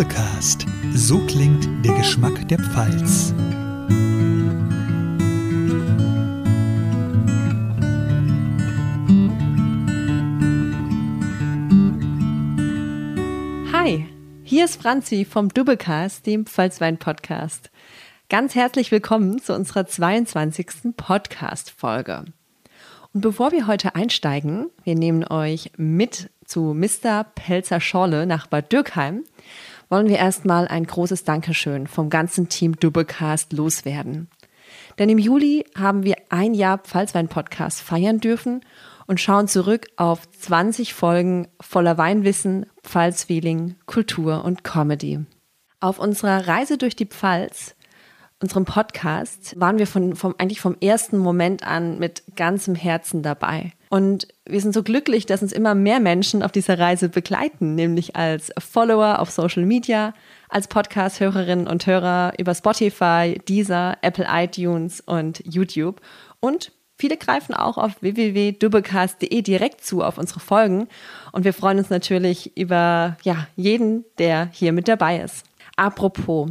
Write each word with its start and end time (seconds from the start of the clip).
Dubbecast. 0.00 0.64
So 0.94 1.18
klingt 1.26 1.84
der 1.84 1.92
Geschmack 1.92 2.48
der 2.48 2.58
Pfalz. 2.58 3.34
Hi, 13.74 14.06
hier 14.42 14.64
ist 14.64 14.80
Franzi 14.80 15.26
vom 15.26 15.50
Dubbecast, 15.50 16.24
dem 16.24 16.46
Pfalzwein-Podcast. 16.46 17.70
Ganz 18.30 18.54
herzlich 18.54 18.90
willkommen 18.90 19.38
zu 19.42 19.54
unserer 19.54 19.86
22. 19.86 20.96
Podcast-Folge. 20.96 22.24
Und 23.12 23.20
bevor 23.20 23.52
wir 23.52 23.66
heute 23.66 23.94
einsteigen, 23.96 24.70
wir 24.82 24.94
nehmen 24.94 25.24
euch 25.24 25.72
mit 25.76 26.30
zu 26.46 26.74
Mr. 26.74 27.24
Pelzer 27.34 27.80
Schorle 27.80 28.24
nach 28.24 28.46
Bad 28.46 28.72
Dürkheim, 28.72 29.24
wollen 29.90 30.08
wir 30.08 30.16
erstmal 30.16 30.68
ein 30.68 30.86
großes 30.86 31.24
Dankeschön 31.24 31.86
vom 31.86 32.08
ganzen 32.08 32.48
Team 32.48 32.76
Dubbelcast 32.76 33.52
loswerden. 33.52 34.28
Denn 34.98 35.10
im 35.10 35.18
Juli 35.18 35.64
haben 35.76 36.04
wir 36.04 36.16
ein 36.30 36.54
Jahr 36.54 36.78
Pfalzwein-Podcast 36.78 37.82
feiern 37.82 38.20
dürfen 38.20 38.64
und 39.06 39.20
schauen 39.20 39.48
zurück 39.48 39.88
auf 39.96 40.30
20 40.30 40.94
Folgen 40.94 41.48
voller 41.60 41.98
Weinwissen, 41.98 42.66
Pfalzfeeling, 42.84 43.74
Kultur 43.84 44.44
und 44.44 44.64
Comedy. 44.64 45.20
Auf 45.80 45.98
unserer 45.98 46.46
Reise 46.46 46.78
durch 46.78 46.94
die 46.96 47.06
Pfalz 47.06 47.74
unserem 48.42 48.64
Podcast 48.64 49.58
waren 49.60 49.78
wir 49.78 49.86
von, 49.86 50.16
vom, 50.16 50.34
eigentlich 50.38 50.62
vom 50.62 50.76
ersten 50.80 51.18
Moment 51.18 51.62
an 51.66 51.98
mit 51.98 52.22
ganzem 52.36 52.74
Herzen 52.74 53.22
dabei. 53.22 53.72
Und 53.92 54.28
wir 54.46 54.60
sind 54.60 54.72
so 54.72 54.84
glücklich, 54.84 55.26
dass 55.26 55.42
uns 55.42 55.52
immer 55.52 55.74
mehr 55.74 55.98
Menschen 55.98 56.44
auf 56.44 56.52
dieser 56.52 56.78
Reise 56.78 57.08
begleiten, 57.08 57.74
nämlich 57.74 58.14
als 58.14 58.52
Follower 58.56 59.18
auf 59.18 59.32
Social 59.32 59.66
Media, 59.66 60.14
als 60.48 60.68
Podcast-Hörerinnen 60.68 61.66
und 61.66 61.86
Hörer 61.86 62.34
über 62.38 62.54
Spotify, 62.54 63.40
Deezer, 63.48 63.98
Apple 64.00 64.28
iTunes 64.30 65.00
und 65.00 65.42
YouTube. 65.44 66.00
Und 66.38 66.70
viele 66.98 67.16
greifen 67.16 67.52
auch 67.52 67.78
auf 67.78 68.00
www.dubbecast.de 68.00 69.42
direkt 69.42 69.84
zu 69.84 70.04
auf 70.04 70.18
unsere 70.18 70.38
Folgen. 70.38 70.86
Und 71.32 71.44
wir 71.44 71.52
freuen 71.52 71.78
uns 71.78 71.90
natürlich 71.90 72.56
über 72.56 73.16
ja, 73.24 73.48
jeden, 73.56 74.04
der 74.18 74.50
hier 74.52 74.72
mit 74.72 74.86
dabei 74.86 75.20
ist. 75.20 75.44
Apropos, 75.76 76.48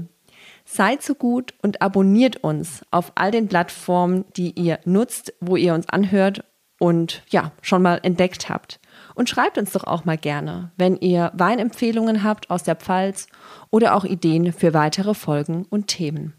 Seid 0.71 1.01
so 1.01 1.15
gut 1.15 1.55
und 1.63 1.81
abonniert 1.81 2.43
uns 2.43 2.83
auf 2.91 3.13
all 3.15 3.31
den 3.31 3.47
Plattformen, 3.47 4.25
die 4.37 4.51
ihr 4.51 4.77
nutzt, 4.85 5.33
wo 5.39 5.55
ihr 5.55 5.73
uns 5.73 5.89
anhört 5.89 6.43
und 6.79 7.21
ja, 7.29 7.51
schon 7.61 7.83
mal 7.83 7.99
entdeckt 8.01 8.49
habt. 8.49 8.79
Und 9.13 9.29
schreibt 9.29 9.57
uns 9.57 9.73
doch 9.73 9.83
auch 9.83 10.05
mal 10.05 10.17
gerne, 10.17 10.71
wenn 10.77 10.97
ihr 10.97 11.31
Weinempfehlungen 11.35 12.23
habt 12.23 12.49
aus 12.49 12.63
der 12.63 12.75
Pfalz 12.75 13.27
oder 13.69 13.95
auch 13.95 14.05
Ideen 14.05 14.53
für 14.53 14.73
weitere 14.73 15.13
Folgen 15.13 15.65
und 15.69 15.87
Themen. 15.87 16.33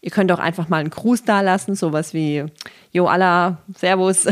Ihr 0.00 0.10
könnt 0.10 0.30
auch 0.30 0.38
einfach 0.38 0.68
mal 0.68 0.78
einen 0.78 0.90
Gruß 0.90 1.24
dalassen, 1.24 1.74
sowas 1.74 2.14
wie 2.14 2.44
Jo 2.92 3.06
Allah, 3.06 3.58
Servus, 3.76 4.26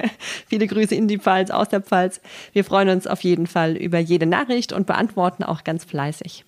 viele 0.48 0.66
Grüße 0.66 0.94
in 0.94 1.06
die 1.06 1.18
Pfalz, 1.18 1.50
aus 1.50 1.68
der 1.68 1.80
Pfalz. 1.80 2.20
Wir 2.52 2.64
freuen 2.64 2.88
uns 2.88 3.06
auf 3.06 3.22
jeden 3.22 3.46
Fall 3.46 3.76
über 3.76 3.98
jede 3.98 4.26
Nachricht 4.26 4.72
und 4.72 4.86
beantworten 4.86 5.44
auch 5.44 5.64
ganz 5.64 5.84
fleißig. 5.84 6.44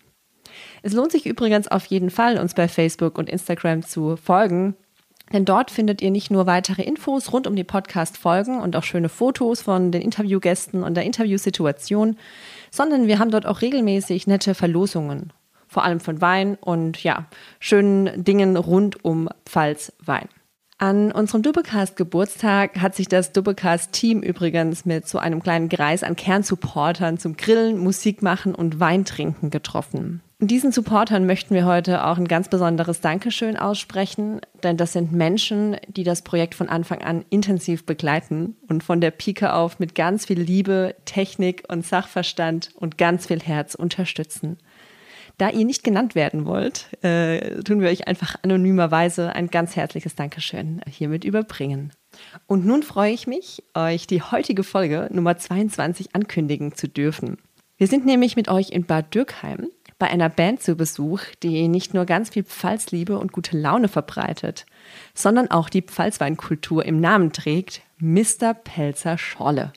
Es 0.82 0.92
lohnt 0.92 1.12
sich 1.12 1.26
übrigens 1.26 1.68
auf 1.68 1.84
jeden 1.86 2.10
Fall, 2.10 2.38
uns 2.38 2.54
bei 2.54 2.68
Facebook 2.68 3.18
und 3.18 3.28
Instagram 3.28 3.82
zu 3.82 4.16
folgen. 4.16 4.76
Denn 5.32 5.44
dort 5.44 5.70
findet 5.70 6.02
ihr 6.02 6.10
nicht 6.10 6.30
nur 6.30 6.46
weitere 6.46 6.82
Infos 6.82 7.32
rund 7.32 7.46
um 7.46 7.56
die 7.56 7.64
Podcast-Folgen 7.64 8.60
und 8.60 8.76
auch 8.76 8.84
schöne 8.84 9.08
Fotos 9.08 9.62
von 9.62 9.90
den 9.90 10.02
Interviewgästen 10.02 10.84
und 10.84 10.94
der 10.94 11.04
Interviewsituation, 11.04 12.16
sondern 12.70 13.06
wir 13.06 13.18
haben 13.18 13.30
dort 13.30 13.46
auch 13.46 13.62
regelmäßig 13.62 14.26
nette 14.26 14.54
Verlosungen. 14.54 15.32
Vor 15.66 15.82
allem 15.82 15.98
von 15.98 16.20
Wein 16.20 16.56
und 16.60 17.02
ja, 17.02 17.26
schönen 17.58 18.22
Dingen 18.22 18.56
rund 18.56 19.04
um 19.04 19.28
Pfalz-Wein. 19.46 20.28
An 20.78 21.12
unserem 21.12 21.42
Dubbecast 21.42 21.96
Geburtstag 21.96 22.80
hat 22.80 22.94
sich 22.94 23.08
das 23.08 23.32
Dubbecast 23.32 23.92
Team 23.92 24.22
übrigens 24.22 24.84
mit 24.84 25.08
so 25.08 25.18
einem 25.18 25.42
kleinen 25.42 25.68
Kreis 25.68 26.02
an 26.02 26.16
Kernsupportern 26.16 27.16
zum 27.18 27.36
Grillen, 27.36 27.78
Musik 27.78 28.22
machen 28.22 28.54
und 28.54 28.80
Weintrinken 28.80 29.50
getroffen. 29.50 30.20
Diesen 30.46 30.72
Supportern 30.72 31.24
möchten 31.24 31.54
wir 31.54 31.64
heute 31.64 32.04
auch 32.04 32.18
ein 32.18 32.28
ganz 32.28 32.48
besonderes 32.48 33.00
Dankeschön 33.00 33.56
aussprechen, 33.56 34.42
denn 34.62 34.76
das 34.76 34.92
sind 34.92 35.10
Menschen, 35.10 35.78
die 35.88 36.04
das 36.04 36.20
Projekt 36.20 36.54
von 36.54 36.68
Anfang 36.68 37.02
an 37.02 37.24
intensiv 37.30 37.86
begleiten 37.86 38.54
und 38.68 38.84
von 38.84 39.00
der 39.00 39.10
Pike 39.10 39.54
auf 39.54 39.78
mit 39.78 39.94
ganz 39.94 40.26
viel 40.26 40.38
Liebe, 40.38 40.96
Technik 41.06 41.64
und 41.68 41.86
Sachverstand 41.86 42.70
und 42.74 42.98
ganz 42.98 43.26
viel 43.26 43.40
Herz 43.40 43.74
unterstützen. 43.74 44.58
Da 45.38 45.48
ihr 45.48 45.64
nicht 45.64 45.82
genannt 45.82 46.14
werden 46.14 46.44
wollt, 46.44 46.88
äh, 47.02 47.62
tun 47.62 47.80
wir 47.80 47.88
euch 47.88 48.06
einfach 48.06 48.36
anonymerweise 48.42 49.34
ein 49.34 49.48
ganz 49.48 49.76
herzliches 49.76 50.14
Dankeschön 50.14 50.82
hiermit 50.86 51.24
überbringen. 51.24 51.90
Und 52.46 52.66
nun 52.66 52.82
freue 52.82 53.14
ich 53.14 53.26
mich, 53.26 53.62
euch 53.72 54.06
die 54.06 54.20
heutige 54.20 54.62
Folge 54.62 55.08
Nummer 55.10 55.38
22 55.38 56.14
ankündigen 56.14 56.74
zu 56.74 56.86
dürfen. 56.86 57.38
Wir 57.78 57.86
sind 57.86 58.04
nämlich 58.04 58.36
mit 58.36 58.48
euch 58.48 58.70
in 58.70 58.84
Bad 58.84 59.14
Dürkheim 59.14 59.68
bei 60.04 60.10
einer 60.10 60.28
Band 60.28 60.62
zu 60.62 60.74
Besuch, 60.74 61.22
die 61.42 61.66
nicht 61.66 61.94
nur 61.94 62.04
ganz 62.04 62.28
viel 62.28 62.44
Pfalzliebe 62.44 63.18
und 63.18 63.32
gute 63.32 63.56
Laune 63.56 63.88
verbreitet, 63.88 64.66
sondern 65.14 65.50
auch 65.50 65.70
die 65.70 65.80
Pfalzweinkultur 65.80 66.84
im 66.84 67.00
Namen 67.00 67.32
trägt, 67.32 67.80
Mr. 67.96 68.52
Pelzer 68.52 69.16
Schorle. 69.16 69.72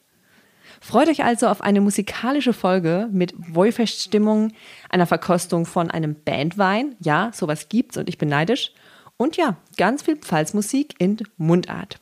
Freut 0.82 1.08
euch 1.08 1.24
also 1.24 1.48
auf 1.48 1.62
eine 1.62 1.80
musikalische 1.80 2.52
Folge 2.52 3.08
mit 3.10 3.34
Wohlfeststimmung, 3.38 4.52
einer 4.90 5.08
Verkostung 5.08 5.66
von 5.66 5.90
einem 5.90 6.18
Bandwein. 6.26 6.98
Ja, 7.00 7.32
sowas 7.34 7.70
gibt's 7.70 7.96
und 7.96 8.10
ich 8.10 8.18
bin 8.18 8.28
neidisch. 8.28 8.74
Und 9.16 9.38
ja, 9.38 9.56
ganz 9.78 10.02
viel 10.02 10.18
Pfalzmusik 10.18 10.96
in 11.00 11.20
Mundart. 11.38 12.02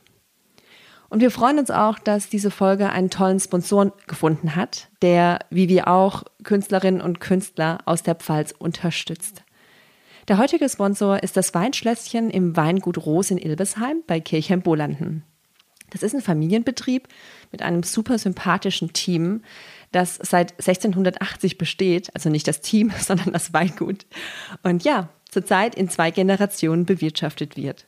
Und 1.08 1.20
wir 1.20 1.30
freuen 1.30 1.58
uns 1.58 1.70
auch, 1.70 1.98
dass 1.98 2.28
diese 2.28 2.50
Folge 2.50 2.90
einen 2.90 3.10
tollen 3.10 3.38
Sponsoren 3.38 3.92
gefunden 4.06 4.56
hat, 4.56 4.88
der, 5.02 5.38
wie 5.50 5.68
wir 5.68 5.88
auch, 5.88 6.24
Künstlerinnen 6.42 7.00
und 7.00 7.20
Künstler 7.20 7.78
aus 7.84 8.02
der 8.02 8.16
Pfalz 8.16 8.52
unterstützt. 8.58 9.44
Der 10.28 10.38
heutige 10.38 10.68
Sponsor 10.68 11.22
ist 11.22 11.36
das 11.36 11.54
Weinschlösschen 11.54 12.30
im 12.30 12.56
Weingut 12.56 13.06
Roos 13.06 13.30
in 13.30 13.38
Ilbesheim 13.38 14.02
bei 14.06 14.18
Kirchheim-Bolanden. 14.20 15.22
Das 15.90 16.02
ist 16.02 16.14
ein 16.14 16.20
Familienbetrieb 16.20 17.06
mit 17.52 17.62
einem 17.62 17.84
super 17.84 18.18
sympathischen 18.18 18.92
Team, 18.92 19.42
das 19.92 20.18
seit 20.20 20.52
1680 20.54 21.58
besteht, 21.58 22.10
also 22.14 22.28
nicht 22.28 22.48
das 22.48 22.60
Team, 22.60 22.92
sondern 23.00 23.32
das 23.32 23.52
Weingut. 23.52 24.06
Und 24.64 24.82
ja, 24.82 25.08
zurzeit 25.30 25.76
in 25.76 25.88
zwei 25.88 26.10
Generationen 26.10 26.86
bewirtschaftet 26.86 27.56
wird. 27.56 27.86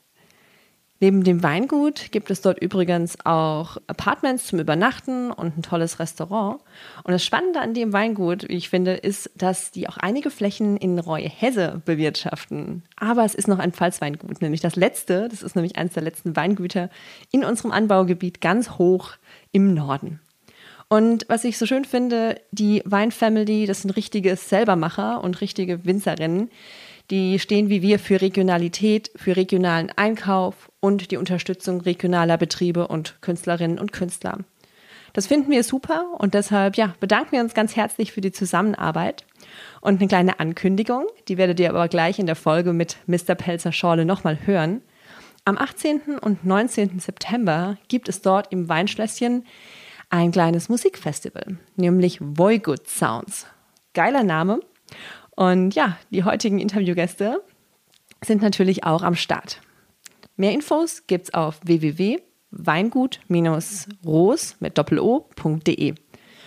Neben 1.01 1.23
dem 1.23 1.45
Weingut 1.45 2.11
gibt 2.11 2.29
es 2.29 2.41
dort 2.41 2.61
übrigens 2.61 3.17
auch 3.25 3.77
Apartments 3.87 4.47
zum 4.47 4.59
Übernachten 4.59 5.31
und 5.31 5.57
ein 5.57 5.63
tolles 5.63 6.01
Restaurant. 6.01 6.61
Und 7.05 7.13
das 7.13 7.25
Spannende 7.25 7.61
an 7.61 7.73
dem 7.73 7.93
Weingut, 7.93 8.49
wie 8.49 8.57
ich 8.57 8.69
finde, 8.69 8.95
ist, 8.95 9.31
dass 9.37 9.71
die 9.71 9.89
auch 9.89 9.97
einige 9.97 10.31
Flächen 10.31 10.77
in 10.77 10.99
Reue-Hesse 10.99 11.83
bewirtschaften. 11.85 12.83
Aber 12.97 13.25
es 13.25 13.37
ist 13.37 13.47
noch 13.47 13.61
ein 13.61 13.73
Pfalzweingut, 13.73 14.43
nämlich 14.43 14.61
das 14.61 14.75
letzte, 14.75 15.29
das 15.29 15.43
ist 15.45 15.55
nämlich 15.55 15.77
eines 15.77 15.93
der 15.93 16.03
letzten 16.03 16.35
Weingüter 16.35 16.91
in 17.31 17.45
unserem 17.45 17.71
Anbaugebiet 17.71 18.41
ganz 18.41 18.71
hoch 18.71 19.13
im 19.53 19.75
Norden. 19.75 20.19
Und 20.89 21.27
was 21.29 21.45
ich 21.45 21.59
so 21.59 21.67
schön 21.67 21.85
finde, 21.85 22.41
die 22.51 22.83
Weinfamily, 22.85 23.67
das 23.67 23.83
sind 23.83 23.91
richtige 23.91 24.35
Selbermacher 24.37 25.23
und 25.23 25.41
richtige 25.43 25.85
Winzerinnen. 25.85 26.51
Die 27.11 27.39
stehen 27.39 27.71
wie 27.71 27.81
wir 27.81 27.99
für 27.99 28.21
Regionalität, 28.21 29.11
für 29.17 29.35
regionalen 29.35 29.91
Einkauf 29.97 30.71
und 30.81 31.11
die 31.11 31.17
Unterstützung 31.17 31.81
regionaler 31.81 32.37
Betriebe 32.37 32.87
und 32.89 33.21
Künstlerinnen 33.23 33.79
und 33.79 33.93
Künstler. 33.93 34.39
Das 35.15 35.27
finden 35.27 35.51
wir 35.51 35.65
super 35.65 36.05
und 36.19 36.35
deshalb 36.35 36.77
ja, 36.77 36.95
bedanken 37.01 37.33
wir 37.33 37.41
uns 37.41 37.55
ganz 37.55 37.77
herzlich 37.77 38.13
für 38.13 38.21
die 38.21 38.33
Zusammenarbeit. 38.33 39.25
Und 39.81 40.01
eine 40.01 40.09
kleine 40.09 40.39
Ankündigung, 40.39 41.07
die 41.29 41.39
werdet 41.39 41.59
ihr 41.61 41.71
aber 41.71 41.89
gleich 41.89 42.19
in 42.19 42.27
der 42.27 42.37
Folge 42.37 42.75
mit 42.75 42.99
Mr. 43.07 43.35
Pelzer 43.35 43.73
Schorle 43.73 44.05
nochmal 44.05 44.39
hören. 44.45 44.83
Am 45.47 45.57
18. 45.57 46.19
und 46.21 46.45
19. 46.45 46.99
September 46.99 47.79
gibt 47.89 48.11
es 48.11 48.21
dort 48.21 48.53
im 48.53 48.69
Weinschlösschen 48.69 49.47
ein 50.11 50.31
kleines 50.31 50.69
Musikfestival, 50.69 51.59
nämlich 51.77 52.19
Voigood 52.21 52.87
Sounds. 52.87 53.47
Geiler 53.95 54.23
Name. 54.23 54.61
Und 55.39 55.75
ja, 55.77 55.97
die 56.11 56.25
heutigen 56.25 56.59
Interviewgäste 56.59 57.41
sind 58.25 58.43
natürlich 58.43 58.83
auch 58.83 59.05
am 59.05 59.15
Start. 59.15 59.61
Mehr 60.35 60.51
Infos 60.51 61.07
gibt's 61.07 61.33
auf 61.33 61.61
www.weingut-ros 61.63 64.57
mit 64.59 64.77
doppel-o.de. 64.77 65.95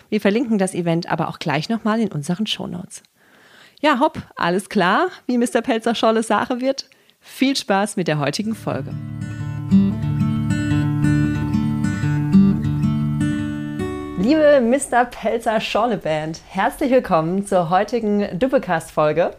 Wir 0.09 0.19
verlinken 0.19 0.57
das 0.57 0.75
Event 0.75 1.09
aber 1.09 1.29
auch 1.29 1.39
gleich 1.39 1.69
nochmal 1.69 2.01
in 2.01 2.11
unseren 2.11 2.47
Shownotes. 2.47 3.01
Ja, 3.79 4.01
hopp, 4.01 4.21
alles 4.35 4.67
klar, 4.67 5.07
wie 5.25 5.37
Mr. 5.37 5.61
Pelzer 5.61 5.95
Scholle 5.95 6.21
Sache 6.21 6.59
wird. 6.59 6.89
Viel 7.21 7.55
Spaß 7.55 7.95
mit 7.95 8.09
der 8.09 8.19
heutigen 8.19 8.55
Folge. 8.55 8.93
Liebe 14.21 14.61
Mr. 14.61 15.05
Pelzer 15.05 15.59
Schorle 15.59 15.97
Band, 15.97 16.41
herzlich 16.47 16.91
willkommen 16.91 17.47
zur 17.47 17.71
heutigen 17.71 18.37
Duppecast-Folge. 18.37 19.31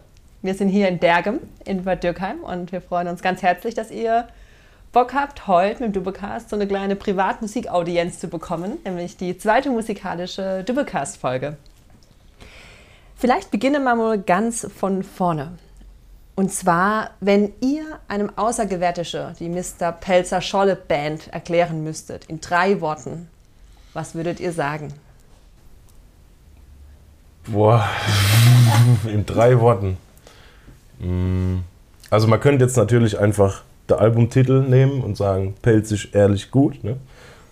Wir 0.43 0.55
sind 0.55 0.71
hier 0.71 0.89
in 0.89 0.99
Dergem 0.99 1.39
in 1.65 1.85
Bad 1.85 2.03
Dürkheim 2.03 2.41
und 2.41 2.73
wir 2.73 2.81
freuen 2.81 3.07
uns 3.07 3.23
ganz 3.23 3.43
herzlich, 3.43 3.77
dass 3.77 3.93
ihr 3.93 4.27
Bock 4.91 5.15
habt, 5.15 5.47
heute 5.47 5.85
mit 5.85 5.95
dem 5.95 6.03
Dubbecast 6.03 6.51
so 6.51 6.57
eine 6.57 6.67
kleine 6.67 6.97
Privatmusikaudienz 6.97 8.19
zu 8.19 8.27
bekommen, 8.27 8.79
nämlich 8.85 9.17
die 9.17 9.39
zweite 9.39 9.71
musikalische 9.71 10.65
Dubbecast-Folge. 10.65 11.57
Vielleicht 13.15 13.53
beginnen 13.53 13.85
wir 13.85 13.95
mal 13.95 14.19
ganz 14.19 14.67
von 14.77 15.05
vorne. 15.05 15.53
Und 16.35 16.53
zwar, 16.53 17.11
wenn 17.21 17.53
ihr 17.61 17.85
einem 18.09 18.33
Außergewärtische 18.35 19.35
die 19.39 19.49
Mr. 19.49 19.93
Pelzer 19.93 20.41
Scholle 20.41 20.75
Band 20.75 21.29
erklären 21.33 21.85
müsstet, 21.85 22.25
in 22.25 22.41
drei 22.41 22.81
Worten, 22.81 23.29
was 23.93 24.15
würdet 24.15 24.41
ihr 24.41 24.53
sagen? 24.53 24.93
Boah, 27.47 27.89
in 29.07 29.27
drei 29.27 29.59
Worten. 29.61 29.97
Mm, 31.01 31.59
also 32.11 32.29
man 32.29 32.41
könnte 32.41 32.65
jetzt 32.65 32.77
natürlich 32.77 33.19
einfach 33.19 33.63
den 33.91 33.99
Albumtitel 33.99 34.61
nehmen 34.61 35.03
und 35.03 35.17
sagen, 35.17 35.55
pelzig, 35.61 36.15
ehrlich, 36.15 36.51
gut. 36.51 36.85
Ne? 36.85 36.97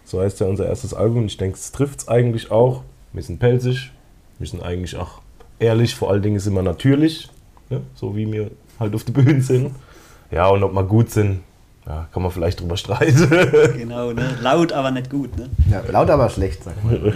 So 0.04 0.20
heißt 0.20 0.40
ja 0.40 0.46
unser 0.46 0.66
erstes 0.66 0.94
Album. 0.94 1.26
Ich 1.26 1.36
denke, 1.36 1.56
es 1.56 1.72
trifft 1.72 2.00
es 2.00 2.08
eigentlich 2.08 2.50
auch. 2.50 2.82
Wir 3.12 3.22
sind 3.22 3.40
pelzig, 3.40 3.90
wir 4.38 4.46
sind 4.46 4.62
eigentlich 4.62 4.96
auch 4.96 5.20
ehrlich, 5.58 5.94
vor 5.94 6.10
allen 6.10 6.22
Dingen 6.22 6.38
sind 6.38 6.54
wir 6.54 6.62
natürlich, 6.62 7.28
ne? 7.68 7.82
so 7.94 8.16
wie 8.16 8.30
wir 8.30 8.50
halt 8.78 8.94
auf 8.94 9.04
der 9.04 9.12
Bühne 9.12 9.42
sind. 9.42 9.74
Ja, 10.30 10.48
und 10.48 10.62
ob 10.62 10.72
wir 10.72 10.84
gut 10.84 11.10
sind, 11.10 11.40
ja, 11.90 12.06
kann 12.12 12.22
man 12.22 12.30
vielleicht 12.30 12.60
drüber 12.60 12.76
streiten. 12.76 13.28
Genau, 13.76 14.12
ne? 14.12 14.38
laut, 14.40 14.72
aber 14.72 14.92
nicht 14.92 15.10
gut. 15.10 15.36
Ne? 15.36 15.50
Ja, 15.68 15.82
laut, 15.90 16.08
aber 16.08 16.30
schlecht, 16.30 16.62
sagt 16.62 16.84
man. 16.84 17.12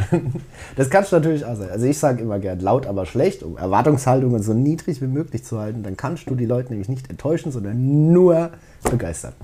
Das 0.75 0.91
kannst 0.91 1.13
du 1.13 1.17
natürlich 1.17 1.45
auch 1.45 1.55
sagen. 1.55 1.71
Also 1.71 1.87
ich 1.87 1.97
sage 1.97 2.23
immer 2.23 2.41
gern 2.41 2.59
laut, 2.59 2.87
aber 2.87 3.07
schlecht, 3.07 3.45
um 3.45 3.57
Erwartungshaltungen 3.57 4.43
so 4.43 4.53
niedrig 4.53 5.01
wie 5.01 5.07
möglich 5.07 5.45
zu 5.45 5.61
halten. 5.61 5.85
Dann 5.85 5.97
kannst 5.97 6.29
du 6.29 6.35
die 6.35 6.47
Leute 6.47 6.71
nämlich 6.71 6.89
nicht 6.89 7.09
enttäuschen, 7.09 7.53
sondern 7.53 8.13
nur 8.13 8.51
begeistern. 8.83 9.35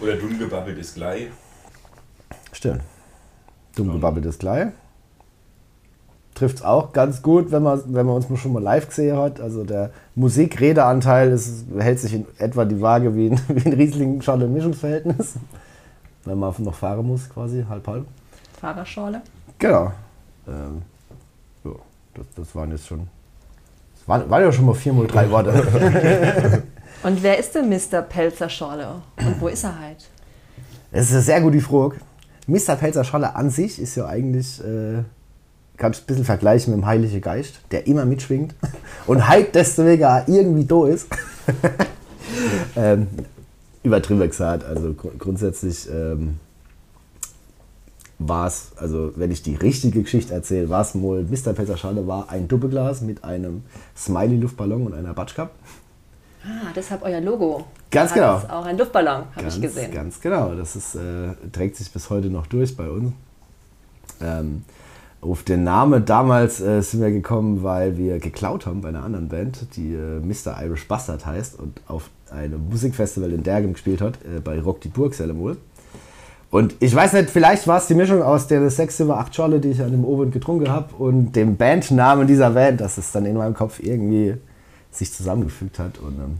Oder 0.00 0.14
dumm 0.14 0.38
gebabbelt 0.38 0.78
ist 0.78 0.94
gleich. 0.94 1.26
Stimmt. 2.52 2.82
Dumm 3.74 3.92
gebabbelt 3.92 4.26
ist 4.26 4.38
gleich. 4.38 4.68
Trifft 6.40 6.56
es 6.56 6.62
auch 6.62 6.94
ganz 6.94 7.20
gut, 7.20 7.52
wenn 7.52 7.62
man, 7.62 7.82
wenn 7.88 8.06
man 8.06 8.16
uns 8.16 8.40
schon 8.40 8.54
mal 8.54 8.62
live 8.62 8.88
gesehen 8.88 9.14
hat. 9.18 9.42
Also 9.42 9.62
der 9.62 9.90
Musikredeanteil 10.14 11.32
ist, 11.32 11.66
hält 11.78 11.98
sich 11.98 12.14
in 12.14 12.26
etwa 12.38 12.64
die 12.64 12.80
Waage 12.80 13.14
wie 13.14 13.26
ein, 13.26 13.38
wie 13.48 13.68
ein 13.68 13.74
Riesling-Schale-Mischungsverhältnis. 13.74 15.34
Wenn 16.24 16.38
man 16.38 16.54
noch 16.60 16.74
fahren 16.74 17.06
muss, 17.06 17.28
quasi, 17.28 17.62
halb 17.68 17.86
halb. 17.86 18.06
Fahrerschorle? 18.58 19.20
Genau. 19.58 19.92
Ähm, 20.48 20.80
ja, 21.62 21.72
das, 22.14 22.26
das 22.34 22.54
waren 22.54 22.70
jetzt 22.70 22.86
schon. 22.86 23.06
Das 23.98 24.08
waren, 24.08 24.30
waren 24.30 24.42
ja 24.42 24.50
schon 24.50 24.64
mal 24.64 24.74
viermal 24.74 25.08
drei 25.08 25.30
Worte. 25.30 26.62
Und 27.02 27.22
wer 27.22 27.38
ist 27.38 27.54
denn 27.54 27.68
Mr. 27.68 28.00
Pelzer 28.00 28.48
Schorle? 28.48 29.02
Und 29.18 29.38
wo 29.42 29.48
ist 29.48 29.64
er 29.64 29.78
halt? 29.78 30.08
Das 30.90 31.02
ist 31.02 31.12
eine 31.12 31.20
sehr 31.20 31.42
gute 31.42 31.60
Frage. 31.60 31.96
Mr. 32.46 32.76
Pelzer 32.76 33.04
Scholle 33.04 33.36
an 33.36 33.50
sich 33.50 33.78
ist 33.78 33.94
ja 33.94 34.06
eigentlich, 34.06 34.58
äh, 34.64 35.04
kannst 35.80 36.00
du 36.00 36.04
ein 36.04 36.06
bisschen 36.08 36.24
vergleichen 36.24 36.72
mit 36.74 36.82
dem 36.82 36.86
Heiligen 36.86 37.20
Geist, 37.20 37.60
der 37.70 37.86
immer 37.86 38.04
mitschwingt 38.04 38.54
und 39.06 39.26
halt 39.26 39.54
deswegen 39.54 40.04
auch 40.04 40.28
irgendwie 40.28 40.64
da 40.66 40.86
ist. 40.86 41.08
ähm, 42.76 43.08
übertrieben 43.82 44.20
gesagt, 44.20 44.62
also 44.62 44.92
gru- 44.92 45.10
grundsätzlich 45.18 45.88
ähm, 45.90 46.38
war 48.18 48.46
es, 48.46 48.72
also 48.76 49.12
wenn 49.16 49.30
ich 49.30 49.42
die 49.42 49.54
richtige 49.54 50.02
Geschichte 50.02 50.34
erzähle, 50.34 50.68
war 50.68 50.82
es 50.82 50.94
wohl, 50.94 51.24
Mr. 51.24 51.54
Pelzer 51.54 51.78
Scholle 51.78 52.06
war 52.06 52.28
ein 52.28 52.46
Doppelglas 52.46 53.00
mit 53.00 53.24
einem 53.24 53.62
Smiley-Luftballon 53.96 54.86
und 54.86 54.92
einer 54.94 55.14
Batschkap. 55.14 55.50
Ah, 56.44 56.70
deshalb 56.76 57.02
euer 57.02 57.22
Logo. 57.22 57.64
Ganz 57.90 58.10
Hat 58.10 58.16
genau. 58.16 58.36
es 58.38 58.50
auch 58.50 58.66
ein 58.66 58.76
Luftballon, 58.76 59.24
habe 59.34 59.48
ich 59.48 59.60
gesehen. 59.60 59.92
Ganz 59.92 60.20
genau. 60.20 60.54
Das 60.54 60.76
ist, 60.76 60.94
äh, 60.94 61.32
trägt 61.52 61.76
sich 61.76 61.90
bis 61.90 62.10
heute 62.10 62.28
noch 62.28 62.46
durch 62.46 62.76
bei 62.76 62.88
uns. 62.88 63.12
Ähm, 64.20 64.64
auf 65.20 65.42
den 65.42 65.64
Namen 65.64 66.04
damals 66.06 66.60
äh, 66.60 66.80
sind 66.80 67.02
wir 67.02 67.10
gekommen, 67.10 67.62
weil 67.62 67.98
wir 67.98 68.18
geklaut 68.18 68.66
haben 68.66 68.80
bei 68.80 68.88
einer 68.88 69.02
anderen 69.02 69.28
Band, 69.28 69.76
die 69.76 69.92
äh, 69.92 70.20
Mr. 70.20 70.62
Irish 70.62 70.88
Bastard 70.88 71.26
heißt 71.26 71.58
und 71.58 71.80
auf 71.88 72.08
einem 72.30 72.68
Musikfestival 72.70 73.32
in 73.32 73.42
Dergem 73.42 73.74
gespielt 73.74 74.00
hat, 74.00 74.14
äh, 74.24 74.40
bei 74.40 74.60
Rock 74.60 74.80
die 74.80 74.88
Burg 74.88 75.14
Selemol. 75.14 75.58
Und 76.50 76.74
ich 76.80 76.94
weiß 76.94 77.12
nicht, 77.12 77.30
vielleicht 77.30 77.66
war 77.68 77.78
es 77.78 77.86
die 77.86 77.94
Mischung 77.94 78.22
aus 78.22 78.48
der 78.48 78.68
6 78.68 78.96
Silber 78.96 79.18
8 79.18 79.34
Scholle, 79.34 79.60
die 79.60 79.68
ich 79.68 79.82
an 79.82 79.92
dem 79.92 80.04
Ofen 80.04 80.30
getrunken 80.32 80.68
habe, 80.68 80.94
und 80.96 81.32
dem 81.36 81.56
Bandnamen 81.56 82.26
dieser 82.26 82.50
Band, 82.50 82.80
dass 82.80 82.98
es 82.98 83.12
dann 83.12 83.24
in 83.24 83.36
meinem 83.36 83.54
Kopf 83.54 83.78
irgendwie 83.80 84.34
sich 84.90 85.12
zusammengefügt 85.12 85.78
hat. 85.78 85.98
Und 85.98 86.18
ähm, 86.18 86.38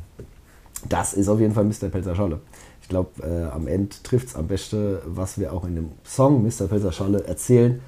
das 0.89 1.13
ist 1.13 1.29
auf 1.29 1.39
jeden 1.39 1.55
Fall 1.55 1.65
Mr. 1.65 1.91
Pelzer 1.91 2.15
Scholle. 2.15 2.41
Ich 2.83 2.89
glaube, 2.89 3.11
äh, 3.23 3.55
am 3.55 3.69
Ende 3.69 3.95
trifft 4.03 4.29
es 4.29 4.35
am 4.35 4.49
besten, 4.49 4.97
was 5.05 5.39
wir 5.39 5.53
auch 5.53 5.65
in 5.65 5.77
dem 5.77 5.91
Song 6.05 6.43
Mr. 6.43 6.67
Pelzer 6.67 6.91
Scholle 6.91 7.25
erzählen, 7.25 7.81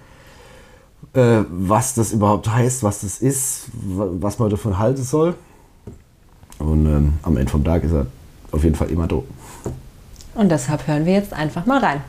äh, 1.14 1.40
was 1.50 1.94
das 1.94 2.12
überhaupt 2.12 2.49
heißt, 2.49 2.82
was 2.82 3.00
das 3.00 3.19
ist, 3.20 3.66
wa- 3.72 4.08
was 4.20 4.38
man 4.38 4.50
davon 4.50 4.78
halten 4.78 5.02
soll. 5.02 5.34
Und 6.58 6.87
ähm, 6.87 7.12
am 7.22 7.37
Ende 7.37 7.50
vom 7.50 7.64
Tag 7.64 7.82
ist 7.84 7.93
er 7.93 8.06
auf 8.52 8.62
jeden 8.64 8.76
Fall 8.76 8.88
immer 8.90 9.06
da. 9.06 9.16
Und 10.34 10.49
deshalb 10.50 10.87
hören 10.87 11.04
wir 11.04 11.12
jetzt 11.14 11.32
einfach 11.32 11.66
mal 11.66 11.81
rein. 11.81 12.00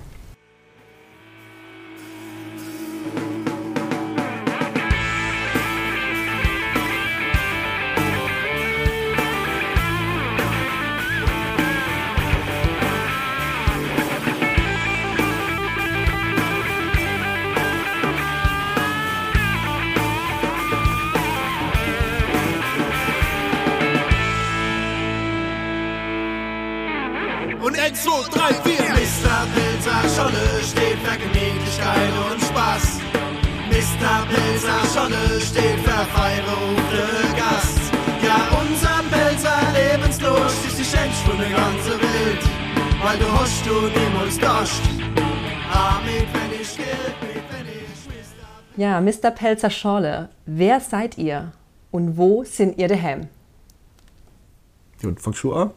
Pilzer 34.54 34.86
Scholle 34.94 35.42
steht 35.42 35.80
für 35.80 36.06
feierufte 36.16 37.08
Gast. 37.36 37.80
Ja, 38.22 38.38
unser 38.62 39.02
Pilzer 39.10 39.60
Lebenslust 39.74 40.66
ist 40.68 40.78
die 40.78 40.84
Schönste 40.84 41.28
von 41.28 41.40
der 41.40 41.50
ganzen 41.50 42.00
Welt. 42.00 42.44
Weil 43.04 43.18
du 43.18 43.32
hast 43.32 43.66
du 43.66 43.72
niemals 44.00 44.38
Dost. 44.38 44.84
Amit, 45.74 46.28
wenn 46.34 46.62
ich 46.62 46.78
mit, 46.78 47.44
wenn 47.50 47.66
ich 47.66 48.06
Mr. 48.08 48.80
Ja, 48.80 49.02
Mr. 49.02 49.32
Pelzer 49.32 49.72
Schorle, 49.72 50.30
wer 50.46 50.80
seid 50.80 51.18
ihr 51.18 51.52
und 51.90 52.16
wo 52.16 52.44
sind 52.44 52.78
ihr 52.78 52.88
daheim? 52.88 53.30
Gut, 55.02 55.20
fangst 55.20 55.44
du 55.44 55.54
an? 55.54 55.72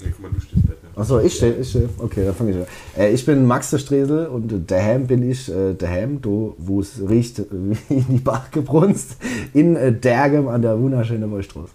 Nee, 0.00 0.10
guck 0.12 0.20
mal, 0.20 0.30
du 0.30 0.40
stehst 0.40 0.66
Bett. 0.66 0.83
Achso, 0.96 1.20
ich 1.20 1.34
stehe. 1.34 1.54
Ich 1.54 1.70
steh. 1.70 1.88
Okay, 1.98 2.24
dann 2.24 2.34
fange 2.34 2.52
ich 2.52 2.56
an. 2.56 2.66
Äh, 2.96 3.12
ich 3.12 3.24
bin 3.26 3.46
Max 3.46 3.70
der 3.70 3.78
Stresel 3.78 4.26
und 4.26 4.70
daheim 4.70 5.06
bin 5.06 5.28
ich 5.28 5.50
äh, 5.50 5.74
daheim, 5.74 6.20
do, 6.20 6.54
wo 6.58 6.80
es 6.80 7.00
riecht 7.08 7.38
wie 7.50 7.94
in 7.94 8.06
die 8.08 8.18
Bach 8.18 8.50
gebrunst, 8.50 9.16
in 9.52 9.76
äh, 9.76 9.92
Dergem 9.92 10.48
an 10.48 10.62
der 10.62 10.78
wunderschönen 10.78 11.30
Wollstraße. 11.30 11.72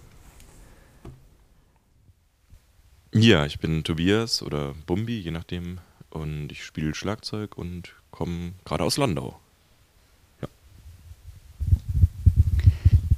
Ja, 3.12 3.44
ich 3.44 3.58
bin 3.58 3.82
Tobias 3.82 4.42
oder 4.42 4.74
Bumbi, 4.86 5.18
je 5.18 5.32
nachdem. 5.32 5.78
Und 6.10 6.50
ich 6.50 6.64
spiele 6.64 6.94
Schlagzeug 6.94 7.56
und 7.56 7.94
komme 8.10 8.52
gerade 8.64 8.84
aus 8.84 8.96
Landau. 8.96 9.38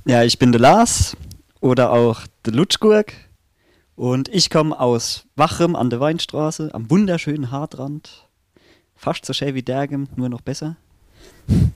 Ja, 0.05 0.25
ich 0.25 0.39
bin 0.39 0.51
der 0.51 0.61
Lars 0.61 1.17
oder 1.61 1.93
auch 1.93 2.23
der 2.45 2.53
Lutschgurk 2.55 3.15
und 3.97 4.29
ich 4.29 4.51
komme 4.51 4.79
aus 4.79 5.25
Wachem 5.37 5.77
an 5.77 5.91
der 5.91 6.01
Weinstraße, 6.01 6.71
am 6.73 6.91
wunderschönen 6.91 7.51
Hartrand. 7.51 8.29
Fast 8.97 9.27
so 9.27 9.33
schön 9.33 9.55
wie 9.55 9.63
Dergem, 9.63 10.09
nur 10.17 10.29
noch 10.29 10.41
besser. 10.41 10.77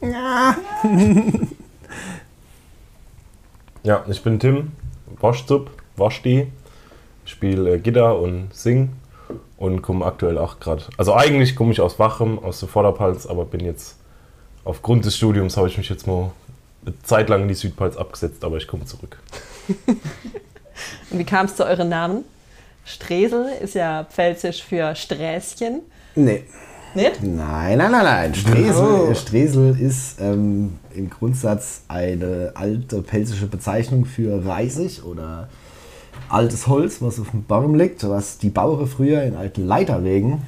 Ja, 0.01 0.57
ich 4.09 4.23
bin 4.23 4.39
Tim, 4.39 4.73
Waschzup, 5.21 5.71
Waschdi, 5.97 6.49
spiele 7.25 7.75
äh, 7.75 7.79
Gitarre 7.79 8.19
und 8.19 8.55
sing 8.55 8.91
und 9.57 9.83
komme 9.83 10.05
aktuell 10.05 10.39
auch 10.39 10.61
gerade. 10.61 10.85
Also 10.97 11.15
eigentlich 11.15 11.57
komme 11.57 11.73
ich 11.73 11.81
aus 11.81 11.99
Wachem, 11.99 12.39
aus 12.39 12.61
der 12.61 12.69
Vorderpfalz, 12.69 13.27
aber 13.27 13.45
bin 13.45 13.65
jetzt 13.65 13.97
aufgrund 14.65 15.05
des 15.05 15.17
Studiums 15.17 15.57
habe 15.57 15.69
ich 15.69 15.79
mich 15.79 15.89
jetzt 15.89 16.07
mal 16.07 16.33
eine 16.85 16.99
Zeit 17.03 17.29
lang 17.29 17.43
in 17.43 17.49
die 17.49 17.55
Südpfalz 17.55 17.97
abgesetzt, 17.97 18.45
aber 18.45 18.57
ich 18.57 18.67
komme 18.67 18.85
zurück. 18.85 19.19
Und 21.11 21.19
wie 21.19 21.25
kam 21.25 21.47
es 21.47 21.57
zu 21.57 21.65
euren 21.65 21.89
Namen? 21.89 22.25
Stresel 22.85 23.47
ist 23.61 23.75
ja 23.75 24.05
pfälzisch 24.05 24.63
für 24.63 24.95
Sträßchen. 24.95 25.81
Nee. 26.15 26.45
Nicht? 26.95 27.23
Nein, 27.23 27.77
nein, 27.77 27.91
nein, 27.91 28.05
nein. 28.05 28.35
Stresel, 28.35 29.15
Stresel 29.15 29.79
ist 29.79 30.19
ähm, 30.19 30.79
im 30.95 31.11
Grundsatz 31.11 31.83
eine 31.89 32.53
alte 32.55 33.03
pelzische 33.03 33.47
Bezeichnung 33.49 34.07
für 34.07 34.47
Reisig 34.47 35.05
oder 35.05 35.49
altes 36.31 36.67
Holz, 36.67 37.03
was 37.03 37.21
auf 37.21 37.31
dem 37.33 37.45
Baum 37.45 37.75
liegt, 37.75 38.09
was 38.09 38.39
die 38.39 38.49
Bauern 38.49 38.87
früher 38.87 39.23
in 39.25 39.37
alten 39.37 39.67
Leiterwegen 39.67 40.43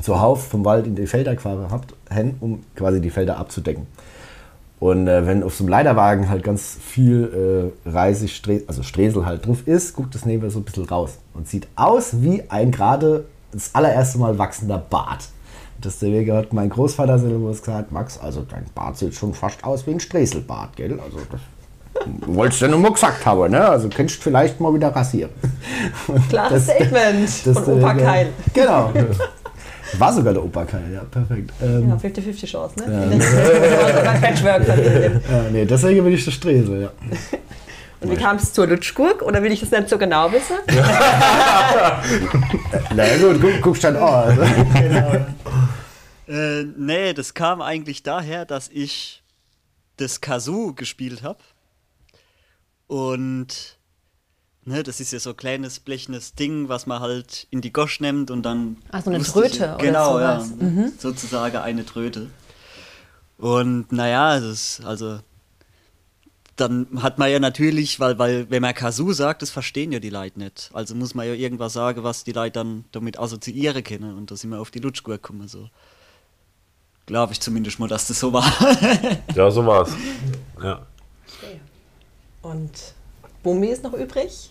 zuhauf 0.00 0.48
vom 0.48 0.64
Wald 0.64 0.86
in 0.86 0.96
die 0.96 1.06
Felder 1.06 1.34
gefahren 1.34 1.68
haben, 2.10 2.36
um 2.40 2.62
quasi 2.74 3.00
die 3.00 3.10
Felder 3.10 3.36
abzudecken. 3.36 3.86
Und 4.84 5.08
äh, 5.08 5.26
wenn 5.26 5.42
auf 5.42 5.54
so 5.54 5.64
einem 5.64 5.70
Leiterwagen 5.70 6.28
halt 6.28 6.42
ganz 6.44 6.76
viel 6.78 7.72
äh, 7.86 7.88
Reisig, 7.88 8.36
Stre 8.36 8.60
also 8.66 8.82
Stresel 8.82 9.24
halt 9.24 9.46
drauf 9.46 9.66
ist, 9.66 9.96
guckt 9.96 10.14
das 10.14 10.26
Nebel 10.26 10.50
so 10.50 10.58
ein 10.58 10.64
bisschen 10.64 10.84
raus 10.84 11.12
und 11.32 11.48
sieht 11.48 11.66
aus 11.74 12.20
wie 12.20 12.42
ein 12.50 12.70
gerade 12.70 13.24
das 13.50 13.70
allererste 13.74 14.18
Mal 14.18 14.36
wachsender 14.38 14.76
Bart. 14.76 15.28
Deswegen 15.82 16.30
hat 16.36 16.52
mein 16.52 16.68
Großvater 16.68 17.18
selber 17.18 17.48
gesagt, 17.48 17.92
Max, 17.92 18.18
also 18.18 18.42
dein 18.42 18.66
Bart 18.74 18.98
sieht 18.98 19.14
schon 19.14 19.32
fast 19.32 19.64
aus 19.64 19.86
wie 19.86 19.92
ein 19.92 20.00
Streselbart, 20.00 20.76
gell? 20.76 21.00
Also 21.02 21.16
das 21.30 21.40
wolltest 22.26 22.60
du 22.60 22.66
ja 22.66 22.70
nur 22.72 22.80
mal 22.80 22.92
gesagt 22.92 23.24
haben, 23.24 23.52
ne? 23.52 23.66
Also 23.66 23.88
könntest 23.88 24.18
du 24.18 24.24
vielleicht 24.24 24.60
mal 24.60 24.74
wieder 24.74 24.88
rasieren. 24.94 25.30
Klares 26.28 26.66
Das- 26.66 26.76
Statement 26.76 27.46
das- 27.46 27.58
von 27.58 27.78
Opa 27.78 27.94
Keil. 27.94 28.28
Genau. 28.52 28.92
War 29.98 30.12
sogar 30.12 30.32
der 30.32 30.42
Opa 30.44 30.64
Keil, 30.64 30.92
ja, 30.92 31.04
perfekt. 31.04 31.52
Ähm, 31.62 31.88
Ja, 31.88 31.94
50-50 31.96 32.46
Chance, 32.46 32.74
ne? 32.80 33.18
Ja. 33.18 34.02
Bei 34.02 34.18
Patchwork-Familie. 34.18 35.20
ja, 35.30 35.42
nee, 35.52 35.64
deswegen 35.64 36.04
bin 36.04 36.14
ich 36.14 36.24
der 36.24 36.30
Stresel, 36.32 36.82
ja. 36.82 36.90
Und 38.00 38.10
wie 38.10 38.16
kam 38.16 38.36
es 38.36 38.52
zur 38.52 38.66
Lutschgurk? 38.66 39.22
Oder 39.22 39.42
will 39.42 39.50
ich 39.52 39.60
das 39.60 39.70
nicht 39.70 39.88
so 39.88 39.96
genau 39.96 40.30
wissen? 40.30 40.56
Na 42.94 43.16
gut, 43.16 43.40
guck, 43.40 43.62
guckst 43.62 43.84
dann 43.84 43.96
auch. 43.96 44.26
Also. 44.26 44.42
Äh, 46.28 46.64
nee, 46.76 47.12
das 47.14 47.32
kam 47.34 47.62
eigentlich 47.62 48.02
daher, 48.02 48.44
dass 48.44 48.68
ich 48.68 49.22
das 49.96 50.20
Kazoo 50.20 50.74
gespielt 50.74 51.22
habe. 51.22 51.38
Und 52.86 53.78
ne, 54.64 54.82
das 54.82 55.00
ist 55.00 55.12
ja 55.12 55.18
so 55.18 55.30
ein 55.30 55.36
kleines 55.36 55.80
blechenes 55.80 56.34
Ding, 56.34 56.68
was 56.68 56.86
man 56.86 57.00
halt 57.00 57.46
in 57.50 57.60
die 57.60 57.72
Gosch 57.72 58.00
nimmt 58.00 58.30
und 58.30 58.42
dann. 58.42 58.76
Ah, 58.90 59.00
so 59.02 59.10
eine 59.10 59.20
wusste 59.20 59.44
ich- 59.46 59.52
Tröte 59.52 59.64
oder 59.74 59.76
Genau, 59.78 60.12
sowas. 60.12 60.50
Mhm. 60.58 60.78
ja. 60.80 60.88
Sozusagen 60.98 61.56
eine 61.58 61.84
Tröte. 61.86 62.28
Und 63.38 63.92
naja, 63.92 64.38
das 64.40 64.80
also. 64.84 65.18
Dann 66.56 66.86
hat 67.02 67.18
man 67.18 67.32
ja 67.32 67.40
natürlich, 67.40 67.98
weil, 67.98 68.16
weil 68.20 68.48
wenn 68.48 68.62
man 68.62 68.72
Kazoo 68.74 69.12
sagt, 69.12 69.42
das 69.42 69.50
verstehen 69.50 69.90
ja 69.90 69.98
die 69.98 70.08
Leute 70.10 70.38
nicht. 70.38 70.70
Also 70.72 70.94
muss 70.94 71.12
man 71.12 71.26
ja 71.26 71.34
irgendwas 71.34 71.72
sagen, 71.72 72.04
was 72.04 72.22
die 72.22 72.30
Leute 72.30 72.52
dann 72.60 72.84
damit 72.92 73.18
assoziieren 73.18 73.82
können. 73.82 74.16
Und 74.16 74.30
da 74.30 74.36
sind 74.36 74.50
wir 74.50 74.60
auf 74.60 74.70
die 74.70 74.78
Lutschgurk 74.78 75.20
gekommen. 75.20 75.48
So. 75.48 75.68
Glaube 77.06 77.32
ich 77.32 77.40
zumindest 77.40 77.80
mal, 77.80 77.88
dass 77.88 78.06
das 78.06 78.20
so 78.20 78.32
war. 78.32 78.44
Ja, 79.34 79.50
so 79.50 79.66
war's. 79.66 79.90
Ja. 80.62 80.86
Und 82.42 82.70
Bummi 83.44 83.68
ist 83.68 83.84
noch 83.84 83.92
übrig. 83.92 84.50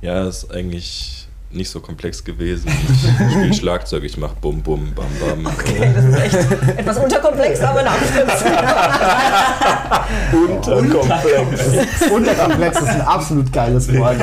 Ja, 0.00 0.26
ist 0.26 0.50
eigentlich 0.50 1.28
nicht 1.50 1.70
so 1.70 1.80
komplex 1.80 2.24
gewesen. 2.24 2.68
Ich 2.68 3.32
spiele 3.32 3.54
Schlagzeug, 3.60 4.02
ich 4.04 4.16
mache 4.16 4.34
Bum 4.40 4.62
Bum 4.62 4.92
Bam 4.94 5.06
Bam. 5.20 5.46
Okay, 5.46 5.92
das 5.94 6.04
ist 6.04 6.18
echt 6.18 6.34
etwas 6.78 6.98
unterkomplex, 6.98 7.60
aber 7.60 7.82
nachvollziehbar. 7.82 10.06
Unterkomplex. 10.32 12.10
Unterkomplex 12.10 12.80
ist 12.80 12.88
ein 12.88 13.00
absolut 13.02 13.52
geiles 13.52 13.92
Wort. 13.94 14.16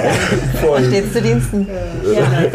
Stets 0.88 1.13
zu 1.13 1.22
Diensten. 1.22 1.68
Ja. 2.13 2.50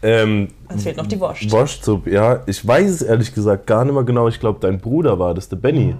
Ähm, 0.00 0.48
Es 0.68 0.84
fehlt 0.84 0.96
noch 0.96 1.06
die 1.06 1.18
Wurst. 1.18 1.50
Waschzup, 1.50 2.06
ja. 2.06 2.42
Ich 2.46 2.64
weiß 2.66 2.88
es 2.90 3.02
ehrlich 3.02 3.34
gesagt 3.34 3.66
gar 3.66 3.84
nicht 3.84 3.94
mehr 3.94 4.04
genau. 4.04 4.28
Ich 4.28 4.38
glaube, 4.38 4.60
dein 4.60 4.78
Bruder 4.78 5.18
war 5.18 5.34
das, 5.34 5.48
der 5.48 5.56
Benny. 5.56 5.96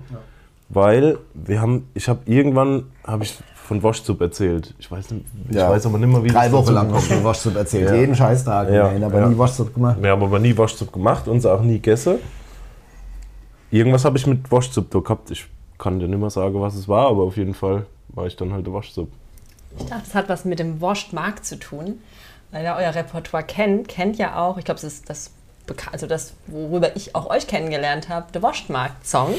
Weil 0.69 1.19
wir 1.35 1.61
haben, 1.61 1.89
ich 1.95 2.09
habe 2.09 2.21
irgendwann, 2.27 2.85
habe 3.07 3.25
ich 3.25 3.39
von 3.55 3.83
Waschzup 3.83 4.21
erzählt. 4.21 4.75
Ich 4.79 4.91
weiß, 4.91 5.11
nicht, 5.11 5.25
ich 5.49 5.57
Ja. 5.57 5.71
weiß 5.71 5.87
aber 5.87 5.99
nicht 5.99 6.09
mehr, 6.09 6.23
wie 6.25 6.29
Drei 6.29 6.51
Wochen 6.53 6.73
lang 6.73 6.87
gekommen 6.89 7.03
hast 7.03 7.11
du 7.11 7.25
Waschsuppe 7.25 7.59
erzählt. 7.59 7.89
Ja. 7.91 7.95
Jeden 7.97 8.15
Scheißtag. 8.15 8.69
Ja, 8.71 8.93
Ja, 8.93 9.07
aber 9.07 9.21
ja. 9.21 9.29
nie 9.29 9.39
Waschsuppe 9.39 9.73
gemacht. 9.73 9.97
Wir 10.01 10.11
haben 10.11 10.23
aber 10.23 10.39
nie 10.39 10.57
Waschzup 10.57 10.93
gemacht 10.93 11.29
und 11.29 11.41
sie 11.41 11.51
auch 11.53 11.61
nie 11.63 11.75
gegessen. 11.75 12.17
Irgendwas 13.71 14.05
habe 14.05 14.17
ich 14.19 14.27
mit 14.27 14.51
Waschzup 14.51 14.91
da 14.91 15.01
gehabt. 15.01 15.31
Ich 15.31 15.47
kann 15.79 16.01
dir 16.01 16.09
nicht 16.09 16.19
mehr 16.19 16.31
sagen, 16.31 16.61
was 16.61 16.75
es 16.75 16.89
war, 16.89 17.09
aber 17.09 17.23
auf 17.25 17.37
jeden 17.37 17.55
Fall 17.55 17.87
war 18.09 18.27
ich 18.27 18.37
dann 18.37 18.53
halt 18.53 18.67
der 18.67 18.73
Waschzup. 18.73 19.09
Ich 19.79 19.85
dachte, 19.85 20.03
das 20.05 20.15
hat 20.15 20.29
was 20.29 20.45
mit 20.45 20.59
dem 20.59 20.81
Wurstmarkt 20.81 21.45
zu 21.45 21.59
tun. 21.59 21.99
Weil 22.51 22.65
ihr 22.65 22.75
euer 22.79 22.95
Repertoire 22.95 23.45
kennt, 23.45 23.89
kennt 23.89 24.17
ja 24.17 24.39
auch, 24.39 24.57
ich 24.57 24.65
glaube, 24.65 24.81
das 24.81 24.91
ist 24.95 25.11
das, 25.11 25.31
also 25.93 26.07
das, 26.07 26.33
worüber 26.47 26.97
ich 26.97 27.15
auch 27.15 27.29
euch 27.29 27.47
kennengelernt 27.47 28.09
habe, 28.09 28.33
der 28.33 28.43
Wurstmarkt-Song. 28.43 29.35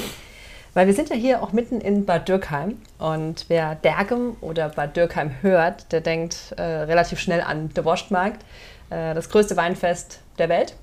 Weil 0.79 0.88
wir 0.88 0.93
sind 0.93 1.09
ja 1.09 1.17
hier 1.17 1.43
auch 1.43 1.51
mitten 1.51 1.81
in 1.81 2.05
Bad 2.05 2.29
Dürkheim 2.29 2.77
und 3.00 3.43
wer 3.50 3.75
Dergem 3.75 4.38
oder 4.39 4.69
Bad 4.69 4.95
Dürkheim 4.95 5.29
hört, 5.41 5.91
der 5.91 6.00
denkt 6.00 6.53
äh, 6.55 6.62
relativ 6.62 7.19
schnell 7.19 7.41
an 7.41 7.67
den 7.67 7.83
Wurstmarkt, 7.83 8.45
äh, 8.89 9.13
das 9.13 9.29
größte 9.29 9.57
Weinfest 9.57 10.21
der 10.38 10.48
Welt. 10.48 10.77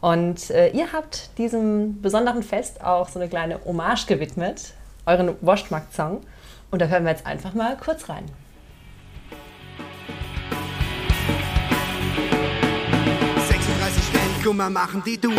Und 0.00 0.48
äh, 0.48 0.70
ihr 0.70 0.94
habt 0.94 1.36
diesem 1.36 2.00
besonderen 2.00 2.42
Fest 2.42 2.82
auch 2.82 3.10
so 3.10 3.20
eine 3.20 3.28
kleine 3.28 3.62
Hommage 3.66 4.06
gewidmet, 4.06 4.72
euren 5.04 5.36
Wurstmarkt-Song. 5.42 6.22
Und 6.70 6.80
da 6.80 6.86
hören 6.86 7.04
wir 7.04 7.10
jetzt 7.10 7.26
einfach 7.26 7.52
mal 7.52 7.76
kurz 7.76 8.08
rein. 8.08 8.24
Kummer 14.44 14.68
machen 14.68 15.02
die 15.06 15.18
Dur. 15.18 15.32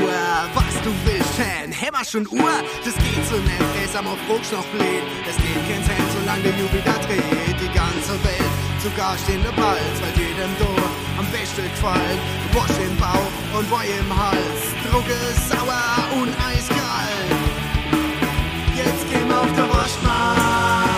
Was 0.55 0.81
du 0.81 0.89
willst, 1.05 1.29
Fan, 1.37 1.71
hämmer 1.71 2.03
schon 2.03 2.27
Uhr. 2.27 2.55
Das 2.83 2.95
geht 2.95 3.23
so 3.29 3.35
nett, 3.35 3.85
es 3.85 3.95
am 3.95 4.07
auf 4.07 4.17
Rucksch 4.27 4.51
noch 4.51 4.65
bläht. 4.73 5.03
Es 5.29 5.37
geht 5.37 5.61
kein 5.69 5.83
Fan, 5.83 6.07
solange 6.17 6.41
der 6.41 6.57
Jubel 6.57 6.81
da 6.83 6.93
dreht. 7.05 7.21
Die 7.61 7.71
ganze 7.71 8.13
Welt, 8.25 8.55
sogar 8.81 9.15
stehende 9.19 9.51
Balz, 9.51 9.95
weil 10.01 10.09
jedem 10.17 10.57
do 10.57 10.73
am 11.19 11.27
besten 11.29 11.69
gefallen. 11.69 12.17
Wasch 12.53 12.79
im 12.81 12.97
Bauch 12.97 13.59
und 13.59 13.69
Woi 13.69 13.85
im 13.85 14.09
Hals. 14.09 14.73
Drucke 14.89 15.17
sauer 15.49 15.85
und 16.19 16.33
eiskalt. 16.41 17.29
Jetzt 18.75 19.07
gehen 19.11 19.27
wir 19.29 19.39
auf 19.39 19.53
der 19.53 19.69
Waschmarkt. 19.69 20.94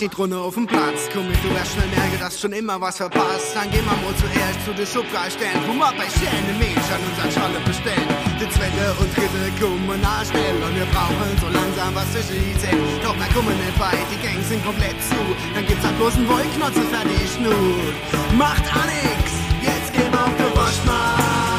Nicht 0.00 0.16
Runde 0.16 0.38
auf 0.38 0.54
dem 0.54 0.66
Platz. 0.66 1.08
Komm 1.12 1.28
mit, 1.28 1.36
du 1.44 1.50
wirst 1.50 1.72
schnell 1.72 1.88
merken, 1.88 2.18
dass 2.20 2.40
schon 2.40 2.52
immer 2.52 2.80
was 2.80 2.96
verpasst. 2.96 3.52
Dann 3.54 3.70
gehen 3.70 3.84
wir 3.84 3.96
mal 3.96 4.14
zuerst 4.16 4.64
zu 4.64 4.72
der 4.72 4.86
Schubgeistern. 4.86 5.60
Wo 5.66 5.74
wir 5.74 5.92
bei 5.92 6.08
Sterne 6.08 6.52
Milch 6.58 6.88
an 6.88 7.00
unserer 7.04 7.30
Schale 7.30 7.60
bestellen. 7.64 8.08
Die 8.40 8.48
zweite 8.48 8.96
und 9.00 9.10
dritte 9.12 9.50
kommen 9.60 10.00
schnell. 10.24 10.56
Und 10.64 10.74
wir 10.74 10.88
brauchen 10.92 11.30
so 11.40 11.48
langsam 11.52 11.94
was 11.94 12.08
zu 12.12 12.22
schießen. 12.22 12.76
Doch 13.02 13.16
wir 13.16 13.28
kommen 13.34 13.56
nicht 13.56 13.78
weit, 13.78 14.06
die 14.12 14.20
Gangs 14.24 14.48
sind 14.48 14.64
komplett 14.64 14.96
zu. 15.04 15.20
Dann 15.54 15.66
gibt's 15.66 15.84
halt 15.84 15.96
bloß 15.98 16.16
einen 16.16 16.28
Wollknotze 16.28 16.82
fertig 16.88 17.28
Schnut. 17.36 17.94
Macht 18.38 18.64
auch 18.72 18.88
nix, 18.88 19.28
jetzt 19.60 19.92
gehen 19.92 20.10
wir 20.10 20.22
auf 20.24 20.36
der 20.36 20.50
Waschmarkt. 20.56 21.49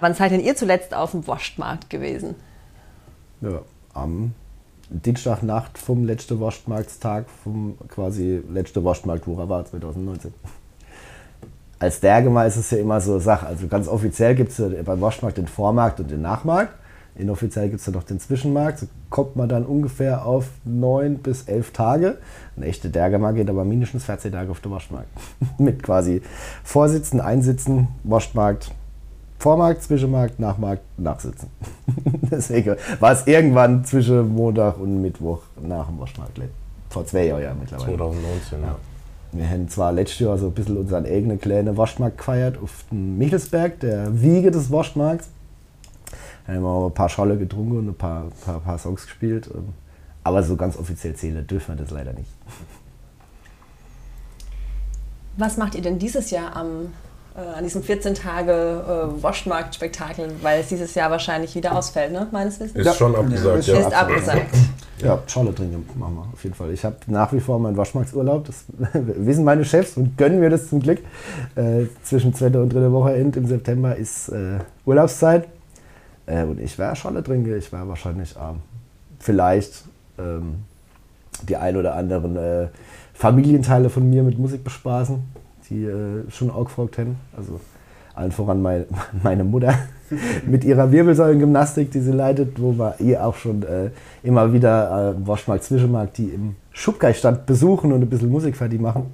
Wann 0.00 0.14
seid 0.14 0.32
denn 0.32 0.40
ihr 0.40 0.56
zuletzt 0.56 0.94
auf 0.94 1.12
dem 1.12 1.26
Wurstmarkt 1.26 1.90
gewesen? 1.90 2.34
Ja, 3.42 3.62
am 3.94 4.34
Dienstagnacht 4.88 5.78
vom 5.78 6.04
letzten 6.04 6.40
Waschmarktstag, 6.40 7.26
vom 7.44 7.78
quasi 7.88 8.42
letzte 8.50 8.84
Waschmarktwoche 8.84 9.48
war 9.48 9.64
2019. 9.64 10.34
Als 11.78 12.00
Dergemal 12.00 12.48
ist 12.48 12.56
es 12.56 12.70
ja 12.70 12.78
immer 12.78 13.00
so 13.00 13.12
eine 13.12 13.20
Sache. 13.20 13.46
Also 13.46 13.66
ganz 13.68 13.88
offiziell 13.88 14.34
gibt 14.34 14.52
es 14.52 14.58
ja 14.58 14.68
beim 14.84 15.00
Waschmarkt 15.00 15.38
den 15.38 15.48
Vormarkt 15.48 16.00
und 16.00 16.10
den 16.10 16.22
Nachmarkt. 16.22 16.74
Inoffiziell 17.16 17.68
gibt 17.68 17.80
es 17.80 17.86
ja 17.86 17.92
noch 17.92 18.02
den 18.02 18.20
Zwischenmarkt. 18.20 18.78
So 18.80 18.86
kommt 19.10 19.36
man 19.36 19.48
dann 19.48 19.64
ungefähr 19.64 20.24
auf 20.26 20.48
neun 20.64 21.18
bis 21.18 21.42
elf 21.42 21.72
Tage. 21.72 22.18
Ein 22.56 22.62
echter 22.62 22.88
Dergemal 22.88 23.34
geht 23.34 23.48
aber 23.48 23.64
mindestens 23.64 24.04
14 24.04 24.32
Tage 24.32 24.50
auf 24.50 24.60
den 24.60 24.72
Waschmarkt. 24.72 25.08
Mit 25.58 25.82
quasi 25.82 26.22
Vorsitzen, 26.64 27.20
Einsitzen, 27.20 27.88
Waschmarkt, 28.04 28.72
Vormarkt, 29.40 29.82
Zwischenmarkt, 29.82 30.38
Nachmarkt, 30.38 30.82
Nachsitzen. 30.98 31.48
Deswegen 32.30 32.76
war 33.00 33.12
es 33.12 33.26
irgendwann 33.26 33.86
zwischen 33.86 34.28
Montag 34.34 34.78
und 34.78 35.00
Mittwoch 35.00 35.40
nach 35.62 35.86
dem 35.86 35.98
Waschmarkt. 35.98 36.38
Vor 36.90 37.06
zwei 37.06 37.24
Jahren 37.24 37.42
ja 37.42 37.54
mittlerweile. 37.54 37.96
2019. 37.96 38.60
Ja. 38.60 38.76
Wir 39.32 39.48
haben 39.48 39.66
zwar 39.70 39.92
letztes 39.92 40.18
Jahr 40.18 40.36
so 40.36 40.48
ein 40.48 40.52
bisschen 40.52 40.76
unseren 40.76 41.06
eigenen 41.06 41.40
kleinen 41.40 41.78
Waschmarkt 41.78 42.18
gefeiert 42.18 42.58
auf 42.62 42.84
dem 42.90 43.16
Michelsberg, 43.16 43.80
der 43.80 44.20
Wiege 44.20 44.50
des 44.50 44.70
Waschmarkts. 44.70 45.30
Dann 46.46 46.56
haben 46.56 46.62
wir 46.62 46.68
auch 46.68 46.86
ein 46.88 46.94
paar 46.94 47.08
Scholle 47.08 47.38
getrunken 47.38 47.78
und 47.78 47.88
ein 47.88 47.94
paar, 47.94 48.24
paar, 48.44 48.60
paar 48.60 48.78
Songs 48.78 49.06
gespielt. 49.06 49.50
Aber 50.22 50.42
so 50.42 50.56
ganz 50.56 50.76
offiziell 50.76 51.14
zählen 51.14 51.46
dürfen 51.46 51.78
wir 51.78 51.82
das 51.82 51.90
leider 51.90 52.12
nicht. 52.12 52.28
Was 55.38 55.56
macht 55.56 55.76
ihr 55.76 55.82
denn 55.82 55.98
dieses 55.98 56.30
Jahr 56.30 56.54
am, 56.56 56.92
an 57.34 57.64
diesem 57.64 57.82
14 57.82 58.14
Tage 58.14 58.52
äh, 58.52 59.22
Waschmarkt-Spektakel? 59.22 60.32
Weil 60.42 60.60
es 60.60 60.68
dieses 60.68 60.94
Jahr 60.94 61.10
wahrscheinlich 61.10 61.54
wieder 61.54 61.76
ausfällt, 61.76 62.12
ne? 62.12 62.26
meines 62.32 62.58
Wissens. 62.60 62.86
Ist 62.86 62.96
schon 62.96 63.14
abgesagt, 63.14 63.66
ja. 63.66 63.78
Ist 63.78 63.94
abgesagt. 63.94 64.56
Ja, 65.02 65.18
Scholle 65.26 65.54
trinken 65.54 65.86
machen 65.98 66.16
wir 66.16 66.28
auf 66.32 66.42
jeden 66.42 66.54
Fall. 66.54 66.70
Ich 66.72 66.84
habe 66.84 66.96
nach 67.06 67.32
wie 67.32 67.40
vor 67.40 67.58
meinen 67.58 67.76
Waschmarktsurlaub, 67.76 68.44
das 68.44 68.64
wissen 68.92 69.44
meine 69.44 69.64
Chefs 69.64 69.96
und 69.96 70.18
gönnen 70.18 70.40
mir 70.40 70.50
das 70.50 70.68
zum 70.68 70.80
Glück. 70.80 70.98
Äh, 71.54 71.86
zwischen 72.02 72.34
zweiter 72.34 72.60
und 72.60 72.72
dritter 72.72 72.92
Woche 72.92 73.14
End 73.14 73.36
im 73.36 73.46
September 73.46 73.96
ist 73.96 74.28
äh, 74.28 74.58
Urlaubszeit. 74.84 75.48
Äh, 76.26 76.44
und 76.44 76.60
ich 76.60 76.78
werde 76.78 76.96
Scholle 76.96 77.22
trinken. 77.22 77.56
Ich 77.56 77.72
werde 77.72 77.88
wahrscheinlich 77.88 78.34
ähm, 78.36 78.60
vielleicht 79.18 79.84
ähm, 80.18 80.64
die 81.48 81.56
ein 81.56 81.76
oder 81.76 81.94
anderen 81.94 82.36
äh, 82.36 82.68
Familienteile 83.14 83.90
von 83.90 84.08
mir 84.08 84.22
mit 84.22 84.38
Musik 84.38 84.64
bespaßen, 84.64 85.22
die 85.70 85.84
äh, 85.84 86.30
schon 86.30 86.50
auch 86.50 86.64
gefragt 86.64 86.98
haben. 86.98 87.16
Also 87.36 87.60
allen 88.14 88.32
voran 88.32 88.60
mein, 88.60 88.84
meine 89.22 89.44
Mutter 89.44 89.74
mit 90.46 90.64
ihrer 90.64 90.92
Wirbelsäulengymnastik, 90.92 91.90
die 91.90 92.00
sie 92.00 92.12
leitet, 92.12 92.60
wo 92.60 92.72
wir 92.72 92.96
ihr 92.98 93.24
auch 93.24 93.36
schon 93.36 93.62
äh, 93.62 93.90
immer 94.22 94.52
wieder 94.52 95.14
äh, 95.16 95.26
Waschmarkt, 95.26 95.64
Zwischenmarkt, 95.64 96.18
die 96.18 96.28
im 96.28 96.56
Schubgeistand 96.72 97.46
besuchen 97.46 97.92
und 97.92 98.02
ein 98.02 98.08
bisschen 98.08 98.30
Musik 98.30 98.56
fertig 98.56 98.80
machen. 98.80 99.06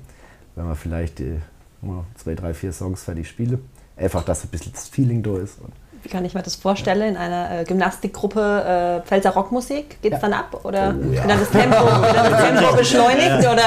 Wenn 0.54 0.66
wir 0.66 0.74
vielleicht 0.74 1.20
ja, 1.20 2.04
zwei, 2.14 2.34
drei, 2.34 2.54
vier 2.54 2.72
Songs 2.72 3.02
fertig 3.02 3.28
spielen. 3.28 3.60
Einfach, 3.96 4.24
dass 4.24 4.44
ein 4.44 4.48
bisschen 4.48 4.72
das 4.72 4.88
Feeling 4.88 5.22
da 5.22 5.38
ist. 5.38 5.60
Und 5.60 5.72
Wie 6.06 6.08
kann 6.08 6.24
ich 6.24 6.34
mir 6.34 6.42
das 6.42 6.54
vorstellen? 6.54 7.02
In 7.02 7.16
einer 7.16 7.62
äh, 7.62 7.64
Gymnastikgruppe 7.64 9.02
äh, 9.02 9.08
Pfälzer 9.08 9.30
Rockmusik? 9.30 10.00
Geht 10.02 10.12
es 10.12 10.20
dann 10.20 10.34
ab? 10.34 10.60
Oder 10.62 10.94
Oh, 10.96 11.04
ja. 11.12 11.20
wird 11.20 11.30
dann 11.30 11.40
das 11.40 11.50
Tempo, 11.50 11.84
dann 11.84 12.30
das 12.30 12.44
Tempo 12.44 12.76
beschleunigt? 12.76 13.38
Oder? 13.40 13.58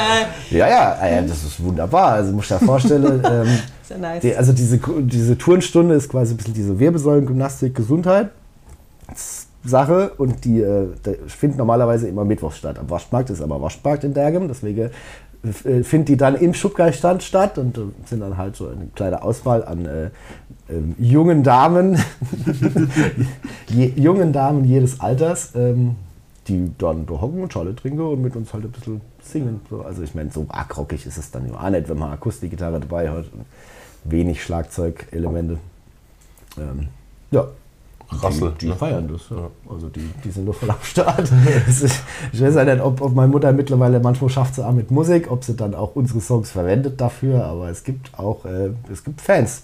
ja, 0.50 0.70
ja, 0.70 0.98
ah 1.02 1.10
ja, 1.10 1.22
das 1.22 1.44
ist 1.44 1.62
wunderbar. 1.62 2.14
Also 2.14 2.32
muss 2.32 2.50
ich 2.50 2.58
dir 2.58 2.66
vorstellen, 2.66 3.22
ähm, 3.30 3.60
Sehr 3.84 3.98
nice. 3.98 4.22
Die, 4.22 4.34
also 4.34 4.54
diese, 4.54 4.80
diese 5.00 5.38
Turnstunde 5.38 5.96
ist 5.96 6.08
quasi 6.08 6.34
ein 6.34 6.38
bisschen 6.38 6.54
diese 6.54 6.80
Wirbelsäulengymnastik, 6.80 7.76
Gesundheit 7.76 8.30
Sache 9.66 10.12
und 10.18 10.46
die 10.46 10.62
äh, 10.62 10.88
findet 11.28 11.58
normalerweise 11.58 12.08
immer 12.08 12.24
mittwochs 12.24 12.56
statt. 12.58 12.80
Am 12.80 12.90
Waschmarkt 12.90 13.32
ist 13.32 13.42
aber 13.42 13.62
Waschmarkt 13.62 14.06
in 14.06 14.14
Dergem, 14.14 14.48
deswegen 14.48 14.92
findet 15.44 16.10
die 16.10 16.18
dann 16.18 16.36
im 16.36 16.54
Schubgeistand 16.54 17.24
statt 17.24 17.58
und 17.58 17.78
äh, 17.78 17.82
sind 18.06 18.20
dann 18.20 18.38
halt 18.38 18.56
so 18.56 18.68
eine 18.68 18.88
kleine 18.94 19.22
Auswahl 19.24 19.64
an 19.64 19.86
äh, 19.86 20.10
ähm, 20.70 20.96
jungen 20.98 21.44
Damen, 21.44 21.98
je, 23.68 23.94
jungen 23.96 24.34
Damen 24.34 24.66
jedes 24.66 25.00
Alters, 25.00 25.56
ähm, 25.56 25.96
die 26.48 26.72
dann 26.78 27.06
da 27.06 27.14
hocken 27.22 27.42
und 27.42 27.54
Schale 27.54 27.76
trinken 27.76 28.02
und 28.02 28.22
mit 28.22 28.36
uns 28.36 28.54
halt 28.54 28.66
ein 28.66 28.72
bisschen 28.72 29.02
singen. 29.22 29.62
So, 29.70 29.82
also 29.82 30.04
ich 30.04 30.14
meine, 30.14 30.30
so 30.30 30.46
arg 30.50 30.78
rockig 30.78 31.06
ist 31.06 31.18
es 31.18 31.32
dann 31.32 31.48
ja 31.48 31.56
auch 31.56 31.70
nicht, 31.70 31.88
wenn 31.88 31.98
man 31.98 32.12
Akustikgitarre 32.12 32.80
dabei 32.80 33.10
hat 33.10 33.26
und 33.32 33.46
wenig 34.04 34.44
Schlagzeugelemente. 34.44 35.58
Ähm, 36.58 36.88
ja. 37.32 37.48
Rassel, 38.12 38.52
Die, 38.54 38.66
die 38.66 38.68
ne? 38.70 38.76
feiern 38.76 39.08
das, 39.08 39.30
ja. 39.30 39.50
Also 39.72 39.88
die, 39.90 40.10
die 40.24 40.32
sind 40.32 40.46
nur 40.46 40.54
voll 40.54 40.70
am 40.72 40.78
Start. 40.82 41.32
Ist- 41.68 42.02
ich 42.34 42.42
weiß 42.42 42.56
ja 42.56 42.66
nicht, 42.66 42.82
ob, 42.82 43.02
ob 43.02 43.14
meine 43.14 43.32
Mutter 43.32 43.52
mittlerweile 43.52 44.00
manchmal 44.00 44.30
schafft 44.32 44.56
sie 44.56 44.66
auch 44.66 44.72
mit 44.72 44.90
Musik, 44.92 45.30
ob 45.32 45.44
sie 45.44 45.56
dann 45.56 45.76
auch 45.76 45.96
unsere 45.96 46.20
Songs 46.20 46.50
verwendet 46.50 47.00
dafür, 47.00 47.46
aber 47.46 47.70
es 47.70 47.84
gibt 47.84 48.18
auch 48.18 48.46
äh, 48.46 48.72
es 48.92 49.04
gibt 49.04 49.22
Fans. 49.22 49.62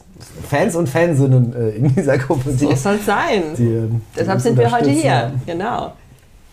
Fans 0.47 0.75
und 0.75 0.87
Fansinnen 0.87 1.53
äh, 1.53 1.69
in 1.71 1.93
dieser 1.95 2.17
Gruppe. 2.19 2.51
Die, 2.51 2.65
So 2.65 2.75
soll 2.75 2.95
es 2.95 3.05
sein. 3.05 3.43
die, 3.57 3.63
ähm, 3.63 4.01
die 4.13 4.19
Deshalb 4.19 4.39
sind 4.39 4.57
wir 4.57 4.71
heute 4.71 4.89
hier. 4.91 5.31
Genau. 5.45 5.93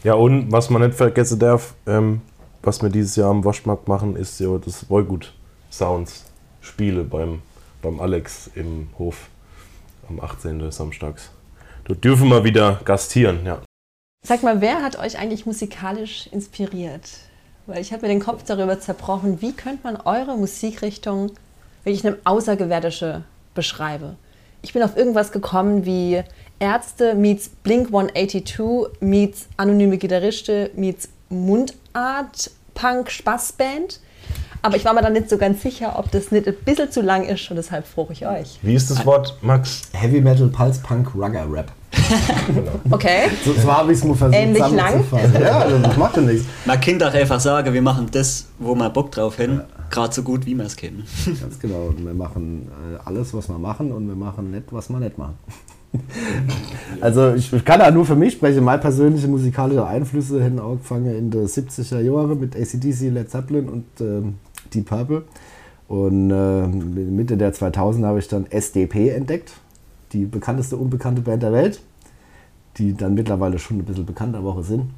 Ja, 0.02 0.14
und 0.14 0.50
was 0.50 0.70
man 0.70 0.82
nicht 0.82 0.94
vergessen 0.94 1.38
darf, 1.38 1.75
ähm, 1.87 2.22
was 2.62 2.82
wir 2.82 2.88
dieses 2.88 3.16
Jahr 3.16 3.30
am 3.30 3.44
Waschmarkt 3.44 3.87
machen, 3.87 4.16
ist 4.16 4.40
ja 4.40 4.56
das 4.58 4.88
Wollgut 4.88 5.32
Sounds 5.70 6.24
Spiele 6.61 7.05
beim, 7.05 7.40
beim 7.83 8.00
Alex 8.00 8.50
im 8.55 8.88
Hof 8.98 9.28
am 10.09 10.20
18. 10.20 10.70
samstags. 10.70 11.31
Dort 11.92 12.05
dürfen 12.05 12.31
wir 12.31 12.42
wieder 12.42 12.81
gastieren, 12.87 13.44
ja. 13.44 13.61
Sag 14.24 14.42
mal, 14.42 14.62
wer 14.62 14.81
hat 14.81 14.98
euch 14.98 15.18
eigentlich 15.18 15.44
musikalisch 15.44 16.26
inspiriert? 16.28 17.02
Weil 17.66 17.83
ich 17.83 17.92
habe 17.92 18.00
mir 18.00 18.09
den 18.09 18.20
Kopf 18.20 18.44
darüber 18.46 18.81
zerbrochen, 18.81 19.42
wie 19.42 19.52
könnte 19.52 19.81
man 19.83 19.96
eure 19.96 20.38
Musikrichtung 20.38 21.33
wirklich 21.85 22.07
einem 22.07 22.16
Außergewöhnliche 22.24 23.24
beschreiben? 23.55 24.16
Ich 24.62 24.72
bin 24.72 24.83
auf 24.83 24.96
irgendwas 24.96 25.33
gekommen 25.33 25.85
wie 25.85 26.22
Ärzte 26.61 27.14
meets 27.14 27.50
Blink 27.50 27.88
182 27.88 29.00
meets 29.00 29.48
anonyme 29.59 29.98
Gitarriste 29.98 30.70
meets 30.74 31.11
Mundart 31.28 32.50
Punk 32.72 33.11
Spaßband. 33.11 34.00
Aber 34.62 34.76
ich 34.76 34.87
war 34.87 34.94
mir 34.94 35.02
dann 35.02 35.12
nicht 35.12 35.28
so 35.28 35.37
ganz 35.37 35.61
sicher, 35.61 35.98
ob 35.98 36.11
das 36.11 36.31
nicht 36.31 36.48
ein 36.48 36.55
bisschen 36.64 36.90
zu 36.90 37.02
lang 37.02 37.24
ist 37.24 37.50
und 37.50 37.57
deshalb 37.57 37.87
frage 37.87 38.14
ich 38.14 38.26
euch. 38.26 38.61
Wie 38.62 38.74
ist 38.74 38.90
das 38.90 39.05
Wort, 39.05 39.37
Max? 39.42 39.90
Heavy 39.92 40.22
Metal, 40.22 40.48
Pulse 40.48 40.81
Punk, 40.81 41.14
Rugger 41.14 41.52
Rap. 41.52 41.70
Okay. 42.90 43.29
So, 43.44 43.53
so 43.53 43.72
habe 43.72 43.92
ich 43.92 43.98
es 43.98 44.05
mal 44.05 44.14
versucht 44.14 44.38
Ähnlich 44.38 44.68
lang? 44.70 45.05
Ja, 45.40 45.66
das 45.66 45.96
macht 45.96 46.16
ja 46.16 46.22
nichts. 46.22 46.46
Man 46.64 46.81
kann 46.81 46.98
doch 46.98 47.12
einfach 47.12 47.40
sagen, 47.40 47.72
wir 47.72 47.83
machen 47.83 48.09
das, 48.12 48.46
wo 48.59 48.75
wir 48.75 48.90
Bock 48.90 49.11
drauf 49.11 49.38
haben, 49.38 49.62
gerade 49.90 50.12
so 50.12 50.22
gut, 50.22 50.46
wie 50.46 50.55
wir 50.55 50.64
es 50.64 50.77
kennen. 50.77 51.05
Ganz 51.40 51.59
genau. 51.59 51.87
Und 51.87 52.05
wir 52.05 52.14
machen 52.14 52.70
äh, 52.94 52.98
alles, 53.05 53.33
was 53.35 53.48
wir 53.48 53.59
machen 53.59 53.92
und 53.92 54.09
wir 54.09 54.14
machen 54.14 54.51
nicht, 54.51 54.64
was 54.70 54.90
wir 54.90 54.98
nicht 54.98 55.18
machen. 55.18 55.35
also 57.01 57.35
ich, 57.35 57.53
ich 57.53 57.64
kann 57.64 57.79
da 57.79 57.90
nur 57.90 58.05
für 58.05 58.16
mich 58.16 58.35
sprechen. 58.35 58.64
Meine 58.64 58.81
persönliche 58.81 59.29
musikalische 59.29 59.87
Einflüsse 59.87 60.42
hätten 60.42 60.59
angefangen 60.59 61.14
in 61.14 61.31
den 61.31 61.46
70er 61.46 62.01
Jahren 62.01 62.40
mit 62.40 62.57
ACDC, 62.57 63.12
Led 63.12 63.31
Zeppelin 63.31 63.68
und 63.68 63.85
ähm, 64.01 64.35
Deep 64.72 64.87
Purple. 64.87 65.22
Und 65.88 66.31
äh, 66.31 66.66
Mitte 66.66 67.37
der 67.37 67.53
2000 67.53 68.07
habe 68.07 68.18
ich 68.18 68.29
dann 68.29 68.46
SDP 68.51 69.11
entdeckt, 69.11 69.53
die 70.12 70.25
bekannteste 70.25 70.79
unbekannte 70.79 71.20
Band 71.20 71.42
der 71.42 71.53
Welt, 71.53 71.83
die 72.78 72.94
dann 72.94 73.14
mittlerweile 73.14 73.58
schon 73.58 73.78
ein 73.78 73.85
bisschen 73.85 74.06
bekannter 74.06 74.42
Woche 74.42 74.62
sind. 74.62 74.90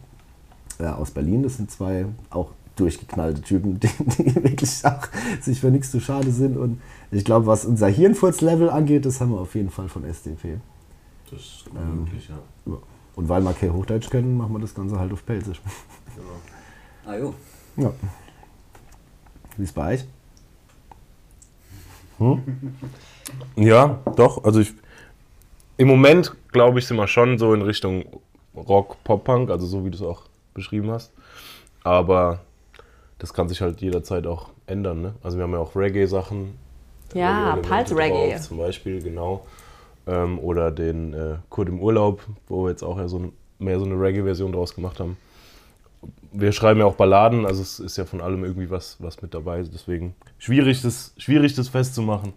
Ja, 0.79 0.97
aus 0.97 1.11
Berlin. 1.11 1.43
Das 1.43 1.57
sind 1.57 1.71
zwei 1.71 2.07
auch 2.31 2.51
durchgeknallte 2.77 3.43
Typen, 3.43 3.79
die, 3.81 3.89
die 3.89 4.35
wirklich 4.37 4.85
auch 4.85 5.09
sich 5.41 5.61
für 5.61 5.71
nichts 5.71 5.91
zu 5.91 6.01
schade 6.01 6.31
sind. 6.31 6.57
Und 6.57 6.81
ich 7.11 7.25
glaube, 7.25 7.47
was 7.47 7.65
unser 7.65 7.89
Hirnfurz-Level 7.89 8.71
angeht, 8.71 9.07
das 9.07 9.21
haben 9.21 9.31
wir 9.33 9.41
auf 9.41 9.55
jeden 9.55 9.71
Fall 9.71 9.89
von 9.89 10.05
SDP. 10.05 10.59
Das 11.31 11.41
ist 11.41 11.65
möglich, 11.73 12.29
ja. 12.29 12.73
Ja. 12.73 12.79
Und 13.17 13.29
weil 13.29 13.43
wir 13.43 13.53
kein 13.53 13.73
Hochdeutsch 13.73 14.11
können, 14.11 14.37
machen 14.37 14.53
wir 14.53 14.59
das 14.59 14.75
Ganze 14.75 14.99
halt 14.99 15.13
auf 15.13 15.25
Pelzisch. 15.25 15.61
Ah 17.07 17.17
jo. 17.17 17.35
Ja. 17.77 17.93
Wie 19.57 19.63
ist 19.63 19.75
bei 19.75 19.95
euch? 19.95 20.07
Ja, 23.57 24.01
doch. 24.17 24.43
Also 24.45 24.61
ich, 24.61 24.75
im 25.77 25.89
Moment, 25.89 26.35
glaube 26.55 26.79
ich, 26.79 26.87
sind 26.87 26.97
wir 26.97 27.07
schon 27.07 27.37
so 27.37 27.53
in 27.53 27.61
Richtung 27.61 28.05
Rock, 28.57 28.97
Pop-Punk, 29.05 29.51
also 29.51 29.67
so 29.67 29.85
wie 29.85 29.91
du 29.91 29.97
es 29.97 30.03
auch 30.03 30.23
beschrieben 30.55 30.91
hast. 30.91 31.13
Aber 31.83 32.41
das 33.19 33.35
kann 33.35 33.49
sich 33.49 33.61
halt 33.61 33.83
jederzeit 33.83 34.27
auch 34.27 34.51
ändern. 34.67 35.03
Ne? 35.03 35.15
Also 35.23 35.37
wir 35.37 35.45
haben 35.45 35.53
ja 35.53 35.59
auch 35.59 35.77
Reggae-Sachen. 35.77 36.57
Ja, 37.13 37.57
Pulse-Reggae. 37.57 38.41
Zum 38.41 38.59
Beispiel, 38.59 39.03
genau. 39.03 39.45
Ähm, 40.07 40.39
oder 40.39 40.71
den 40.71 41.13
äh, 41.13 41.37
Kurt 41.51 41.69
im 41.69 41.81
Urlaub, 41.81 42.25
wo 42.49 42.65
wir 42.65 42.71
jetzt 42.71 42.83
auch 42.83 42.99
ja 42.99 43.09
so 43.09 43.33
mehr 43.59 43.79
so 43.79 43.85
eine 43.85 44.01
Reggae-Version 44.01 44.53
draus 44.53 44.75
gemacht 44.75 45.01
haben. 45.01 45.17
Wir 46.33 46.53
schreiben 46.53 46.81
ja 46.81 46.87
auch 46.87 46.97
Balladen, 46.97 47.47
also 47.47 47.63
es 47.63 47.79
ist 47.79 47.97
ja 47.97 48.05
von 48.05 48.21
allem 48.21 48.45
irgendwie 48.45 48.69
was, 48.69 48.97
was 48.99 49.23
mit 49.23 49.35
dabei. 49.35 49.63
Deswegen 49.63 50.15
schwierig 50.39 50.83
das, 50.83 51.13
schwierig, 51.17 51.55
das 51.55 51.69
festzumachen. 51.69 52.33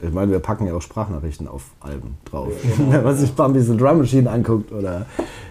Ich 0.00 0.12
meine, 0.12 0.30
wir 0.30 0.38
packen 0.38 0.66
ja 0.66 0.74
auch 0.74 0.82
Sprachnachrichten 0.82 1.48
auf 1.48 1.64
Alben 1.80 2.16
drauf. 2.24 2.52
Wenn 2.78 3.02
man 3.02 3.16
sich 3.16 3.32
Bambi's 3.32 3.66
Drum 3.66 3.98
Machine 3.98 4.30
anguckt 4.30 4.70
oder 4.70 5.06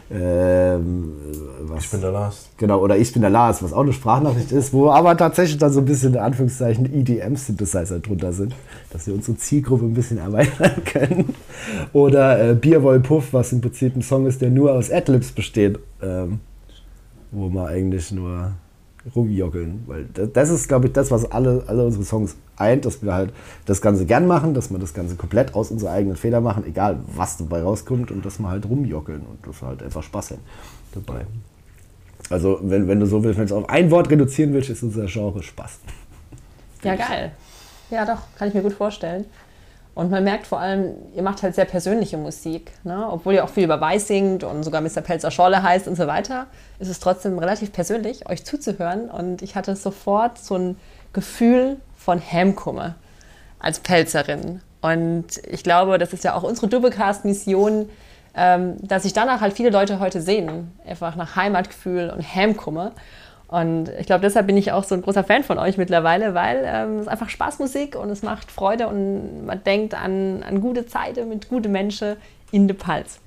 ähm, 0.09 1.11
was. 1.63 1.83
Ich 1.83 1.91
bin 1.91 2.01
der 2.01 2.11
Lars. 2.11 2.49
Genau, 2.55 2.79
oder 2.79 2.97
ich 2.97 3.11
bin 3.11 3.21
der 3.21 3.31
Lars, 3.31 3.61
was 3.61 3.73
auch 3.73 3.81
eine 3.81 3.91
Sprachnachricht 3.91 4.53
ist, 4.53 4.71
wo 4.71 4.89
aber 4.89 5.17
tatsächlich 5.17 5.57
dann 5.57 5.71
so 5.73 5.79
ein 5.81 5.85
bisschen 5.85 6.13
in 6.13 6.19
Anführungszeichen 6.19 6.85
EDM-Synthesizer 6.93 7.99
drunter 7.99 8.31
sind, 8.31 8.55
dass 8.91 9.05
wir 9.05 9.13
unsere 9.13 9.37
Zielgruppe 9.37 9.85
ein 9.85 9.93
bisschen 9.93 10.17
erweitern 10.17 10.83
können. 10.85 11.35
Oder 11.91 12.51
äh, 12.51 12.55
Bierwoll 12.55 13.01
Puff, 13.01 13.33
was 13.33 13.51
im 13.51 13.59
Prinzip 13.59 13.95
ein 13.95 14.01
Song 14.01 14.27
ist, 14.27 14.41
der 14.41 14.49
nur 14.49 14.71
aus 14.71 14.89
Adlibs 14.91 15.31
besteht, 15.33 15.77
ähm, 16.01 16.39
wo 17.31 17.49
wir 17.49 17.67
eigentlich 17.67 18.11
nur 18.11 18.53
rumjoggeln. 19.15 19.83
Weil 19.87 20.05
das, 20.05 20.49
ist, 20.49 20.67
glaube 20.67 20.87
ich, 20.87 20.93
das, 20.93 21.11
was 21.11 21.31
alle, 21.31 21.63
alle 21.67 21.85
unsere 21.85 22.03
Songs 22.03 22.35
eint, 22.55 22.85
dass 22.85 23.03
wir 23.03 23.13
halt 23.13 23.33
das 23.65 23.81
Ganze 23.81 24.05
gern 24.05 24.27
machen, 24.27 24.53
dass 24.53 24.71
wir 24.71 24.79
das 24.79 24.93
Ganze 24.93 25.15
komplett 25.15 25.53
aus 25.55 25.71
unserer 25.71 25.91
eigenen 25.91 26.17
Feder 26.17 26.41
machen, 26.41 26.63
egal 26.65 26.99
was 27.15 27.37
dabei 27.37 27.61
rauskommt 27.61 28.11
und 28.11 28.25
dass 28.25 28.39
wir 28.39 28.49
halt 28.49 28.67
rumjoggeln 28.67 29.21
und 29.21 29.45
das 29.45 29.61
halt 29.61 29.83
einfach 29.83 30.03
Spaß 30.03 30.31
haben 30.31 30.41
dabei. 30.93 31.25
Also, 32.29 32.59
wenn, 32.61 32.87
wenn 32.87 32.99
du 32.99 33.05
so 33.05 33.23
willst, 33.23 33.39
wenn 33.39 33.47
du 33.47 33.53
es 33.53 33.63
auf 33.63 33.69
ein 33.69 33.89
Wort 33.91 34.09
reduzieren 34.09 34.53
willst, 34.53 34.69
ist 34.69 34.83
unser 34.83 35.05
Genre 35.05 35.41
Spaß. 35.41 35.79
Ja, 36.83 36.95
geil. 36.95 37.31
Ja, 37.89 38.05
doch, 38.05 38.19
kann 38.37 38.49
ich 38.49 38.53
mir 38.53 38.61
gut 38.61 38.73
vorstellen. 38.73 39.25
Und 39.97 40.11
man 40.11 40.23
merkt 40.23 40.45
vor 40.45 40.59
allem, 40.59 40.93
ihr 41.15 41.23
macht 41.23 41.41
halt 41.41 41.55
sehr 41.55 41.65
persönliche 41.65 42.17
Musik. 42.17 42.71
Ne? 42.83 43.07
Obwohl 43.09 43.33
ihr 43.33 43.43
auch 43.43 43.49
viel 43.49 43.63
über 43.63 43.81
Weiß 43.81 44.05
singt 44.05 44.43
und 44.43 44.61
sogar 44.61 44.79
Mr. 44.79 45.01
Pelzer 45.01 45.31
Schorle 45.31 45.63
heißt 45.63 45.87
und 45.87 45.95
so 45.95 46.05
weiter, 46.05 46.45
ist 46.77 46.87
es 46.87 46.99
trotzdem 46.99 47.39
relativ 47.39 47.73
persönlich, 47.73 48.29
euch 48.29 48.45
zuzuhören. 48.45 49.09
Und 49.09 49.41
ich 49.41 49.55
hatte 49.55 49.75
sofort 49.75 50.37
so 50.37 50.53
ein 50.53 50.77
Gefühl 51.13 51.77
von 51.95 52.19
Hemkumme 52.19 52.93
als 53.57 53.79
Pelzerin. 53.79 54.61
Und 54.81 55.41
ich 55.49 55.63
glaube, 55.63 55.97
das 55.97 56.13
ist 56.13 56.23
ja 56.23 56.35
auch 56.35 56.43
unsere 56.43 56.67
Doublecast-Mission, 56.67 57.89
ähm, 58.35 58.75
dass 58.83 59.01
sich 59.01 59.13
danach 59.13 59.41
halt 59.41 59.53
viele 59.53 59.71
Leute 59.71 59.99
heute 59.99 60.21
sehen. 60.21 60.77
Einfach 60.85 61.15
nach 61.15 61.35
Heimatgefühl 61.35 62.11
und 62.11 62.21
Hemkumme. 62.21 62.91
Und 63.47 63.89
ich 63.97 64.05
glaube, 64.05 64.21
deshalb 64.21 64.47
bin 64.47 64.57
ich 64.57 64.73
auch 64.73 64.83
so 64.83 64.93
ein 64.93 65.01
großer 65.01 65.23
Fan 65.23 65.43
von 65.43 65.57
euch 65.57 65.77
mittlerweile, 65.77 66.33
weil 66.33 66.63
ähm, 66.65 66.95
es 66.95 67.01
ist 67.03 67.07
einfach 67.07 67.29
Spaßmusik 67.29 67.95
und 67.95 68.09
es 68.09 68.21
macht 68.21 68.51
Freude 68.51 68.87
und 68.87 69.45
man 69.45 69.63
denkt 69.63 69.93
an, 69.93 70.43
an 70.43 70.59
gute 70.59 70.85
Zeiten 70.85 71.29
mit 71.29 71.47
guten 71.47 71.71
Menschen 71.71 72.17
in 72.51 72.67
der 72.67 72.75
Pals. 72.75 73.19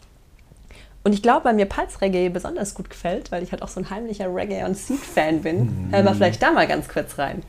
Und 1.02 1.14
ich 1.14 1.22
glaube, 1.22 1.46
weil 1.46 1.54
mir 1.54 1.64
Pals-Reggae 1.64 2.28
besonders 2.28 2.74
gut 2.74 2.90
gefällt, 2.90 3.33
weil 3.33 3.42
ich 3.42 3.52
halt 3.52 3.62
auch 3.62 3.68
so 3.68 3.80
ein 3.80 3.88
heimlicher 3.88 4.26
Reggae- 4.26 4.64
und 4.66 4.76
Seed-Fan 4.76 5.40
bin, 5.40 5.88
hören 5.90 6.04
wir 6.04 6.14
vielleicht 6.14 6.42
da 6.42 6.50
mal 6.50 6.66
ganz 6.66 6.88
kurz 6.88 7.18
rein. 7.18 7.42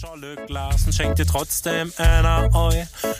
Scholle 0.00 0.36
Glasen 0.46 0.94
schenkt 0.94 1.18
dir 1.18 1.26
trotzdem 1.26 1.92
einer 1.98 2.48
eu. 2.54 2.72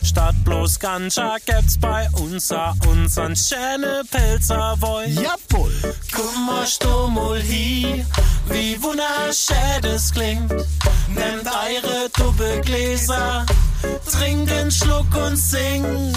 Statt 0.03 0.35
bloß 0.45 0.79
Ganja 0.79 1.37
gibt's 1.45 1.77
bei 1.79 2.09
uns 2.13 2.51
a 2.53 2.75
unseren 2.89 3.37
schöne 3.37 4.03
Pilzer 4.11 4.77
Woi. 4.81 5.05
Jawohl. 5.09 5.75
Komm 6.11 6.47
mal 6.47 6.67
stummel 6.67 7.43
hi, 7.43 8.07
wie 8.49 8.83
wunderschön 8.83 9.83
das 9.83 10.11
klingt. 10.11 10.51
Nehmt 11.09 11.47
eure 11.47 12.09
Doppelgläser, 12.17 13.45
trinkt 14.11 14.51
einen 14.51 14.71
Schluck 14.71 15.15
und 15.17 15.37
singt. 15.37 16.17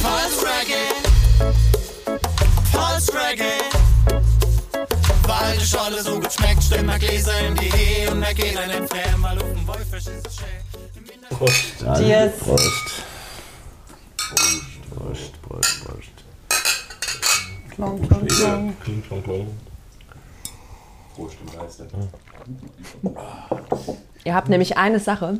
Pulse 0.00 0.42
Reggae. 0.42 0.92
Pulse 2.72 3.12
Reggae. 3.14 3.89
Weil 5.30 5.56
die 5.56 5.64
Scholle 5.64 6.02
so 6.02 6.18
gut 6.18 6.32
schmeckt, 6.32 6.60
stimmen 6.64 6.88
wir 6.88 6.98
Gläser 6.98 7.38
in 7.46 7.54
die 7.54 7.68
Ehe 7.68 8.10
und 8.10 8.20
wir 8.20 8.34
gehen 8.34 8.58
einen 8.58 8.88
Fremd, 8.88 9.22
weil 9.22 9.38
auf 9.38 9.44
dem 9.44 9.68
Wolfisch 9.68 10.06
ist 10.08 10.26
es 10.26 10.36
schön. 10.36 11.86
Dann 11.86 11.94
Cheers. 12.02 12.32
Prost. 12.40 13.04
Prost, 14.90 15.42
Prost, 15.42 15.84
Prost. 15.84 16.10
Klong, 17.70 18.08
klong, 18.08 18.26
klong. 18.26 18.76
Kling, 18.82 19.02
klong, 19.06 19.22
klong. 19.22 19.46
Prost, 21.14 21.36
im 21.40 21.58
Geiste. 21.58 21.86
Ihr 24.24 24.34
habt 24.34 24.48
nämlich 24.48 24.76
eine 24.78 24.98
Sache, 24.98 25.38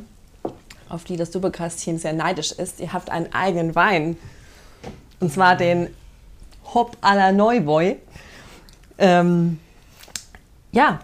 auf 0.87 1.03
die 1.03 1.17
das 1.17 1.31
Doppelcast-Team 1.31 1.97
sehr 1.97 2.13
neidisch 2.13 2.53
ist. 2.53 2.79
Ihr 2.79 2.93
habt 2.93 3.09
einen 3.09 3.33
eigenen 3.33 3.75
Wein. 3.75 4.17
Und 5.19 5.33
zwar 5.33 5.57
den 5.57 5.93
Hop 6.73 6.95
à 7.01 7.13
la 7.13 7.33
Neuboy. 7.33 7.97
Ähm, 8.97 9.59
ja, 10.71 10.99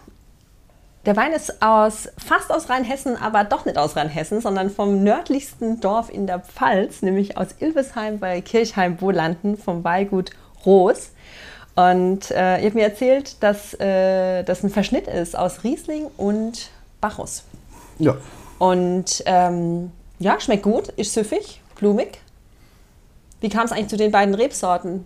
der 1.07 1.15
Wein 1.15 1.31
ist 1.31 1.61
aus, 1.61 2.09
fast 2.17 2.51
aus 2.51 2.69
Rheinhessen, 2.69 3.15
aber 3.15 3.45
doch 3.45 3.63
nicht 3.63 3.77
aus 3.77 3.95
Rheinhessen, 3.95 4.41
sondern 4.41 4.69
vom 4.69 5.03
nördlichsten 5.03 5.79
Dorf 5.79 6.09
in 6.13 6.27
der 6.27 6.39
Pfalz, 6.39 7.01
nämlich 7.01 7.37
aus 7.37 7.55
Ilvesheim 7.59 8.19
bei 8.19 8.41
Kirchheim-Wohlanden 8.41 9.57
vom 9.57 9.85
Weingut 9.85 10.31
Roos. 10.65 11.11
Und 11.75 12.31
äh, 12.31 12.57
ihr 12.57 12.65
habt 12.65 12.75
mir 12.75 12.83
erzählt, 12.83 13.41
dass 13.41 13.73
äh, 13.75 14.43
das 14.43 14.63
ein 14.63 14.69
Verschnitt 14.69 15.07
ist 15.07 15.37
aus 15.37 15.63
Riesling 15.63 16.07
und 16.17 16.71
Bacchus. 16.99 17.43
Ja. 17.99 18.17
Und 18.59 19.23
ähm, 19.27 19.91
ja, 20.19 20.39
schmeckt 20.41 20.63
gut, 20.63 20.89
ist 20.89 21.13
süffig, 21.13 21.61
blumig. 21.75 22.19
Wie 23.39 23.49
kam 23.49 23.65
es 23.65 23.71
eigentlich 23.71 23.89
zu 23.89 23.97
den 23.97 24.11
beiden 24.11 24.33
Rebsorten? 24.33 25.05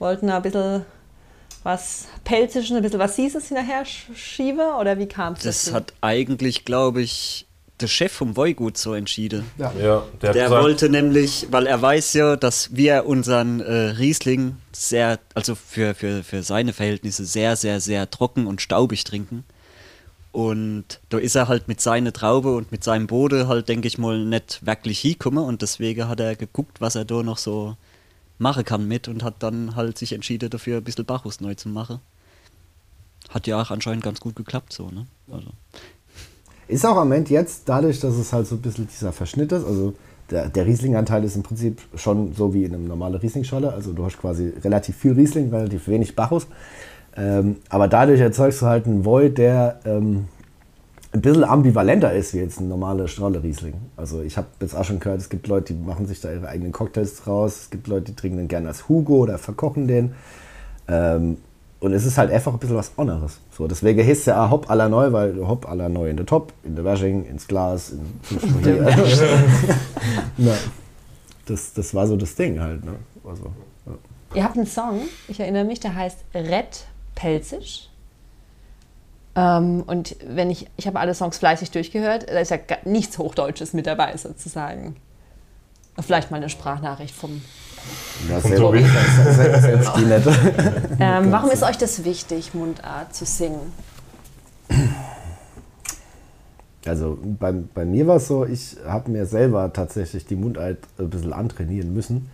Wollten 0.00 0.26
da 0.26 0.36
ein 0.38 0.42
bisschen 0.42 0.84
was 1.62 2.06
Pelzisches, 2.24 2.74
ein 2.76 2.82
bisschen 2.82 2.98
was 2.98 3.16
Süßes 3.16 3.48
hinterher 3.48 3.84
sch- 3.84 4.14
schieben 4.14 4.74
oder 4.80 4.98
wie 4.98 5.06
kam 5.06 5.34
es 5.34 5.40
Das 5.42 5.72
hat 5.72 5.92
eigentlich, 6.00 6.64
glaube 6.64 7.02
ich, 7.02 7.46
der 7.80 7.86
Chef 7.88 8.12
vom 8.12 8.36
Woigut 8.36 8.76
so 8.78 8.94
entschieden. 8.94 9.44
Ja, 9.58 9.70
der, 9.70 9.96
hat 9.96 10.22
Der 10.22 10.32
gesagt, 10.44 10.62
wollte 10.62 10.88
nämlich, 10.88 11.48
weil 11.50 11.66
er 11.66 11.80
weiß 11.82 12.12
ja, 12.14 12.36
dass 12.36 12.76
wir 12.76 13.06
unseren 13.06 13.60
äh, 13.60 13.72
Riesling 13.72 14.56
sehr, 14.72 15.18
also 15.34 15.54
für, 15.56 15.94
für, 15.94 16.22
für 16.22 16.42
seine 16.42 16.72
Verhältnisse 16.72 17.24
sehr, 17.24 17.56
sehr, 17.56 17.80
sehr 17.80 18.08
trocken 18.10 18.46
und 18.46 18.60
staubig 18.62 19.02
trinken. 19.04 19.44
Und 20.30 21.00
da 21.10 21.18
ist 21.18 21.34
er 21.34 21.48
halt 21.48 21.68
mit 21.68 21.80
seiner 21.80 22.12
Traube 22.12 22.54
und 22.56 22.72
mit 22.72 22.82
seinem 22.84 23.06
Bode 23.06 23.48
halt, 23.48 23.68
denke 23.68 23.86
ich 23.86 23.98
mal, 23.98 24.24
nicht 24.24 24.64
wirklich 24.64 25.00
hingekommen. 25.00 25.44
Und 25.44 25.60
deswegen 25.60 26.08
hat 26.08 26.20
er 26.20 26.36
geguckt, 26.36 26.80
was 26.80 26.94
er 26.94 27.04
da 27.04 27.22
noch 27.22 27.36
so 27.38 27.76
machen 28.42 28.64
kann 28.64 28.86
mit 28.86 29.08
und 29.08 29.24
hat 29.24 29.36
dann 29.38 29.74
halt 29.76 29.96
sich 29.96 30.12
entschieden, 30.12 30.50
dafür 30.50 30.78
ein 30.78 30.84
bisschen 30.84 31.06
Bacchus 31.06 31.40
neu 31.40 31.54
zu 31.54 31.68
machen. 31.68 32.00
Hat 33.30 33.46
ja 33.46 33.62
auch 33.62 33.70
anscheinend 33.70 34.04
ganz 34.04 34.20
gut 34.20 34.36
geklappt 34.36 34.72
so, 34.72 34.90
ne? 34.90 35.06
Also. 35.30 35.48
Ist 36.68 36.84
auch 36.84 36.96
am 36.96 37.12
Ende 37.12 37.32
jetzt, 37.32 37.68
dadurch, 37.68 38.00
dass 38.00 38.14
es 38.14 38.32
halt 38.32 38.46
so 38.46 38.56
ein 38.56 38.62
bisschen 38.62 38.86
dieser 38.86 39.12
Verschnitt 39.12 39.52
ist, 39.52 39.64
also 39.64 39.94
der, 40.30 40.48
der 40.48 40.66
Riesling-Anteil 40.66 41.24
ist 41.24 41.36
im 41.36 41.42
Prinzip 41.42 41.80
schon 41.94 42.34
so 42.34 42.52
wie 42.54 42.64
in 42.64 42.74
einem 42.74 42.86
normalen 42.86 43.14
Riesling-Scholle. 43.14 43.72
Also 43.72 43.92
du 43.92 44.04
hast 44.04 44.18
quasi 44.18 44.52
relativ 44.62 44.96
viel 44.96 45.12
Riesling, 45.12 45.50
relativ 45.50 45.88
wenig 45.88 46.16
Bacchus. 46.16 46.46
Ähm, 47.16 47.56
aber 47.68 47.88
dadurch 47.88 48.20
erzeugst 48.20 48.62
du 48.62 48.66
halt 48.66 48.86
einen 48.86 49.04
Void, 49.04 49.36
der 49.36 49.80
ähm, 49.84 50.28
ein 51.12 51.20
bisschen 51.20 51.44
ambivalenter 51.44 52.12
ist 52.12 52.32
wie 52.32 52.38
jetzt 52.38 52.60
ein 52.60 52.68
normaler 52.68 53.06
Scholle 53.06 53.42
Riesling. 53.42 53.74
Also 53.96 54.22
ich 54.22 54.36
habe 54.38 54.46
jetzt 54.60 54.74
auch 54.74 54.84
schon 54.84 54.98
gehört, 54.98 55.20
es 55.20 55.28
gibt 55.28 55.46
Leute, 55.46 55.74
die 55.74 55.80
machen 55.80 56.06
sich 56.06 56.20
da 56.20 56.32
ihre 56.32 56.48
eigenen 56.48 56.72
Cocktails 56.72 57.16
draus. 57.22 57.62
Es 57.62 57.70
gibt 57.70 57.86
Leute, 57.86 58.06
die 58.06 58.16
trinken 58.16 58.38
den 58.38 58.48
gerne 58.48 58.68
als 58.68 58.88
Hugo 58.88 59.16
oder 59.16 59.36
verkochen 59.36 59.86
den. 59.86 60.14
Ähm, 60.88 61.36
und 61.80 61.92
es 61.92 62.06
ist 62.06 62.16
halt 62.16 62.30
einfach 62.30 62.52
ein 62.52 62.58
bisschen 62.58 62.76
was 62.76 62.92
anderes. 62.96 63.40
So, 63.50 63.66
deswegen 63.66 64.00
heißt 64.00 64.20
es 64.20 64.26
ja 64.26 64.46
auch 64.46 64.50
Hop 64.50 64.70
à 64.70 64.74
la 64.74 64.88
Neu, 64.88 65.12
weil 65.12 65.36
Hop 65.46 65.68
à 65.68 65.74
la 65.74 65.88
Neu 65.88 66.08
in 66.08 66.16
der 66.16 66.26
Top, 66.26 66.52
in 66.62 66.76
der 66.76 66.84
Wäsching, 66.84 67.26
ins 67.26 67.46
Glas, 67.46 67.90
in 67.90 68.00
ja. 70.38 70.54
das, 71.46 71.74
das 71.74 71.92
war 71.92 72.06
so 72.06 72.16
das 72.16 72.36
Ding 72.36 72.60
halt. 72.60 72.84
Ne? 72.84 72.92
Also, 73.24 73.50
ja. 73.84 73.92
Ihr 74.34 74.44
habt 74.44 74.56
einen 74.56 74.66
Song, 74.66 75.00
ich 75.28 75.40
erinnere 75.40 75.64
mich, 75.64 75.80
der 75.80 75.94
heißt 75.94 76.18
Red 76.34 76.86
Pelzig. 77.16 77.90
Ähm, 79.34 79.82
und 79.86 80.16
wenn 80.26 80.50
ich, 80.50 80.68
ich 80.76 80.86
habe 80.86 81.00
alle 81.00 81.14
Songs 81.14 81.38
fleißig 81.38 81.70
durchgehört, 81.70 82.28
da 82.28 82.38
ist 82.38 82.50
ja 82.50 82.58
gar 82.58 82.78
nichts 82.84 83.16
Hochdeutsches 83.18 83.72
mit 83.72 83.86
dabei 83.86 84.16
sozusagen. 84.16 84.96
Vielleicht 86.00 86.30
mal 86.30 86.38
eine 86.38 86.48
Sprachnachricht 86.48 87.14
vom. 87.14 87.40
Ja, 88.28 88.40
Vom 88.40 88.50
selber- 88.50 88.66
Tobi. 88.66 88.84
selbst- 89.32 89.62
selbst 89.62 89.90
die 89.96 90.04
nicht. 90.04 90.26
Ähm, 91.00 91.32
warum 91.32 91.50
ist 91.50 91.62
euch 91.62 91.76
das 91.78 92.04
wichtig, 92.04 92.54
Mundart 92.54 93.14
zu 93.14 93.24
singen? 93.24 93.72
Also 96.86 97.18
bei, 97.38 97.52
bei 97.52 97.84
mir 97.84 98.06
war 98.06 98.16
es 98.16 98.26
so, 98.28 98.44
ich 98.44 98.76
habe 98.86 99.10
mir 99.10 99.24
selber 99.26 99.72
tatsächlich 99.72 100.26
die 100.26 100.34
Mundart 100.36 100.78
ein 100.98 101.10
bisschen 101.10 101.32
antrainieren 101.32 101.94
müssen, 101.94 102.28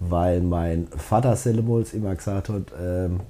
weil 0.00 0.40
mein 0.40 0.88
Vater 0.96 1.36
Selemols 1.36 1.94
immer 1.94 2.14
gesagt 2.14 2.48
hat, 2.48 2.62
ähm, 2.80 3.20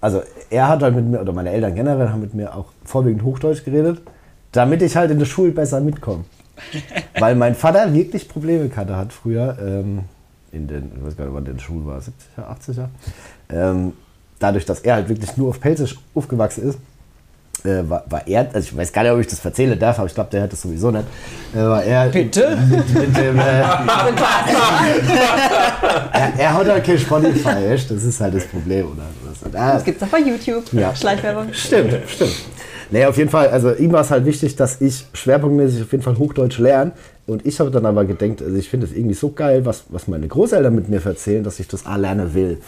also 0.00 0.22
er 0.48 0.68
hat 0.68 0.82
halt 0.82 0.94
mit 0.94 1.06
mir, 1.06 1.20
oder 1.20 1.32
meine 1.32 1.50
Eltern 1.50 1.74
generell 1.74 2.08
haben 2.08 2.20
mit 2.20 2.34
mir 2.34 2.54
auch 2.54 2.66
vorwiegend 2.84 3.22
Hochdeutsch 3.22 3.64
geredet, 3.64 4.00
damit 4.52 4.82
ich 4.82 4.96
halt 4.96 5.10
in 5.10 5.18
der 5.18 5.26
Schule 5.26 5.52
besser 5.52 5.80
mitkomme. 5.80 6.24
weil 7.18 7.36
mein 7.36 7.54
Vater 7.54 7.92
wirklich 7.92 8.28
Probleme 8.28 8.68
gehabt 8.68 8.90
hat 8.90 9.12
früher, 9.12 9.56
ähm, 9.60 10.00
in 10.52 10.66
den, 10.66 10.92
ich 10.96 11.04
weiß 11.04 11.16
gar 11.16 11.24
nicht, 11.24 11.34
wann 11.34 11.44
der 11.44 11.52
in 11.52 11.58
der 11.58 11.64
Schule 11.64 11.86
war, 11.86 12.00
70er, 12.00 12.70
80er. 12.70 12.88
Ähm, 13.50 13.92
dadurch, 14.38 14.66
dass 14.66 14.80
er 14.80 14.94
halt 14.94 15.08
wirklich 15.08 15.36
nur 15.36 15.48
auf 15.48 15.60
Pelzisch 15.60 15.98
aufgewachsen 16.14 16.68
ist, 16.68 16.78
äh, 17.64 17.88
war, 17.88 18.04
war 18.08 18.26
er, 18.26 18.48
also 18.52 18.60
ich 18.60 18.76
weiß 18.76 18.92
gar 18.92 19.02
nicht, 19.02 19.12
ob 19.12 19.20
ich 19.20 19.26
das 19.26 19.44
erzählen 19.44 19.78
darf, 19.78 19.98
aber 19.98 20.06
ich 20.06 20.14
glaube, 20.14 20.30
der 20.30 20.42
hätte 20.42 20.54
es 20.54 20.62
sowieso 20.62 20.90
nicht. 20.90 21.04
Äh, 21.54 21.58
war 21.58 21.82
er 21.82 22.08
Bitte? 22.08 22.56
Mit, 22.68 22.94
mit 22.94 23.16
dem, 23.16 23.38
äh, 23.38 23.42
er, 26.12 26.32
er 26.38 26.54
hat 26.54 26.66
halt 26.66 26.84
kein 26.84 26.98
Spotify, 26.98 27.66
echt? 27.72 27.90
das 27.90 28.04
ist 28.04 28.20
halt 28.20 28.34
das 28.34 28.46
Problem. 28.46 28.86
Oder? 28.86 29.02
Das, 29.42 29.54
ah, 29.54 29.72
Das 29.74 29.84
gibt 29.84 30.00
es 30.00 30.08
auch 30.08 30.12
bei 30.12 30.20
YouTube. 30.20 30.72
Ja. 30.72 30.94
Schleichwerbung. 30.94 31.52
Stimmt, 31.52 31.96
stimmt. 32.08 32.36
Nee, 32.92 33.06
auf 33.06 33.16
jeden 33.16 33.30
Fall, 33.30 33.48
also 33.48 33.72
ihm 33.74 33.92
war 33.92 34.00
es 34.00 34.10
halt 34.10 34.24
wichtig, 34.24 34.56
dass 34.56 34.80
ich 34.80 35.06
schwerpunktmäßig 35.12 35.82
auf 35.82 35.92
jeden 35.92 36.02
Fall 36.02 36.18
Hochdeutsch 36.18 36.58
lerne. 36.58 36.92
Und 37.26 37.46
ich 37.46 37.60
habe 37.60 37.70
dann 37.70 37.86
aber 37.86 38.04
gedacht, 38.04 38.42
also 38.42 38.56
ich 38.56 38.68
finde 38.68 38.86
es 38.86 38.92
irgendwie 38.92 39.14
so 39.14 39.30
geil, 39.30 39.64
was, 39.64 39.84
was 39.90 40.08
meine 40.08 40.26
Großeltern 40.26 40.74
mit 40.74 40.88
mir 40.88 41.04
erzählen, 41.04 41.44
dass 41.44 41.60
ich 41.60 41.68
das 41.68 41.86
auch 41.86 41.96
lernen 41.96 42.34
will. 42.34 42.58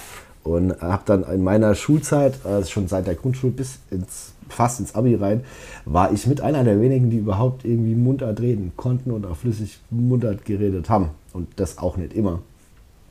Und 0.44 0.80
habe 0.82 1.02
dann 1.06 1.22
in 1.24 1.44
meiner 1.44 1.74
Schulzeit, 1.74 2.44
also 2.44 2.68
schon 2.68 2.88
seit 2.88 3.06
der 3.06 3.14
Grundschule 3.14 3.52
bis 3.52 3.78
ins, 3.90 4.32
fast 4.48 4.80
ins 4.80 4.94
Abi 4.94 5.14
rein, 5.14 5.44
war 5.84 6.12
ich 6.12 6.26
mit 6.26 6.40
einer 6.40 6.64
der 6.64 6.80
wenigen, 6.80 7.10
die 7.10 7.18
überhaupt 7.18 7.64
irgendwie 7.64 7.94
Mundart 7.94 8.40
reden 8.40 8.72
konnten 8.76 9.12
und 9.12 9.24
auch 9.24 9.36
flüssig 9.36 9.78
Mundart 9.90 10.44
geredet 10.44 10.90
haben. 10.90 11.10
Und 11.32 11.48
das 11.56 11.78
auch 11.78 11.96
nicht 11.96 12.12
immer. 12.12 12.40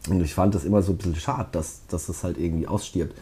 Und 0.09 0.21
ich 0.21 0.33
fand 0.33 0.55
das 0.55 0.63
immer 0.63 0.81
so 0.81 0.91
ein 0.91 0.97
bisschen 0.97 1.15
schade, 1.15 1.47
dass, 1.51 1.81
dass 1.87 2.07
das 2.07 2.23
halt 2.23 2.37
irgendwie 2.37 2.67
ausstirbt. 2.67 3.15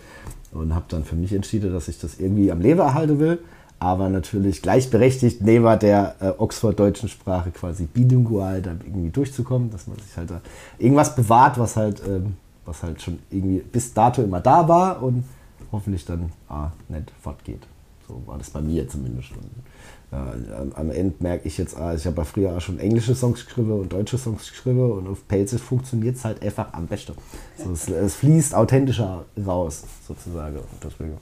Und 0.51 0.73
habe 0.73 0.85
dann 0.87 1.03
für 1.03 1.15
mich 1.15 1.33
entschieden, 1.33 1.71
dass 1.71 1.87
ich 1.87 1.99
das 1.99 2.19
irgendwie 2.19 2.51
am 2.51 2.61
Leben 2.61 2.79
erhalten 2.79 3.19
will, 3.19 3.39
aber 3.79 4.09
natürlich 4.09 4.61
gleichberechtigt 4.61 5.41
neben 5.41 5.79
der 5.79 6.15
äh, 6.19 6.31
Oxford-deutschen 6.37 7.07
Sprache 7.07 7.51
quasi 7.51 7.85
bilingual 7.85 8.61
da 8.61 8.71
irgendwie 8.71 9.09
durchzukommen, 9.09 9.69
dass 9.71 9.87
man 9.87 9.97
sich 9.99 10.17
halt 10.17 10.31
da 10.31 10.41
irgendwas 10.77 11.15
bewahrt, 11.15 11.57
was 11.59 11.75
halt, 11.75 12.01
ähm, 12.07 12.35
was 12.69 12.83
halt 12.83 13.01
schon 13.01 13.19
irgendwie 13.31 13.59
bis 13.59 13.93
dato 13.93 14.21
immer 14.21 14.39
da 14.39 14.67
war 14.67 15.01
und 15.01 15.23
hoffentlich 15.71 16.05
dann 16.05 16.31
ah, 16.47 16.69
nicht 16.87 17.11
fortgeht. 17.21 17.65
So 18.07 18.21
war 18.25 18.37
das 18.37 18.49
bei 18.51 18.61
mir 18.61 18.87
zumindest. 18.87 19.31
Und, 19.31 20.17
äh, 20.17 20.53
am- 20.55 20.71
am 20.73 20.91
Ende 20.91 21.15
merke 21.19 21.47
ich 21.47 21.57
jetzt, 21.57 21.77
ah, 21.77 21.93
ich 21.93 22.05
habe 22.05 22.17
ja 22.17 22.23
früher 22.23 22.55
auch 22.57 22.61
schon 22.61 22.79
englische 22.79 23.13
Songs 23.15 23.45
geschrieben 23.45 23.71
und 23.71 23.91
deutsche 23.93 24.17
Songs 24.17 24.49
geschrieben 24.49 24.91
und 24.91 25.07
auf 25.07 25.27
Pelzig 25.27 25.61
funktioniert 25.61 26.15
es 26.15 26.25
halt 26.25 26.41
einfach 26.41 26.73
am 26.73 26.87
besten. 26.87 27.13
So, 27.57 27.71
es, 27.71 27.87
es 27.89 28.15
fließt 28.15 28.55
authentischer 28.55 29.25
raus, 29.45 29.83
sozusagen. 30.07 30.57
Und 30.57 30.83
deswegen 30.83 31.17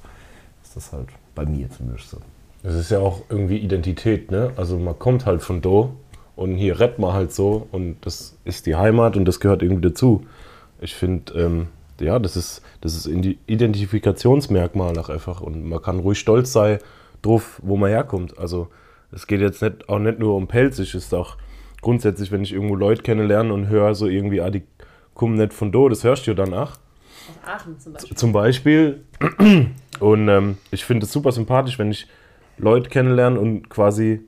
ist 0.63 0.75
das 0.75 0.91
halt 0.93 1.07
bei 1.35 1.45
mir 1.45 1.69
zumindest 1.71 2.09
so. 2.09 2.17
Es 2.63 2.75
ist 2.75 2.91
ja 2.91 2.99
auch 2.99 3.21
irgendwie 3.29 3.57
Identität, 3.57 4.31
ne? 4.31 4.51
Also 4.57 4.77
man 4.77 4.97
kommt 4.97 5.25
halt 5.25 5.41
von 5.41 5.61
do 5.61 5.91
und 6.35 6.55
hier 6.55 6.79
rappt 6.79 6.99
man 6.99 7.13
halt 7.13 7.33
so 7.33 7.67
und 7.71 7.97
das 8.01 8.35
ist 8.45 8.65
die 8.65 8.75
Heimat 8.75 9.15
und 9.17 9.25
das 9.25 9.39
gehört 9.39 9.61
irgendwie 9.61 9.87
dazu. 9.89 10.23
Ich 10.79 10.95
finde, 10.95 11.33
ähm, 11.33 11.67
ja, 11.99 12.19
das 12.19 12.35
ist, 12.35 12.61
das 12.81 12.95
ist 12.95 13.07
Identifikationsmerkmal 13.07 14.97
auch 14.99 15.09
einfach 15.09 15.41
und 15.41 15.67
man 15.67 15.81
kann 15.81 15.99
ruhig 15.99 16.19
stolz 16.19 16.53
sein 16.53 16.79
drauf, 17.21 17.59
wo 17.63 17.77
man 17.77 17.89
herkommt. 17.89 18.37
Also 18.37 18.67
es 19.11 19.25
geht 19.27 19.41
jetzt 19.41 19.61
nicht, 19.61 19.89
auch 19.89 19.99
nicht 19.99 20.19
nur 20.19 20.35
um 20.35 20.47
Pelzig, 20.47 20.93
es 20.93 21.05
ist 21.05 21.13
auch 21.13 21.37
grundsätzlich, 21.81 22.31
wenn 22.31 22.43
ich 22.43 22.53
irgendwo 22.53 22.75
Leute 22.75 23.01
kennenlerne 23.01 23.53
und 23.53 23.69
höre 23.69 23.95
so 23.95 24.07
irgendwie, 24.07 24.41
ah, 24.41 24.49
die 24.49 24.63
kommen 25.13 25.35
nicht 25.35 25.53
von 25.53 25.71
do, 25.71 25.89
das 25.89 26.03
hörst 26.03 26.27
du 26.27 26.33
dann 26.35 26.53
auch 26.53 26.73
Aachen 27.45 27.79
zum 27.79 27.93
Beispiel. 27.93 28.17
zum 28.17 28.31
Beispiel. 28.31 29.03
Und 29.99 30.29
ähm, 30.29 30.57
ich 30.71 30.85
finde 30.85 31.05
es 31.05 31.11
super 31.11 31.31
sympathisch, 31.31 31.79
wenn 31.79 31.91
ich 31.91 32.07
Leute 32.57 32.89
kennenlerne 32.89 33.39
und 33.39 33.69
quasi 33.69 34.21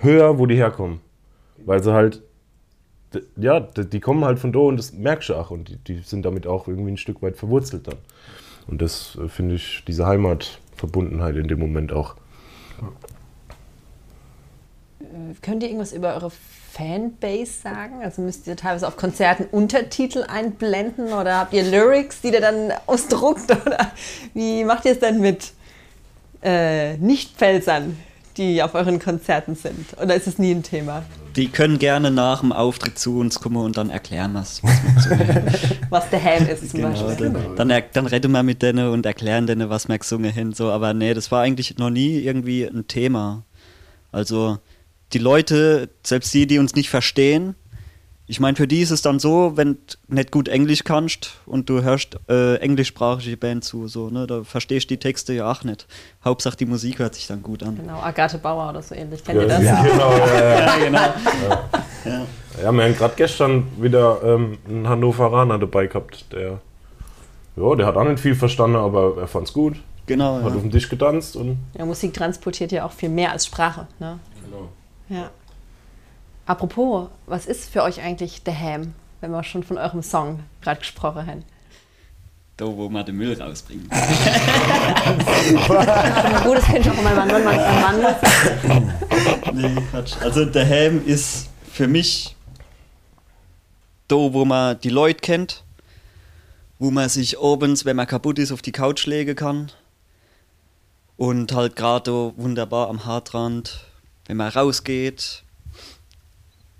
höre, 0.00 0.38
wo 0.38 0.46
die 0.46 0.56
herkommen. 0.56 1.00
Weil 1.64 1.82
sie 1.82 1.92
halt, 1.92 2.22
ja, 3.36 3.60
die 3.60 4.00
kommen 4.00 4.24
halt 4.24 4.38
von 4.38 4.52
da 4.52 4.60
und 4.60 4.76
das 4.76 4.92
merkst 4.92 5.30
du 5.30 5.34
auch. 5.34 5.50
Und 5.50 5.68
die, 5.68 5.76
die 5.76 5.98
sind 6.00 6.24
damit 6.24 6.46
auch 6.46 6.68
irgendwie 6.68 6.92
ein 6.92 6.96
Stück 6.96 7.22
weit 7.22 7.36
verwurzelt 7.36 7.86
dann. 7.86 7.96
Und 8.66 8.82
das 8.82 9.16
äh, 9.22 9.28
finde 9.28 9.54
ich, 9.54 9.82
diese 9.86 10.06
Heimatverbundenheit 10.06 11.36
in 11.36 11.48
dem 11.48 11.58
Moment 11.58 11.92
auch. 11.92 12.16
Könnt 15.42 15.62
ihr 15.62 15.68
irgendwas 15.68 15.92
über 15.92 16.14
eure 16.14 16.30
Fanbase 16.30 17.52
sagen? 17.62 18.02
Also 18.02 18.20
müsst 18.22 18.46
ihr 18.46 18.56
teilweise 18.56 18.86
auf 18.86 18.96
Konzerten 18.96 19.46
Untertitel 19.50 20.24
einblenden 20.28 21.12
oder 21.12 21.38
habt 21.38 21.52
ihr 21.54 21.62
Lyrics, 21.62 22.20
die 22.20 22.28
ihr 22.28 22.40
dann 22.40 22.72
ausdruckt? 22.86 23.50
Oder 23.66 23.92
wie 24.34 24.64
macht 24.64 24.84
ihr 24.84 24.92
es 24.92 24.98
dann 24.98 25.20
mit 25.20 25.52
äh, 26.42 26.96
Nicht-Pfälzern, 26.98 27.96
die 28.38 28.62
auf 28.62 28.74
euren 28.74 28.98
Konzerten 28.98 29.54
sind? 29.56 29.86
Oder 30.02 30.14
ist 30.14 30.26
es 30.26 30.38
nie 30.38 30.52
ein 30.52 30.62
Thema? 30.62 31.02
Die 31.36 31.48
können 31.48 31.78
gerne 31.78 32.10
nach 32.10 32.40
dem 32.40 32.52
Auftritt 32.52 32.98
zu 32.98 33.18
uns 33.18 33.38
kommen 33.40 33.56
und 33.58 33.76
dann 33.76 33.90
erklären 33.90 34.32
wir's, 34.32 34.62
was 34.62 34.82
wir 34.82 34.94
gesungen 34.94 35.28
haben. 35.34 35.46
Was 35.90 36.10
der 36.10 36.22
Ham 36.24 36.46
ist 36.48 36.70
zum 36.70 36.80
Genau, 36.80 36.90
Beispiel. 36.90 37.30
dann, 37.56 37.68
dann, 37.68 37.82
dann 37.92 38.06
reden 38.06 38.32
wir 38.32 38.42
mit 38.42 38.62
denen 38.62 38.88
und 38.88 39.06
erklären 39.06 39.46
denen, 39.46 39.70
was 39.70 39.88
wir 39.88 39.98
gesungen 39.98 40.34
haben. 40.34 40.52
So. 40.52 40.70
Aber 40.70 40.92
nee, 40.94 41.14
das 41.14 41.30
war 41.30 41.42
eigentlich 41.42 41.78
noch 41.78 41.90
nie 41.90 42.18
irgendwie 42.18 42.64
ein 42.64 42.86
Thema. 42.88 43.44
Also 44.12 44.58
die 45.12 45.18
Leute, 45.18 45.88
selbst 46.04 46.32
die, 46.34 46.46
die 46.46 46.58
uns 46.58 46.74
nicht 46.74 46.90
verstehen, 46.90 47.54
ich 48.30 48.40
meine, 48.40 48.56
für 48.56 48.68
die 48.68 48.80
ist 48.82 48.90
es 48.90 49.00
dann 49.00 49.18
so, 49.18 49.52
wenn 49.56 49.74
du 49.74 50.14
nicht 50.14 50.30
gut 50.30 50.48
Englisch 50.48 50.84
kannst 50.84 51.32
und 51.46 51.70
du 51.70 51.82
hörst 51.82 52.20
äh, 52.28 52.56
englischsprachige 52.56 53.38
Band 53.38 53.64
zu, 53.64 53.88
so, 53.88 54.10
ne, 54.10 54.26
da 54.26 54.44
verstehst 54.44 54.90
du 54.90 54.94
die 54.94 54.98
Texte 55.00 55.32
ja 55.32 55.50
auch 55.50 55.64
nicht. 55.64 55.86
Hauptsache 56.22 56.56
die 56.56 56.66
Musik 56.66 56.98
hört 56.98 57.14
sich 57.14 57.26
dann 57.26 57.42
gut 57.42 57.62
an. 57.62 57.76
Genau, 57.76 58.00
Agathe 58.00 58.36
Bauer 58.38 58.68
oder 58.68 58.82
so 58.82 58.94
ähnlich. 58.94 59.24
Kennt 59.24 59.40
ihr 59.40 59.48
Ja, 59.48 59.58
das? 59.82 59.90
Genau, 59.90 60.10
ja, 60.12 60.44
ja. 60.44 60.58
Ja, 60.78 60.84
genau. 60.84 61.00
Ja, 62.04 62.26
wir 62.58 62.66
haben 62.66 62.94
gerade 62.96 63.14
gestern 63.16 63.66
wieder 63.80 64.20
ähm, 64.22 64.58
einen 64.68 64.88
Hannoveraner 64.88 65.58
dabei 65.58 65.86
gehabt, 65.86 66.26
der, 66.32 66.60
ja, 67.56 67.74
der 67.76 67.86
hat 67.86 67.96
auch 67.96 68.04
nicht 68.04 68.20
viel 68.20 68.34
verstanden, 68.34 68.76
aber 68.76 69.14
er 69.20 69.26
fand's 69.28 69.52
gut. 69.52 69.76
genau 70.06 70.36
Hat 70.36 70.44
auf 70.44 70.54
ja. 70.54 70.60
dem 70.60 70.70
Tisch 70.70 70.88
getanzt 70.88 71.34
und 71.34 71.58
Ja, 71.78 71.86
Musik 71.86 72.12
transportiert 72.12 72.72
ja 72.72 72.84
auch 72.84 72.92
viel 72.92 73.08
mehr 73.08 73.32
als 73.32 73.46
Sprache. 73.46 73.86
Ne? 73.98 74.18
Ja. 75.08 75.30
Apropos, 76.48 77.08
was 77.26 77.44
ist 77.44 77.68
für 77.68 77.82
euch 77.82 78.00
eigentlich 78.00 78.42
der 78.42 78.58
Ham, 78.58 78.94
wenn 79.20 79.30
wir 79.32 79.44
schon 79.44 79.62
von 79.62 79.76
eurem 79.76 80.02
Song 80.02 80.40
gerade 80.62 80.80
gesprochen 80.80 81.26
haben? 81.26 81.44
Da, 82.56 82.64
wo 82.64 82.88
man 82.88 83.04
den 83.04 83.16
Müll 83.16 83.38
rausbringt. 83.38 83.82
Gut, 83.90 84.00
das 86.56 86.64
kennt 86.64 86.88
auch 86.88 87.02
mal 87.02 87.14
Mann, 87.14 87.28
Mann, 87.28 87.44
Mann, 87.44 88.00
Mann. 88.00 88.94
Nee, 89.52 89.76
Quatsch. 89.90 90.14
Also 90.22 90.46
der 90.46 90.64
Helm 90.64 91.06
ist 91.06 91.48
für 91.70 91.86
mich 91.86 92.34
da, 94.08 94.16
wo 94.16 94.46
man 94.46 94.80
die 94.80 94.88
Leute 94.88 95.20
kennt, 95.20 95.64
wo 96.78 96.90
man 96.90 97.10
sich 97.10 97.38
abends, 97.38 97.84
wenn 97.84 97.96
man 97.96 98.06
kaputt 98.06 98.38
ist, 98.38 98.52
auf 98.52 98.62
die 98.62 98.72
Couch 98.72 99.04
legen 99.04 99.36
kann. 99.36 99.70
Und 101.18 101.52
halt 101.52 101.76
gerade 101.76 102.10
da 102.10 102.32
wunderbar 102.42 102.88
am 102.88 103.04
Hartrand, 103.04 103.84
wenn 104.24 104.38
man 104.38 104.48
rausgeht, 104.48 105.44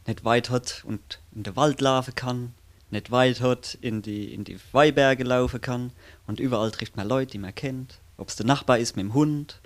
nicht 0.08 0.24
weit 0.24 0.50
hat 0.50 0.82
und 0.86 1.20
in 1.34 1.44
den 1.44 1.54
Wald 1.56 1.80
laufen 1.80 2.14
kann, 2.14 2.54
nicht 2.90 3.10
weit 3.10 3.40
hat 3.40 3.76
in 3.80 4.02
die, 4.02 4.32
in 4.32 4.44
die 4.44 4.58
Weinberge 4.72 5.24
laufen 5.24 5.60
kann. 5.60 5.92
Und 6.26 6.40
überall 6.40 6.70
trifft 6.70 6.96
man 6.96 7.06
Leute, 7.06 7.32
die 7.32 7.38
man 7.38 7.54
kennt. 7.54 8.00
Ob 8.16 8.28
es 8.28 8.36
der 8.36 8.46
Nachbar 8.46 8.78
ist 8.78 8.96
mit 8.96 9.04
dem 9.04 9.14
Hund 9.14 9.60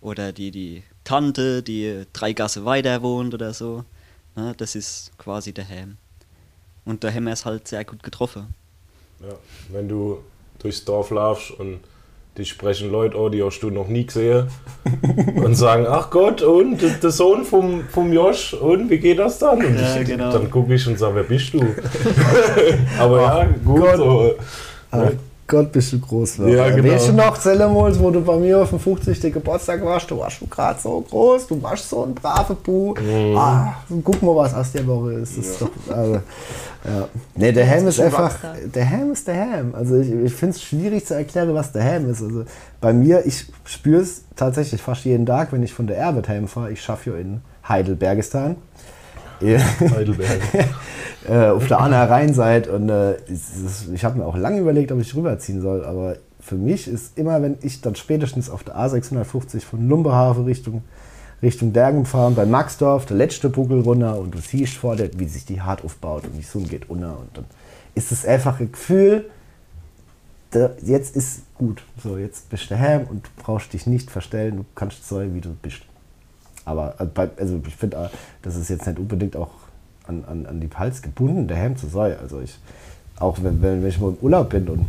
oder 0.00 0.32
die, 0.32 0.50
die 0.50 0.82
Tante, 1.04 1.62
die 1.62 2.04
drei 2.12 2.32
Gasse 2.34 2.64
weiter 2.64 3.02
wohnt 3.02 3.34
oder 3.34 3.54
so. 3.54 3.84
Ne, 4.36 4.54
das 4.56 4.74
ist 4.74 5.16
quasi 5.18 5.52
der 5.52 5.64
Helm. 5.64 5.96
Und 6.84 7.04
haben 7.04 7.24
wir 7.24 7.32
es 7.32 7.44
halt 7.44 7.66
sehr 7.66 7.84
gut 7.84 8.02
getroffen. 8.02 8.54
Ja, 9.20 9.34
wenn 9.70 9.88
du 9.88 10.22
durchs 10.58 10.84
Dorf 10.84 11.10
laufst 11.10 11.50
und 11.52 11.80
dich 12.38 12.48
sprechen 12.50 12.90
Leute 12.90 13.18
an, 13.18 13.32
die 13.32 13.42
hast 13.42 13.60
du 13.60 13.70
noch 13.70 13.88
nie 13.88 14.06
gesehen 14.06 14.46
und 15.36 15.54
sagen, 15.56 15.86
ach 15.88 16.10
Gott, 16.10 16.40
und 16.42 16.78
der- 17.02 17.10
Sohn 17.10 17.44
vom, 17.44 17.82
vom 17.90 18.12
Josh, 18.12 18.54
und 18.54 18.88
wie 18.90 18.98
geht 18.98 19.18
das 19.18 19.38
dann? 19.38 19.58
Und 19.64 19.78
Ja, 19.78 19.96
ich, 20.00 20.06
genau. 20.06 20.30
dann 20.32 20.50
gucke 20.50 20.74
ich 20.74 20.86
und 20.86 20.98
sage, 20.98 21.16
wer 21.16 21.22
bist 21.24 21.52
du? 21.54 21.60
Aber 22.98 23.20
ja, 23.20 23.46
gut 23.64 23.96
so. 23.96 24.34
Ach 24.90 25.10
Gott, 25.48 25.72
bist 25.72 25.94
du 25.94 25.98
groß. 25.98 26.36
Ja, 26.36 26.44
Leute. 26.44 26.76
genau. 26.76 26.94
Weißt 26.94 27.08
du 27.08 27.12
noch, 27.14 27.38
Zellermols, 27.38 27.98
wo 27.98 28.10
du 28.10 28.20
bei 28.20 28.36
mir 28.36 28.60
auf 28.60 28.68
dem 28.68 28.78
50. 28.78 29.32
Geburtstag 29.32 29.82
warst? 29.82 30.10
Du 30.10 30.18
warst 30.18 30.36
schon 30.36 30.50
gerade 30.50 30.78
so 30.78 31.00
groß, 31.00 31.46
du 31.46 31.62
warst 31.62 31.88
so 31.88 32.04
ein 32.04 32.14
braver 32.14 32.54
Bu. 32.54 32.94
Mhm. 32.94 33.34
Ah, 33.34 33.76
guck 34.04 34.22
mal, 34.22 34.36
was 34.36 34.52
aus 34.52 34.72
der 34.72 34.86
Woche 34.86 35.14
ist. 35.14 35.38
Das 35.38 35.46
ist 35.46 35.62
doch, 35.62 35.70
also, 35.88 36.14
ja. 36.84 37.08
Nee, 37.34 37.52
der 37.52 37.66
Ham 37.66 37.86
ist 37.86 37.98
einfach, 37.98 38.36
der 38.74 38.90
Ham 38.90 39.10
ist 39.10 39.26
der 39.26 39.40
Ham. 39.40 39.74
Also 39.74 39.96
ich, 39.96 40.12
ich 40.12 40.34
finde 40.34 40.54
es 40.54 40.62
schwierig 40.62 41.06
zu 41.06 41.14
erklären, 41.14 41.54
was 41.54 41.72
der 41.72 41.82
Ham 41.82 42.10
ist. 42.10 42.22
Also 42.22 42.44
bei 42.82 42.92
mir, 42.92 43.24
ich 43.24 43.46
spüre 43.64 44.02
es 44.02 44.24
tatsächlich 44.36 44.82
fast 44.82 45.06
jeden 45.06 45.24
Tag, 45.24 45.50
wenn 45.54 45.62
ich 45.62 45.72
von 45.72 45.86
der 45.86 45.96
Erbet 45.96 46.28
heimfahre. 46.28 46.72
Ich 46.72 46.82
schaffe 46.82 47.04
hier 47.04 47.20
in 47.20 47.40
Heidelbergistan. 47.66 48.56
Heidelberg. 49.40 50.40
äh, 51.28 51.48
auf 51.48 51.68
der 51.68 51.80
anderen 51.80 52.08
Rheinseite 52.08 52.72
und 52.72 52.88
äh, 52.88 53.16
ist, 53.26 53.88
ich 53.92 54.04
habe 54.04 54.18
mir 54.18 54.26
auch 54.26 54.36
lange 54.36 54.60
überlegt, 54.60 54.90
ob 54.92 55.00
ich 55.00 55.14
rüberziehen 55.14 55.60
soll, 55.60 55.84
aber 55.84 56.16
für 56.40 56.56
mich 56.56 56.88
ist 56.88 57.18
immer, 57.18 57.42
wenn 57.42 57.58
ich 57.62 57.80
dann 57.80 57.94
spätestens 57.94 58.48
auf 58.48 58.64
der 58.64 58.76
A650 58.76 59.60
von 59.60 59.88
Lumberhafen 59.88 60.44
Richtung, 60.44 60.82
Richtung 61.42 61.72
Dergen 61.72 62.06
fahre, 62.06 62.32
bei 62.32 62.46
Maxdorf, 62.46 63.06
der 63.06 63.16
letzte 63.16 63.50
Buckel 63.50 63.80
runter 63.80 64.18
und 64.18 64.34
du 64.34 64.38
siehst 64.38 64.74
vor 64.74 64.96
dir, 64.96 65.10
wie 65.16 65.28
sich 65.28 65.44
die 65.44 65.60
hart 65.60 65.84
aufbaut 65.84 66.24
und 66.24 66.36
die 66.36 66.42
Sonne 66.42 66.66
geht 66.66 66.88
unter 66.88 67.18
und 67.18 67.28
dann 67.36 67.44
ist 67.94 68.12
es 68.12 68.24
einfach 68.24 68.60
ein 68.60 68.72
Gefühl, 68.72 69.26
da, 70.50 70.70
jetzt 70.82 71.14
ist 71.14 71.42
gut, 71.56 71.82
so 72.02 72.16
jetzt 72.16 72.48
bist 72.48 72.64
du 72.64 72.74
daheim 72.74 73.06
und 73.08 73.26
du 73.26 73.30
brauchst 73.42 73.72
dich 73.72 73.86
nicht 73.86 74.10
verstellen, 74.10 74.56
du 74.56 74.64
kannst 74.74 75.06
sein, 75.06 75.34
wie 75.34 75.40
du 75.40 75.50
bist. 75.60 75.82
Aber 76.64 76.94
äh, 76.98 77.28
also 77.36 77.60
ich 77.66 77.76
finde, 77.76 77.96
äh, 77.96 78.08
das 78.42 78.56
ist 78.56 78.70
jetzt 78.70 78.86
nicht 78.86 78.98
unbedingt 78.98 79.36
auch 79.36 79.50
an, 80.08 80.24
an, 80.26 80.46
an 80.46 80.60
die 80.60 80.68
Hals 80.74 81.02
gebunden, 81.02 81.46
daheim 81.46 81.76
zu 81.76 81.86
sein. 81.86 82.16
Also 82.20 82.40
ich, 82.40 82.58
auch 83.18 83.38
wenn, 83.42 83.62
wenn 83.62 83.86
ich 83.86 84.00
mal 84.00 84.10
im 84.10 84.16
Urlaub 84.20 84.50
bin 84.50 84.68
und 84.68 84.86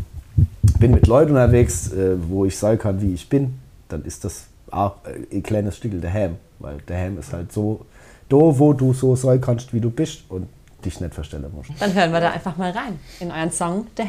bin 0.80 0.92
mit 0.92 1.08
Leuten 1.08 1.32
unterwegs, 1.32 1.92
äh, 1.92 2.16
wo 2.28 2.46
ich 2.46 2.58
sein 2.58 2.80
kann, 2.80 3.02
wie 3.02 3.14
ich 3.14 3.28
bin, 3.30 3.60
dann 3.90 4.04
ist 4.04 4.24
das 4.24 4.46
auch 4.72 4.96
ein 5.32 5.44
kleines 5.44 5.78
Stück 5.78 6.00
daheim. 6.02 6.38
Weil 6.60 6.78
daheim 6.86 7.18
ist 7.20 7.34
halt 7.34 7.52
so, 7.52 7.86
da 8.30 8.38
wo 8.38 8.74
du 8.74 8.94
so 8.94 9.16
sein 9.16 9.42
kannst, 9.42 9.74
wie 9.74 9.80
du 9.80 9.90
bist 9.90 10.24
und 10.30 10.48
dich 10.86 11.00
nicht 11.00 11.14
verstellen 11.14 11.46
musst. 11.54 11.72
Dann 11.80 11.94
hören 11.94 12.12
wir 12.12 12.22
da 12.22 12.32
einfach 12.32 12.56
mal 12.58 12.72
rein 12.72 13.00
in 13.20 13.32
euren 13.32 13.52
Song 13.52 13.88
The 13.98 14.04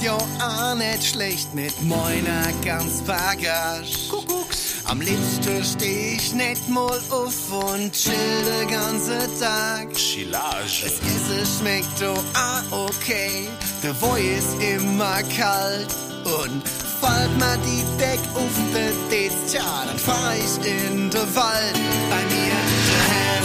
ist 0.00 0.06
ja 0.06 0.16
auch 0.16 0.74
nicht 0.76 1.04
schlecht 1.04 1.54
mit 1.54 1.74
meiner 1.82 2.52
ganz 2.64 3.02
Bagage. 3.02 4.08
Kuckucks. 4.08 4.76
Am 4.84 5.00
liebsten 5.00 5.62
steh 5.62 6.14
ich 6.16 6.32
nicht 6.32 6.68
mal 6.68 6.98
auf 7.10 7.52
und 7.52 7.92
chill 7.92 8.14
den 8.44 8.68
ganzen 8.68 9.40
Tag. 9.40 9.92
Chillage. 9.92 10.84
Das 10.84 11.00
Essen 11.00 11.58
schmeckt 11.58 12.00
doch 12.00 12.24
auch 12.34 12.88
okay. 12.88 13.48
Der 13.82 14.00
Woi 14.00 14.20
ist 14.20 14.62
immer 14.62 15.22
kalt. 15.36 15.94
Und 16.24 16.62
fällt 17.00 17.36
mir 17.38 17.58
die 17.64 17.84
Deck 17.98 18.20
auf 18.34 18.54
den 18.74 19.10
Ditz, 19.10 19.52
tja, 19.52 19.84
dann 19.86 19.98
fahr 19.98 20.34
ich 20.34 20.66
in 20.66 21.10
den 21.10 21.34
Wald. 21.34 21.78
Bei 22.10 22.22
mir 22.34 22.56
daheim, 22.88 23.44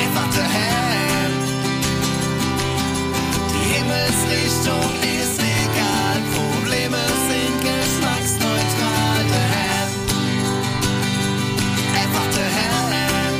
einfach 0.00 0.36
daheim. 0.36 0.53
Himmelsrichtung 3.94 4.90
ist 5.02 5.38
egal, 5.38 6.18
Probleme 6.34 6.96
sind 7.28 7.56
geschmacksneutral. 7.62 9.22
Daheim, 9.30 9.90
einfach 11.94 12.28
daheim. 12.34 13.34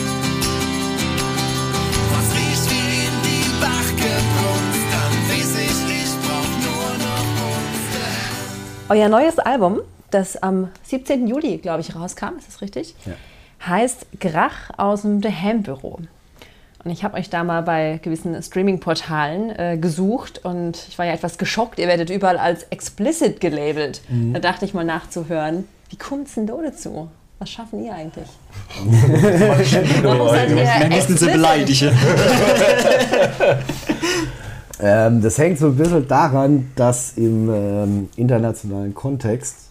Was 2.13 2.29
riecht 2.37 2.67
wie 2.71 2.89
in 3.07 3.17
die 3.25 3.47
Bach 3.61 3.89
gebrunst, 3.97 4.85
dann 4.93 5.15
weiß 5.29 5.53
ich, 5.59 5.79
ich 6.03 6.13
brauch 6.23 6.53
nur 6.63 6.91
noch 7.05 7.31
uns. 7.49 7.83
Euer 8.91 9.09
neues 9.09 9.39
Album, 9.41 9.81
das 10.11 10.37
am 10.37 10.71
17. 10.85 11.27
Juli, 11.27 11.59
glaube 11.59 11.81
ich, 11.81 11.97
rauskam, 11.97 12.37
ist 12.39 12.47
das 12.47 12.61
richtig? 12.61 12.95
Ja. 13.07 13.15
Heißt 13.67 14.07
Grach 14.21 14.71
aus 14.77 15.03
dem 15.03 15.21
The 15.21 15.33
Ham 15.33 15.63
Büro. 15.63 15.99
Und 16.85 16.91
ich 16.91 17.03
habe 17.03 17.17
euch 17.17 17.31
da 17.31 17.45
mal 17.45 17.63
bei 17.63 17.99
gewissen 18.03 18.41
Streaming-Portalen 18.43 19.51
äh, 19.51 19.79
gesucht 19.79 20.45
und 20.45 20.87
ich 20.89 20.99
war 20.99 21.07
ja 21.07 21.15
etwas 21.15 21.39
geschockt. 21.39 21.79
Ihr 21.79 21.89
werdet 21.89 22.11
überall 22.11 22.37
als 22.37 22.65
explicit 22.65 23.41
gelabelt. 23.41 24.03
Da 24.35 24.39
dachte 24.39 24.67
ich 24.67 24.75
mal 24.75 24.85
nachzuhören, 24.85 25.65
wie 25.89 25.97
kommt 25.97 26.29
es 26.29 26.35
denn 26.35 26.47
da 26.47 26.55
dazu? 26.63 27.09
Was 27.39 27.51
schaffen 27.51 27.85
ihr 27.85 27.95
eigentlich? 27.95 28.29
Warum 30.03 30.29
seid 30.29 30.51
ihr 30.51 31.33
beleidigen. 31.33 31.91
Ähm, 34.81 35.23
das 35.23 35.39
hängt 35.39 35.59
so 35.59 35.69
ein 35.69 35.77
bisschen 35.77 36.09
daran, 36.09 36.73
dass 36.75 37.13
im 37.17 37.49
ähm, 37.49 38.09
internationalen 38.17 38.93
Kontext 38.93 39.69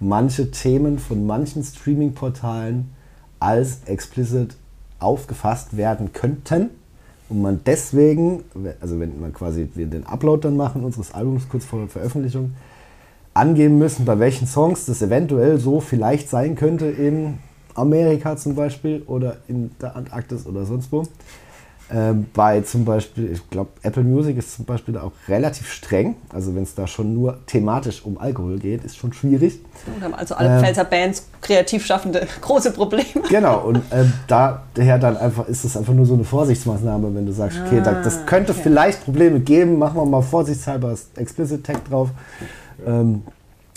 manche 0.00 0.50
Themen 0.50 0.98
von 0.98 1.24
manchen 1.24 1.62
Streaming-Portalen 1.62 2.90
als 3.38 3.82
explicit 3.86 4.56
aufgefasst 5.00 5.76
werden 5.76 6.12
könnten 6.12 6.70
und 7.28 7.42
man 7.42 7.60
deswegen, 7.64 8.44
also 8.80 8.98
wenn 9.00 9.20
man 9.20 9.32
quasi 9.32 9.68
wir 9.74 9.86
den 9.86 10.06
Upload 10.06 10.42
dann 10.42 10.56
machen 10.56 10.84
unseres 10.84 11.12
Albums 11.12 11.48
kurz 11.48 11.64
vor 11.64 11.80
der 11.80 11.88
Veröffentlichung, 11.88 12.52
angeben 13.34 13.78
müssen, 13.78 14.04
bei 14.04 14.18
welchen 14.18 14.46
Songs 14.46 14.86
das 14.86 15.02
eventuell 15.02 15.58
so 15.58 15.80
vielleicht 15.80 16.28
sein 16.28 16.56
könnte 16.56 16.86
in 16.86 17.38
Amerika 17.74 18.36
zum 18.36 18.54
Beispiel 18.54 19.02
oder 19.06 19.38
in 19.48 19.70
der 19.80 19.96
Antarktis 19.96 20.46
oder 20.46 20.64
sonst 20.64 20.90
wo. 20.92 21.04
Ähm, 21.92 22.26
bei 22.34 22.60
zum 22.60 22.84
Beispiel, 22.84 23.32
ich 23.32 23.50
glaube, 23.50 23.70
Apple 23.82 24.04
Music 24.04 24.36
ist 24.36 24.54
zum 24.54 24.64
Beispiel 24.64 24.94
da 24.94 25.02
auch 25.02 25.12
relativ 25.26 25.72
streng. 25.72 26.14
Also 26.32 26.54
wenn 26.54 26.62
es 26.62 26.74
da 26.74 26.86
schon 26.86 27.14
nur 27.14 27.38
thematisch 27.46 28.04
um 28.04 28.16
Alkohol 28.18 28.58
geht, 28.58 28.84
ist 28.84 28.96
schon 28.96 29.12
schwierig. 29.12 29.58
Da 29.98 30.04
haben 30.04 30.14
also 30.14 30.36
alle 30.36 30.56
Ähm. 30.56 30.60
Pfälzer 30.60 30.84
Bands, 30.84 31.26
Kreativschaffende, 31.40 32.28
große 32.40 32.72
Probleme. 32.72 33.04
Genau, 33.28 33.60
und 33.60 33.82
ähm, 33.90 34.12
daher 34.28 34.98
dann 34.98 35.16
einfach 35.16 35.48
ist 35.48 35.64
es 35.64 35.76
einfach 35.76 35.92
nur 35.92 36.06
so 36.06 36.14
eine 36.14 36.24
Vorsichtsmaßnahme, 36.24 37.12
wenn 37.14 37.26
du 37.26 37.32
sagst, 37.32 37.58
okay, 37.66 37.80
da, 37.82 38.02
das 38.02 38.24
könnte 38.24 38.54
vielleicht 38.54 39.04
Probleme 39.04 39.40
geben, 39.40 39.78
machen 39.78 39.96
wir 39.96 40.06
mal 40.06 40.22
vorsichtshalber 40.22 40.90
das 40.90 41.08
Explicit 41.16 41.64
Tag 41.64 41.84
drauf. 41.88 42.10
Ähm, 42.86 43.22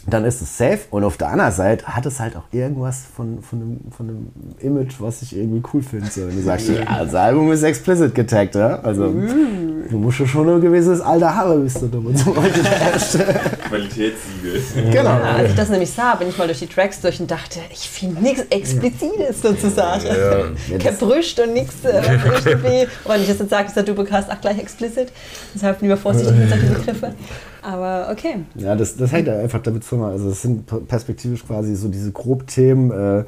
dann 0.05 0.25
ist 0.25 0.41
es 0.41 0.57
safe. 0.57 0.79
Und 0.89 1.03
auf 1.03 1.17
der 1.17 1.29
anderen 1.29 1.51
Seite 1.51 1.85
hat 1.85 2.05
es 2.05 2.19
halt 2.19 2.35
auch 2.35 2.43
irgendwas 2.51 3.03
von, 3.15 3.41
von, 3.41 3.61
einem, 3.61 3.79
von 3.91 4.09
einem 4.09 4.27
Image, 4.59 4.95
was 4.99 5.21
ich 5.21 5.35
irgendwie 5.35 5.63
cool 5.73 5.81
finde. 5.81 6.07
So, 6.07 6.27
wenn 6.27 6.35
du 6.35 6.41
sagst, 6.41 6.67
ja, 6.69 7.03
das 7.03 7.15
Album 7.15 7.51
ist 7.51 7.63
explicit 7.63 8.13
getaggt, 8.13 8.55
ja? 8.55 8.79
Also 8.81 9.13
du 9.13 9.97
musst 9.97 10.19
ja 10.19 10.27
schon 10.27 10.49
ein 10.49 10.61
gewisses 10.61 10.99
Alter 10.99 11.35
haben, 11.35 11.63
bis 11.63 11.75
du 11.75 11.87
damit 11.87 12.17
so 12.17 12.35
heute 12.35 12.63
herrscht. 12.63 13.13
Qualitätssiegel. 13.69 14.61
Genau. 14.91 15.09
Ja, 15.09 15.35
als 15.37 15.49
ich 15.51 15.55
das 15.55 15.69
nämlich 15.69 15.91
sah, 15.91 16.15
bin 16.15 16.27
ich 16.27 16.37
mal 16.37 16.47
durch 16.47 16.59
die 16.59 16.67
Tracks 16.67 16.99
durch 16.99 17.19
und 17.19 17.31
dachte, 17.31 17.59
ich 17.71 17.89
finde 17.89 18.21
nichts 18.21 18.45
Explizites 18.49 19.41
sozusagen. 19.41 20.05
Ja, 20.05 20.91
Brüst 20.99 21.39
und 21.39 21.53
nichts 21.53 21.83
äh. 21.85 21.97
Und 23.03 23.11
wenn 23.11 23.21
ich 23.21 23.27
das 23.27 23.39
jetzt 23.39 23.49
sage, 23.49 23.67
ist 23.67 23.75
der 23.75 23.83
Dubecast 23.83 24.29
auch 24.31 24.39
gleich 24.41 24.59
explicit. 24.59 25.11
Deshalb 25.53 25.81
lieber 25.81 25.97
vorsichtig 25.97 26.35
mit 26.35 26.49
solchen 26.49 26.73
Begriffe. 26.73 27.13
Aber 27.63 28.09
okay. 28.11 28.37
Ja, 28.55 28.75
das, 28.75 28.97
das 28.97 29.11
hängt 29.11 29.29
einfach 29.29 29.61
damit 29.61 29.83
zusammen. 29.83 30.11
Also 30.11 30.29
es 30.29 30.41
sind 30.41 30.65
perspektivisch 30.87 31.45
quasi 31.45 31.75
so 31.75 31.87
diese 31.87 32.11
Grobthemen, 32.11 32.91
äh, 32.91 33.23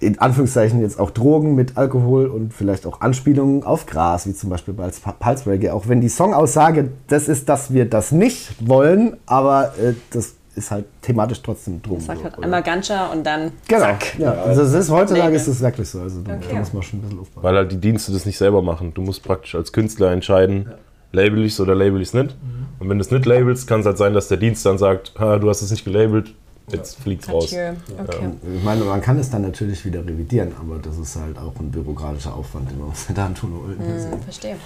in 0.00 0.18
Anführungszeichen 0.18 0.80
jetzt 0.80 0.98
auch 0.98 1.10
Drogen 1.10 1.54
mit 1.54 1.76
Alkohol 1.76 2.26
und 2.26 2.54
vielleicht 2.54 2.86
auch 2.86 3.02
Anspielungen 3.02 3.62
auf 3.64 3.86
Gras, 3.86 4.26
wie 4.26 4.34
zum 4.34 4.48
Beispiel 4.50 4.72
bei 4.74 4.88
Pulse 5.18 5.46
Reggae. 5.50 5.70
Auch 5.70 5.88
wenn 5.88 6.00
die 6.00 6.08
Songaussage 6.08 6.88
das 7.08 7.28
ist, 7.28 7.48
dass 7.48 7.72
wir 7.72 7.84
das 7.84 8.10
nicht 8.10 8.66
wollen, 8.66 9.16
aber 9.26 9.74
äh, 9.78 9.92
das 10.10 10.34
ist 10.56 10.70
halt 10.70 10.86
thematisch 11.02 11.42
trotzdem 11.42 11.80
Drogen. 11.82 11.98
Das 11.98 12.06
sagt 12.06 12.24
halt 12.24 12.42
einmal 12.42 12.62
Ganscher 12.62 13.12
und 13.12 13.24
dann. 13.24 13.52
Genau. 13.68 13.80
Zack. 13.82 14.18
Ja, 14.18 14.32
also 14.32 14.62
es 14.62 14.72
ist, 14.72 14.90
heutzutage 14.90 15.36
ist 15.36 15.46
es 15.46 15.60
wirklich 15.60 15.88
so. 15.88 16.00
Also 16.00 16.22
da, 16.22 16.34
Okay. 16.34 16.46
da 16.50 16.58
muss 16.58 16.72
man 16.72 16.82
schon 16.82 16.98
ein 16.98 17.02
bisschen 17.02 17.20
aufpassen. 17.20 17.42
Weil 17.44 17.56
halt 17.56 17.70
die 17.72 17.76
Dienste 17.78 18.10
das 18.12 18.26
nicht 18.26 18.38
selber 18.38 18.62
machen. 18.62 18.92
Du 18.94 19.02
musst 19.02 19.22
praktisch 19.22 19.54
als 19.54 19.70
Künstler 19.72 20.10
entscheiden, 20.12 20.70
label 21.12 21.44
ich 21.44 21.52
es 21.52 21.60
oder 21.60 21.74
label 21.74 22.00
ich 22.00 22.08
es 22.08 22.14
nicht. 22.14 22.34
Und 22.78 22.88
wenn 22.88 22.98
du 22.98 23.02
es 23.02 23.10
nicht 23.10 23.26
labelst, 23.26 23.66
kann 23.66 23.80
es 23.80 23.86
halt 23.86 23.98
sein, 23.98 24.14
dass 24.14 24.28
der 24.28 24.38
Dienst 24.38 24.64
dann 24.64 24.78
sagt, 24.78 25.12
ha, 25.18 25.38
du 25.38 25.48
hast 25.48 25.60
es 25.62 25.70
nicht 25.70 25.84
gelabelt, 25.84 26.34
jetzt 26.68 27.00
fliegt's 27.00 27.28
raus. 27.28 27.52
Adieu. 27.52 27.72
Okay. 27.98 28.30
Ich 28.56 28.62
meine, 28.64 28.84
man 28.84 29.00
kann 29.00 29.18
es 29.18 29.28
dann 29.30 29.42
natürlich 29.42 29.84
wieder 29.84 30.00
revidieren, 30.00 30.52
aber 30.58 30.78
das 30.78 30.96
ist 30.98 31.16
halt 31.16 31.36
auch 31.38 31.54
ein 31.60 31.70
bürokratischer 31.70 32.34
Aufwand, 32.34 32.70
den 32.70 32.78
wir 32.78 32.86
uns 32.86 33.06
da 33.14 33.26
antun 33.26 33.52
wollen. 33.52 33.78
Hm, 33.78 34.22
verstehe. 34.22 34.56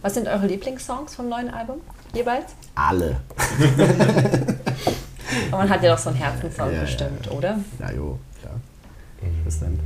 Was 0.00 0.14
sind 0.14 0.28
eure 0.28 0.46
Lieblingssongs 0.46 1.14
vom 1.14 1.28
neuen 1.28 1.50
Album? 1.50 1.76
Jeweils? 2.14 2.54
Alle. 2.74 3.16
Aber 5.50 5.58
man 5.58 5.68
hat 5.68 5.82
ja 5.82 5.92
doch 5.92 5.98
so 5.98 6.10
einen 6.10 6.18
Herzenssong 6.18 6.68
Ja, 6.68 6.74
ja, 6.74 6.80
bestimmt, 6.82 7.30
oder? 7.30 7.58
Ja, 7.80 7.90
jo, 7.92 8.18
klar. 8.40 8.54
Was 9.44 9.60
denn? 9.60 9.80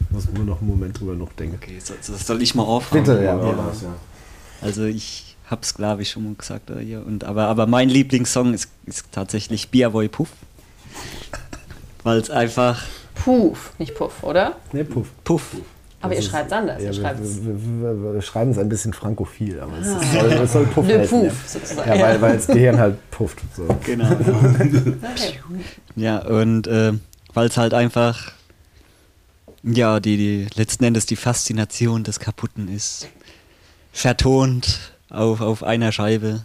Ich 0.00 0.10
muss 0.10 0.32
nur 0.32 0.44
noch 0.44 0.60
einen 0.60 0.70
Moment 0.70 0.98
drüber 0.98 1.14
noch 1.14 1.32
denken. 1.32 1.58
Okay, 1.60 1.78
so, 1.80 1.94
so 2.00 2.14
soll 2.14 2.40
ich 2.40 2.54
mal 2.54 2.62
aufhören? 2.62 3.04
Bitte, 3.04 3.22
ja. 3.22 3.36
Ja, 3.36 3.50
ja. 3.50 3.72
Also 4.60 4.84
ich 4.84 5.36
hab's 5.50 5.74
glaube 5.74 6.02
ich 6.02 6.10
schon 6.10 6.24
mal 6.24 6.34
gesagt 6.34 6.70
hier. 6.80 7.04
Und, 7.04 7.24
aber, 7.24 7.46
aber 7.46 7.66
mein 7.66 7.88
Lieblingssong 7.88 8.54
ist, 8.54 8.70
ist 8.86 9.06
tatsächlich 9.12 9.68
Biavoy 9.70 10.08
Puff. 10.08 10.30
Weil 12.02 12.18
es 12.18 12.30
einfach 12.30 12.84
Puff, 13.14 13.72
nicht 13.78 13.94
Puff, 13.94 14.22
oder? 14.22 14.56
Nee, 14.72 14.84
Puff. 14.84 15.08
Puff. 15.24 15.56
Aber 16.00 16.14
ihr 16.14 16.22
schreibt 16.22 16.48
es 16.48 16.52
anders. 16.52 16.82
Ja, 16.82 16.90
ihr 16.90 17.02
wir, 17.02 17.24
es 17.24 17.44
wir, 17.44 18.14
wir, 18.14 18.22
schreiben 18.22 18.50
es 18.50 18.58
ein 18.58 18.68
bisschen 18.68 18.92
frankophil, 18.92 19.58
aber 19.60 19.78
es, 19.78 19.88
ist, 19.88 20.12
soll, 20.12 20.32
es 20.32 20.52
soll 20.52 20.66
Puff 20.66 20.86
Le 20.86 21.00
heißen, 21.00 21.20
Puff, 21.20 21.48
sozusagen. 21.48 21.88
Ja, 21.88 21.96
ja 21.96 22.04
weil, 22.04 22.20
weil 22.20 22.36
das 22.36 22.46
Gehirn 22.46 22.78
halt 22.78 23.10
pufft. 23.10 23.38
So. 23.56 23.66
Genau. 23.84 24.12
Okay. 24.12 25.40
Ja, 25.96 26.18
und 26.18 26.66
äh, 26.66 26.92
weil 27.34 27.48
es 27.48 27.56
halt 27.56 27.74
einfach, 27.74 28.32
ja, 29.62 29.98
die, 29.98 30.16
die 30.16 30.46
letzten 30.54 30.84
Endes 30.84 31.06
die 31.06 31.16
Faszination 31.16 32.04
des 32.04 32.20
Kaputten 32.20 32.68
ist. 32.68 33.08
Vertont 33.96 34.92
auf, 35.08 35.40
auf 35.40 35.62
einer 35.62 35.90
Scheibe. 35.90 36.44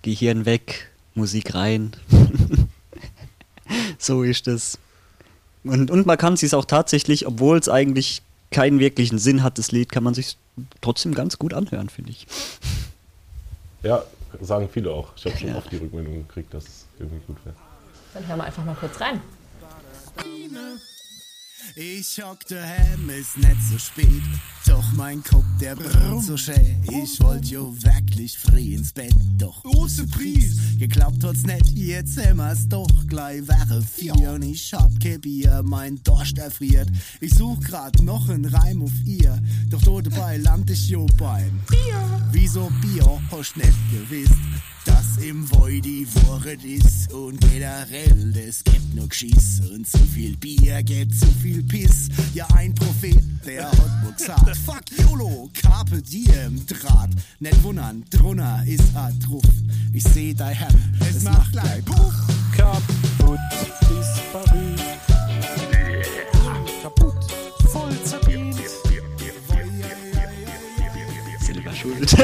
Gehirn 0.00 0.46
weg, 0.46 0.90
Musik 1.14 1.54
rein. 1.54 1.92
so 3.98 4.22
ist 4.22 4.48
es. 4.48 4.78
Und, 5.62 5.90
und 5.90 6.06
man 6.06 6.16
kann 6.16 6.32
es 6.32 6.54
auch 6.54 6.64
tatsächlich, 6.64 7.26
obwohl 7.26 7.58
es 7.58 7.68
eigentlich 7.68 8.22
keinen 8.50 8.78
wirklichen 8.78 9.18
Sinn 9.18 9.42
hat, 9.42 9.58
das 9.58 9.72
Lied, 9.72 9.92
kann 9.92 10.02
man 10.04 10.14
sich 10.14 10.38
trotzdem 10.80 11.14
ganz 11.14 11.38
gut 11.38 11.52
anhören, 11.52 11.90
finde 11.90 12.10
ich. 12.12 12.26
Ja, 13.82 14.02
sagen 14.40 14.70
viele 14.72 14.90
auch. 14.90 15.12
Ich 15.16 15.26
habe 15.26 15.36
schon 15.36 15.48
Ja. 15.48 15.56
oft 15.56 15.70
die 15.70 15.76
Rückmeldung 15.76 16.26
gekriegt, 16.26 16.54
dass 16.54 16.64
es 16.64 16.86
irgendwie 16.98 17.20
gut 17.26 17.44
wäre. 17.44 17.54
Dann 18.14 18.26
hören 18.26 18.38
wir 18.38 18.44
einfach 18.44 18.64
mal 18.64 18.74
kurz 18.74 18.98
rein. 19.00 19.20
Ich 21.76 22.22
hock 22.24 22.38
daheim, 22.48 23.10
ist 23.10 23.36
nicht 23.36 23.62
so 23.70 23.78
spät. 23.78 24.22
Doch 24.72 24.92
mein 24.94 25.22
Kopf, 25.22 25.44
der 25.60 25.76
brennt 25.76 26.24
so 26.24 26.34
schön. 26.34 26.82
Ich 26.90 27.20
wollt 27.20 27.44
jo 27.44 27.74
wirklich 27.82 28.38
früh 28.38 28.74
ins 28.74 28.90
Bett, 28.90 29.14
doch 29.36 29.62
große 29.64 30.06
Preis. 30.06 30.56
Geklappt 30.78 31.22
hat's 31.24 31.42
nicht, 31.42 31.76
jetzt 31.76 32.16
hemmer's 32.16 32.66
doch. 32.68 32.88
Gleich 33.06 33.46
wäre 33.46 33.82
vier 33.82 34.32
und 34.32 34.40
ich 34.40 34.72
hab 34.72 34.98
kein 34.98 35.20
Bier, 35.20 35.60
mein 35.62 36.02
Dorst 36.04 36.38
erfriert. 36.38 36.88
Ich 37.20 37.34
such 37.34 37.60
grad 37.60 38.00
noch 38.00 38.30
einen 38.30 38.46
Reim 38.46 38.80
auf 38.80 38.92
ihr, 39.04 39.38
doch 39.68 39.82
dort 39.82 40.06
dabei 40.06 40.38
land 40.38 40.70
ich 40.70 40.88
jo 40.88 41.04
beim 41.18 41.60
Bier. 41.68 42.30
Wieso 42.32 42.72
Bier 42.80 43.20
hast 43.30 43.58
nicht 43.58 43.76
gewusst? 43.90 44.32
Dass 45.14 45.24
im 45.24 45.50
Woi 45.52 45.80
die 45.80 46.06
ist 46.76 47.12
und 47.12 47.40
generell 47.40 48.34
es 48.36 48.62
gibt 48.64 48.94
nur 48.94 49.08
Geschiss 49.08 49.60
und 49.72 49.86
zu 49.86 49.98
viel 49.98 50.36
Bier 50.36 50.82
gibt 50.82 51.14
zu 51.14 51.26
viel 51.42 51.62
Piss. 51.62 52.08
Ja, 52.34 52.46
ein 52.54 52.74
Prophet, 52.74 53.22
der 53.46 53.70
hat 53.70 54.04
wohl 54.04 54.12
gesagt, 54.16 54.56
fuck 54.56 54.82
YOLO, 54.98 55.50
Carpe 55.54 56.02
Diem, 56.02 56.64
Draht. 56.66 57.10
Nicht 57.40 57.62
wundern, 57.62 58.04
drunter 58.10 58.62
ist 58.66 58.94
a 58.94 59.10
Druff. 59.26 59.42
Ich 59.92 60.04
seh 60.04 60.34
dein 60.34 60.54
Herrn, 60.54 60.98
es, 61.00 61.22
macht 61.22 61.52
gleich 61.52 61.84
Puff. 61.84 62.14
Kaputt 62.56 63.38
ist 63.90 64.32
Paris. 64.32 65.11
Schuld. 71.82 72.12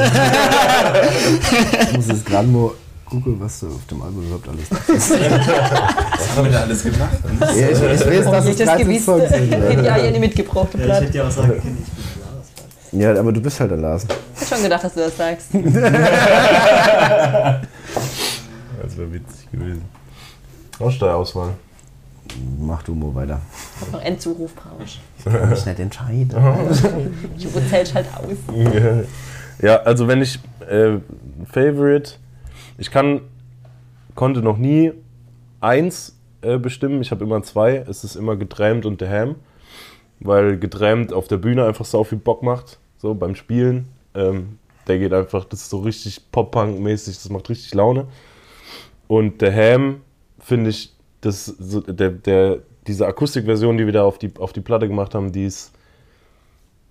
Ich 1.90 1.96
muss 1.96 2.08
es 2.08 2.24
gerade 2.24 2.48
mal 2.48 2.70
gucke, 3.04 3.38
was 3.40 3.64
auf 3.64 3.84
dem 3.90 4.02
Album 4.02 4.24
überhaupt 4.26 4.48
alles 4.48 4.70
ist. 4.88 5.10
Was 5.20 6.36
haben 6.36 6.44
wir 6.44 6.52
da 6.52 6.60
alles 6.60 6.82
gemacht? 6.82 7.18
ja, 7.40 7.68
ich, 7.68 7.70
ich 7.70 7.80
weiß, 8.06 8.24
dass 8.30 8.44
es 8.44 8.50
ich 8.50 8.56
das 8.56 8.66
13 8.68 8.86
gewusst. 8.86 9.04
Songs 9.06 9.28
sind. 9.30 9.52
Hätte 9.52 9.82
Ja. 9.82 9.94
hier 9.96 10.10
nicht 10.10 10.20
mitgebracht. 10.20 10.68
Ja, 10.74 10.84
ich 10.98 11.04
hätte 11.06 11.18
ja 11.18 11.26
auch 11.26 11.30
sagen 11.30 11.48
können, 11.48 11.86
ich 11.86 12.90
bin 12.92 13.00
Lars. 13.00 13.14
ja, 13.16 13.20
aber 13.20 13.32
du 13.32 13.40
bist 13.40 13.60
halt 13.60 13.70
der 13.70 13.78
Lars. 13.78 14.04
Ich 14.34 14.40
hab 14.42 14.48
schon 14.48 14.62
gedacht, 14.62 14.84
dass 14.84 14.94
du 14.94 15.00
das 15.00 15.16
sagst. 15.16 15.46
Das 18.82 18.96
wäre 18.96 19.12
witzig 19.12 19.50
gewesen. 19.50 19.84
Aussteuerauswahl. 20.78 21.50
Mach 22.60 22.82
du 22.82 22.94
mal 22.94 23.14
weiter. 23.14 23.40
Ich 23.76 23.82
hab 23.86 23.92
noch 23.92 24.02
Endzuruf. 24.02 24.50
Ich 25.16 25.24
kann 25.24 25.50
mich 25.50 25.66
nicht 25.66 25.80
entscheiden. 25.80 26.30
Ich 27.36 27.48
zählst 27.70 27.94
halt 27.94 28.06
aus. 28.14 28.36
Ja, 29.60 29.76
also 29.82 30.06
wenn 30.06 30.22
ich 30.22 30.38
äh, 30.68 30.98
Favorite, 31.44 32.12
ich 32.78 32.90
kann, 32.90 33.22
konnte 34.14 34.40
noch 34.40 34.56
nie 34.56 34.92
eins 35.60 36.16
äh, 36.42 36.58
bestimmen. 36.58 37.00
Ich 37.02 37.10
habe 37.10 37.24
immer 37.24 37.42
zwei. 37.42 37.76
Es 37.76 38.04
ist 38.04 38.14
immer 38.14 38.36
geträumt 38.36 38.86
und 38.86 39.00
der 39.00 39.10
Ham, 39.10 39.34
weil 40.20 40.58
geträumt 40.58 41.12
auf 41.12 41.26
der 41.28 41.38
Bühne 41.38 41.64
einfach 41.64 41.84
sau 41.84 42.04
viel 42.04 42.18
Bock 42.18 42.42
macht, 42.42 42.78
so 42.98 43.14
beim 43.14 43.34
Spielen. 43.34 43.88
Ähm, 44.14 44.58
der 44.86 44.98
geht 44.98 45.12
einfach, 45.12 45.44
das 45.44 45.62
ist 45.62 45.70
so 45.70 45.80
richtig 45.80 46.30
Pop-Punk-mäßig, 46.30 47.16
das 47.16 47.28
macht 47.30 47.50
richtig 47.50 47.74
Laune. 47.74 48.06
Und 49.06 49.40
der 49.40 49.54
Ham 49.54 50.00
finde 50.38 50.70
ich, 50.70 50.94
das 51.20 51.46
so, 51.46 51.80
der, 51.80 52.10
der, 52.10 52.60
diese 52.86 53.06
Akustikversion, 53.06 53.76
die 53.76 53.86
wir 53.86 53.92
da 53.92 54.04
auf 54.04 54.18
die, 54.18 54.30
auf 54.38 54.52
die 54.52 54.60
Platte 54.60 54.86
gemacht 54.86 55.14
haben, 55.14 55.32
die 55.32 55.44
ist 55.46 55.72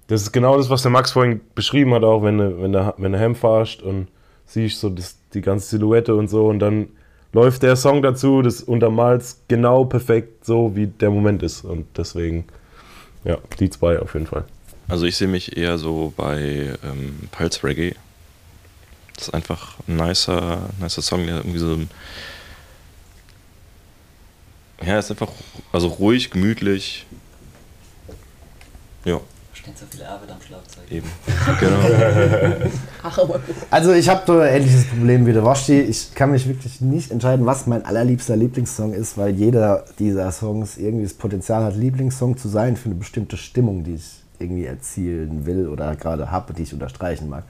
das 0.07 0.21
ist 0.21 0.31
genau 0.31 0.57
das, 0.57 0.69
was 0.69 0.81
der 0.81 0.91
Max 0.91 1.11
vorhin 1.11 1.41
beschrieben 1.53 1.93
hat, 1.93 2.03
auch 2.03 2.23
wenn 2.23 2.37
du, 2.37 2.61
wenn 2.61 2.71
du, 2.71 2.93
wenn 2.97 3.11
du 3.11 3.19
Ham 3.19 3.35
fahrst 3.35 3.81
und 3.81 4.07
siehst 4.45 4.79
so 4.79 4.89
das, 4.89 5.17
die 5.33 5.41
ganze 5.41 5.67
Silhouette 5.67 6.15
und 6.15 6.29
so 6.29 6.47
und 6.47 6.59
dann 6.59 6.87
läuft 7.33 7.63
der 7.63 7.75
Song 7.75 8.01
dazu, 8.01 8.41
das 8.41 8.61
untermalt 8.61 9.23
genau 9.47 9.83
perfekt 9.83 10.45
so, 10.45 10.75
wie 10.75 10.87
der 10.87 11.09
Moment 11.09 11.43
ist 11.43 11.65
und 11.65 11.85
deswegen, 11.97 12.45
ja, 13.25 13.37
die 13.59 13.69
zwei 13.69 13.99
auf 13.99 14.13
jeden 14.13 14.27
Fall. 14.27 14.45
Also 14.87 15.05
ich 15.05 15.17
sehe 15.17 15.27
mich 15.27 15.57
eher 15.57 15.77
so 15.77 16.13
bei 16.15 16.73
ähm, 16.83 17.27
Pulse 17.31 17.63
Reggae. 17.63 17.93
Das 19.15 19.27
ist 19.27 19.33
einfach 19.33 19.75
ein 19.87 19.97
nicer, 19.97 20.69
nicer 20.79 21.01
Song, 21.01 21.25
der 21.25 21.37
irgendwie 21.37 21.57
so. 21.57 21.77
Ja, 24.85 24.99
ist 24.99 25.11
einfach 25.11 25.31
also 25.73 25.87
ruhig, 25.87 26.29
gemütlich. 26.29 27.05
Ja, 29.03 29.19
Steht 29.67 29.79
so 29.79 29.85
viel 29.97 30.05
Arbeit 30.05 30.31
am 30.31 30.41
Schlagzeug. 30.41 30.89
eben. 30.89 31.07
Genau. 31.59 33.35
Also 33.69 33.91
ich 33.91 34.07
habe 34.07 34.21
so 34.25 34.39
ein 34.39 34.47
ähnliches 34.47 34.85
Problem 34.85 35.25
wie 35.25 35.33
der 35.33 35.43
Washti. 35.43 35.81
Ich 35.81 36.15
kann 36.15 36.31
mich 36.31 36.47
wirklich 36.47 36.79
nicht 36.79 37.11
entscheiden, 37.11 37.45
was 37.45 37.67
mein 37.67 37.83
allerliebster 37.85 38.37
Lieblingssong 38.37 38.93
ist, 38.93 39.17
weil 39.17 39.35
jeder 39.35 39.83
dieser 39.99 40.31
Songs 40.31 40.77
irgendwie 40.77 41.03
das 41.03 41.13
Potenzial 41.13 41.65
hat, 41.65 41.75
Lieblingssong 41.75 42.37
zu 42.37 42.47
sein 42.47 42.77
für 42.77 42.85
eine 42.85 42.95
bestimmte 42.95 43.35
Stimmung, 43.35 43.83
die 43.83 43.95
ich 43.95 44.23
irgendwie 44.39 44.65
erzielen 44.65 45.45
will 45.45 45.67
oder 45.67 45.97
gerade 45.97 46.31
habe, 46.31 46.53
die 46.53 46.63
ich 46.63 46.71
unterstreichen 46.71 47.27
mag. 47.27 47.43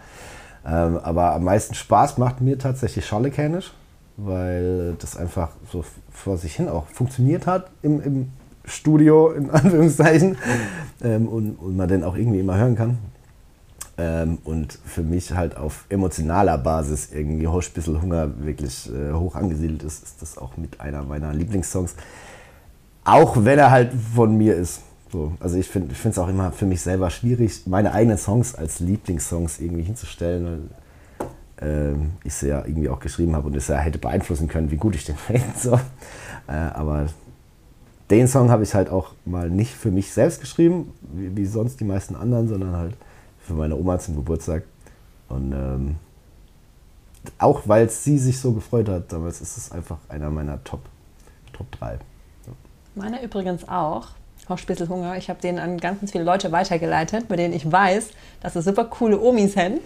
Ähm, 0.66 0.98
aber 0.98 1.36
am 1.36 1.44
meisten 1.44 1.76
Spaß 1.76 2.18
macht 2.18 2.42
mir 2.42 2.58
tatsächlich 2.58 3.06
Scharlekanisch, 3.06 3.74
weil 4.16 4.96
das 4.98 5.18
einfach 5.18 5.50
so 5.72 5.86
vor 6.12 6.38
sich 6.38 6.56
hin 6.56 6.68
auch 6.68 6.88
funktioniert 6.88 7.46
hat 7.46 7.70
im, 7.84 8.02
im 8.02 8.32
Studio, 8.68 9.32
in 9.32 9.50
Anführungszeichen, 9.52 10.38
ähm, 11.04 11.28
und, 11.28 11.56
und 11.56 11.76
man 11.76 11.88
den 11.88 12.04
auch 12.04 12.16
irgendwie 12.16 12.40
immer 12.40 12.58
hören 12.58 12.76
kann. 12.76 12.98
Ähm, 14.00 14.38
und 14.44 14.78
für 14.86 15.02
mich 15.02 15.32
halt 15.32 15.58
auf 15.58 15.86
emotionaler 15.90 16.60
Basis 16.60 17.10
irgendwie 17.12 17.48
bisschen 17.74 18.02
Hunger 18.02 18.30
wirklich 18.46 18.92
äh, 18.94 19.14
hoch 19.14 19.36
angesiedelt 19.36 19.82
ist, 19.82 20.04
ist 20.04 20.22
das 20.22 20.38
auch 20.38 20.56
mit 20.56 20.80
einer 20.80 21.02
meiner 21.02 21.34
Lieblingssongs. 21.34 21.96
Auch 23.04 23.44
wenn 23.44 23.58
er 23.58 23.72
halt 23.72 23.92
von 24.14 24.38
mir 24.38 24.56
ist. 24.56 24.82
So, 25.12 25.32
also 25.40 25.58
ich 25.58 25.70
finde 25.70 25.96
es 26.10 26.20
auch 26.20 26.28
immer 26.28 26.52
für 26.52 26.66
mich 26.66 26.82
selber 26.82 27.10
schwierig, 27.10 27.66
meine 27.66 27.94
eigenen 27.94 28.18
Songs 28.18 28.54
als 28.54 28.82
Lieblingssongs 28.82 29.60
irgendwie 29.60 29.84
hinzustellen, 29.84 30.70
weil 31.60 31.70
ähm, 31.70 32.12
ich 32.24 32.34
sie 32.34 32.50
ja 32.50 32.66
irgendwie 32.66 32.90
auch 32.90 33.00
geschrieben 33.00 33.36
habe 33.36 33.48
und 33.48 33.56
es 33.56 33.68
ja 33.68 33.78
hätte 33.78 33.98
beeinflussen 33.98 34.48
können, 34.48 34.70
wie 34.70 34.78
gut 34.78 34.96
ich 34.96 35.06
den 35.06 35.16
finde. 35.28 35.46
So. 35.56 35.80
Äh, 36.48 36.52
aber 36.52 37.08
den 38.10 38.28
Song 38.28 38.50
habe 38.50 38.64
ich 38.64 38.74
halt 38.74 38.90
auch 38.90 39.12
mal 39.26 39.50
nicht 39.50 39.74
für 39.74 39.92
mich 39.92 40.14
selbst 40.14 40.40
geschrieben, 40.40 40.94
wie, 41.02 41.36
wie 41.36 41.46
sonst 41.46 41.80
die 41.80 41.84
meisten 41.84 42.16
anderen, 42.16 42.48
sondern 42.48 42.76
halt 42.76 42.96
für 43.40 43.54
meine 43.54 43.76
Oma 43.76 44.00
zum 44.00 44.16
Geburtstag. 44.16 44.64
Und 45.30 45.52
ähm, 45.52 45.96
auch 47.38 47.64
weil 47.66 47.90
sie 47.90 48.18
sich 48.18 48.40
so 48.40 48.54
gefreut 48.54 48.88
hat, 48.88 49.12
damals 49.12 49.42
ist 49.42 49.58
es 49.58 49.72
einfach 49.72 49.98
einer 50.08 50.30
meiner 50.30 50.64
Top, 50.64 50.82
Top 51.54 51.70
3. 51.72 52.00
Meiner 52.96 53.22
übrigens 53.22 53.68
auch. 53.68 54.10
Horst 54.50 54.64
Spitzel 54.64 54.88
Hunger. 54.88 55.18
Ich 55.18 55.30
habe 55.30 55.42
den 55.42 55.60
an 55.60 55.78
ganz 55.78 56.12
viele 56.12 56.24
Leute 56.24 56.52
weitergeleitet, 56.52 57.28
bei 57.28 57.36
denen 57.36 57.54
ich 57.54 57.70
weiß, 57.70 58.10
dass 58.42 58.56
es 58.56 58.66
super 58.66 58.86
coole 58.86 59.20
Omis 59.20 59.54
sind. 59.54 59.82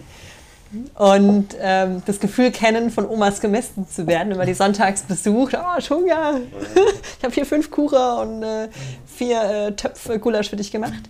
Und 0.94 1.48
ähm, 1.60 2.02
das 2.06 2.20
Gefühl 2.20 2.50
kennen, 2.50 2.90
von 2.90 3.06
Omas 3.08 3.40
gemessen 3.40 3.86
zu 3.88 4.06
werden, 4.06 4.30
wenn 4.30 4.38
man 4.38 4.46
die 4.46 4.54
sonntags 4.54 5.02
besucht. 5.02 5.54
Oh, 5.54 5.62
ich 5.78 5.90
Hunger. 5.90 6.40
Ich 7.18 7.24
habe 7.24 7.34
hier 7.34 7.46
fünf 7.46 7.70
Kuchen 7.70 7.98
und 7.98 8.42
äh, 8.42 8.68
vier 9.06 9.42
äh, 9.42 9.72
Töpfe 9.72 10.18
Gulasch 10.18 10.50
für 10.50 10.56
dich 10.56 10.70
gemacht. 10.70 11.02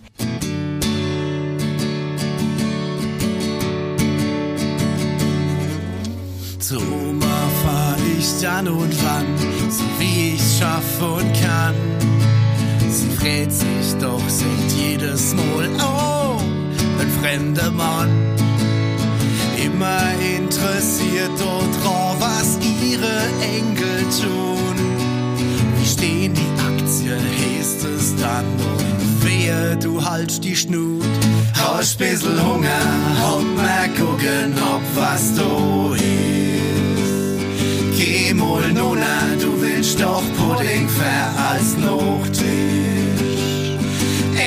Zu 6.59 6.77
Oma 6.77 7.49
fahr 7.63 7.97
ich 8.17 8.41
dann 8.41 8.67
und 8.67 9.03
wann, 9.03 9.25
so 9.69 9.83
wie 9.99 10.35
ich's 10.35 10.59
schaffe 10.59 11.05
und 11.05 11.33
kann. 11.41 11.75
Sie 12.89 13.09
fragt 13.09 13.51
sich 13.51 13.95
doch, 13.99 14.29
singt 14.29 14.71
jedes 14.71 15.33
Mal, 15.33 15.69
oh, 15.79 16.39
ein 17.01 17.09
fremder 17.21 17.71
Mann. 17.71 18.42
Immer 19.73 20.11
interessiert 20.37 21.31
dort 21.39 21.83
drauf, 21.83 22.15
was 22.19 22.59
ihre 22.61 23.17
Enkel 23.41 24.03
tun. 24.21 24.75
Wie 25.79 25.85
stehen 25.85 26.33
die 26.35 26.51
Aktien, 26.61 27.19
heißt 27.19 27.83
es 27.85 28.15
dann 28.15 28.45
doch. 28.59 29.25
Wehe, 29.25 29.75
du 29.77 30.03
haltst 30.03 30.43
die 30.43 30.55
Schnut. 30.55 31.03
Hast 31.55 31.97
bissl 31.97 32.39
Hunger, 32.39 32.85
hopp 33.19 33.43
mal 33.55 33.89
gucken, 33.97 34.53
ob 34.61 34.83
was 34.95 35.33
du 35.33 35.93
ist. 35.95 36.03
Geh 37.97 38.31
mal 38.33 38.71
nunna, 38.73 39.35
du 39.41 39.59
willst 39.59 39.99
doch 39.99 40.21
Pudding 40.37 40.87
für 40.87 41.41
als 41.49 41.75
Nachtisch. 41.77 42.43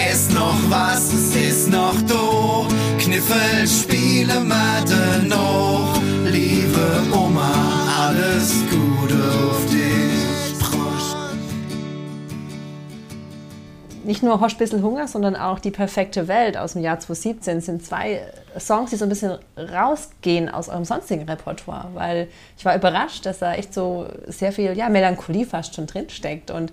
Ess 0.09 0.29
noch 0.33 0.61
was, 0.69 1.13
es 1.13 1.35
ist 1.35 1.69
noch 1.69 2.01
do. 2.03 2.69
Kniffel 3.07 3.69
spiele 3.69 4.41
Mathe 4.41 5.25
noch. 5.29 5.97
Liebe 6.25 7.05
Oma, 7.17 7.53
alles 8.01 8.53
Gute 8.69 9.15
auf 9.15 9.65
dich. 9.67 10.59
Prost. 10.59 11.17
Nicht 14.03 14.25
nur 14.25 14.41
Horst 14.41 14.57
Spitzel 14.57 14.83
Hunger, 14.83 15.07
sondern 15.07 15.37
auch 15.37 15.61
Die 15.61 15.71
perfekte 15.71 16.27
Welt 16.27 16.57
aus 16.57 16.73
dem 16.73 16.83
Jahr 16.83 16.99
2017 16.99 17.61
sind 17.61 17.85
zwei 17.85 18.23
Songs, 18.59 18.91
die 18.91 18.97
so 18.97 19.05
ein 19.05 19.09
bisschen 19.09 19.39
rausgehen 19.57 20.49
aus 20.49 20.69
eurem 20.69 20.85
sonstigen 20.85 21.29
Repertoire, 21.29 21.91
weil 21.95 22.27
ich 22.59 22.65
war 22.65 22.75
überrascht, 22.75 23.25
dass 23.25 23.39
da 23.39 23.55
echt 23.55 23.73
so 23.73 24.09
sehr 24.27 24.51
viel 24.51 24.77
ja, 24.77 24.89
Melancholie 24.89 25.47
fast 25.47 25.77
schon 25.77 25.87
drinsteckt 25.87 26.51
und 26.51 26.73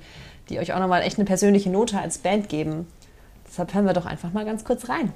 die 0.50 0.58
euch 0.58 0.74
auch 0.74 0.80
nochmal 0.80 1.04
echt 1.04 1.20
eine 1.20 1.26
persönliche 1.26 1.70
Note 1.70 2.00
als 2.00 2.18
Band 2.18 2.50
geben. 2.50 2.88
Deshalb 3.48 3.76
hören 3.76 3.86
wir 3.86 3.94
doch 3.94 4.08
einfach 4.08 4.34
mal 4.34 4.46
ganz 4.46 4.66
kurz 4.66 4.90
rein. 4.90 5.14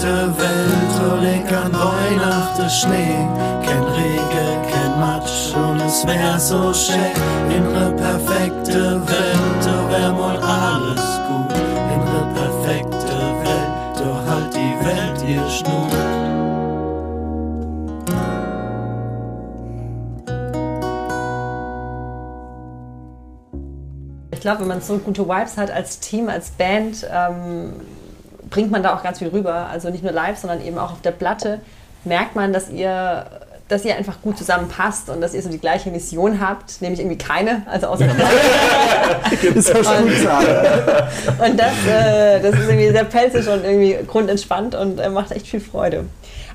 Perfekte 0.00 0.38
Welt, 0.38 0.92
wo 0.98 1.16
liegt 1.16 1.52
an 1.52 1.72
Weihnachten 1.72 2.70
Schnee. 2.70 3.28
Kein 3.64 3.82
Regen, 3.82 4.70
kein 4.70 4.98
Matsch 4.98 5.54
und 5.54 5.80
es 5.80 6.06
wär 6.06 6.38
so 6.38 6.72
schön. 6.72 6.96
Innere 7.54 7.92
perfekte 7.92 9.00
Welt, 9.06 9.64
da 9.64 9.90
wär 9.90 10.12
mal 10.12 10.36
alles 10.38 11.20
gut. 11.28 11.52
Innere 11.92 12.26
perfekte 12.34 13.16
Welt, 13.44 13.98
da 13.98 14.24
halt 14.26 14.54
die 14.54 14.74
Welt 14.86 15.22
ihr 15.28 15.48
Schnut. 15.50 15.90
Ich 24.32 24.40
glaube, 24.40 24.60
wenn 24.60 24.68
man 24.68 24.80
so 24.80 24.96
gute 24.96 25.28
Vibes 25.28 25.58
hat 25.58 25.70
als 25.70 26.00
Team, 26.00 26.30
als 26.30 26.48
Band, 26.52 27.06
ähm, 27.12 27.74
bringt 28.50 28.70
man 28.70 28.82
da 28.82 28.94
auch 28.96 29.02
ganz 29.02 29.18
viel 29.18 29.28
rüber. 29.28 29.68
Also 29.70 29.90
nicht 29.90 30.02
nur 30.02 30.12
live, 30.12 30.38
sondern 30.38 30.64
eben 30.64 30.78
auch 30.78 30.92
auf 30.92 31.00
der 31.02 31.12
Platte 31.12 31.60
merkt 32.04 32.34
man, 32.36 32.52
dass 32.52 32.70
ihr 32.70 33.26
dass 33.68 33.84
ihr 33.84 33.94
einfach 33.94 34.20
gut 34.20 34.36
zusammenpasst 34.36 35.10
und 35.10 35.20
dass 35.20 35.32
ihr 35.32 35.40
so 35.42 35.48
die 35.48 35.60
gleiche 35.60 35.90
Mission 35.92 36.40
habt, 36.40 36.82
nämlich 36.82 36.98
irgendwie 36.98 37.18
keine, 37.18 37.62
also 37.66 37.86
außer 37.86 38.06
ist 39.54 39.70
auch 39.76 39.84
schon 39.84 40.04
und, 40.06 40.10
und 41.50 41.60
das, 41.60 41.72
äh, 41.88 42.40
das 42.40 42.54
ist 42.58 42.68
irgendwie 42.68 42.90
sehr 42.90 43.04
pelzig 43.04 43.48
und 43.48 43.64
irgendwie 43.64 43.96
grundentspannt 44.08 44.74
und 44.74 44.98
äh, 44.98 45.08
macht 45.08 45.30
echt 45.30 45.46
viel 45.46 45.60
Freude. 45.60 46.04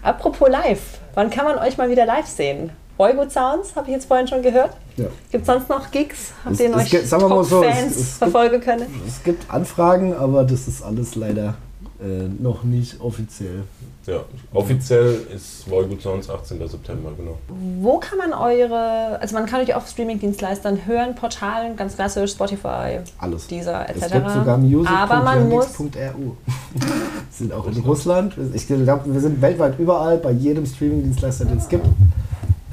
Apropos 0.04 0.50
live, 0.50 0.82
wann 1.14 1.30
kann 1.30 1.46
man 1.46 1.58
euch 1.58 1.78
mal 1.78 1.89
wieder 1.89 2.06
live 2.06 2.28
sehen? 2.28 2.72
Boygood 2.98 3.32
Sounds, 3.32 3.76
habe 3.78 3.88
ich 3.88 3.93
jetzt 3.93 4.08
vorhin 4.08 4.28
schon 4.28 4.41
gehört. 4.41 4.72
Ja. 4.98 5.06
Gibt 5.32 5.41
es 5.43 5.48
sonst 5.48 5.70
noch 5.70 5.91
Gigs, 5.91 6.32
auf 6.46 6.58
denen 6.58 6.76
euch 6.76 6.89
gibt- 6.89 7.10
mal 7.12 7.43
so, 7.46 7.64
es- 7.64 7.96
gibt- 7.96 8.08
verfolgen 8.18 8.60
können? 8.62 8.86
Es 9.08 9.24
gibt 9.24 9.50
Anfragen, 9.50 10.16
aber 10.16 10.43
das 10.43 10.68
ist 10.68 10.84
alles 10.84 11.16
leider 11.16 11.56
äh, 12.02 12.28
noch 12.41 12.64
nicht 12.64 13.00
offiziell. 13.00 13.64
Ja, 14.06 14.24
offiziell 14.54 15.18
ist 15.34 15.64
Vollgut 15.68 16.02
Sounds 16.02 16.30
18. 16.30 16.68
September, 16.68 17.12
genau. 17.18 17.38
Wo 17.80 17.98
kann 18.00 18.18
man 18.18 18.34
eure, 18.34 19.20
also 19.20 19.34
man 19.34 19.46
kann 19.46 19.62
euch 19.62 19.74
auf 19.74 19.88
Streaming-Dienstleistern 19.88 20.86
hören, 20.86 21.16
Portalen, 21.16 21.76
ganz 21.76 21.96
klassisch, 21.96 22.32
Spotify, 22.32 23.00
Alles. 23.18 23.48
dieser 23.48 23.89
etc. 23.89 24.04
Es 24.04 24.12
gibt 24.12 24.30
sogar 24.30 24.60
Aber 24.88 25.24
man 25.24 25.50
muss, 25.50 25.80
music.yandex.ru. 25.80 26.34
sind 27.32 27.54
auch 27.54 27.66
in 27.68 27.78
Russland. 27.80 28.34
Ich 28.54 28.68
glaube, 28.68 29.02
wir 29.06 29.22
sind 29.22 29.41
weltweit 29.41 29.80
überall, 29.80 30.18
bei 30.18 30.32
jedem 30.32 30.66
Streaming-Dienstleister, 30.66 31.46
den 31.46 31.58
es 31.58 31.70
gibt. 31.70 31.86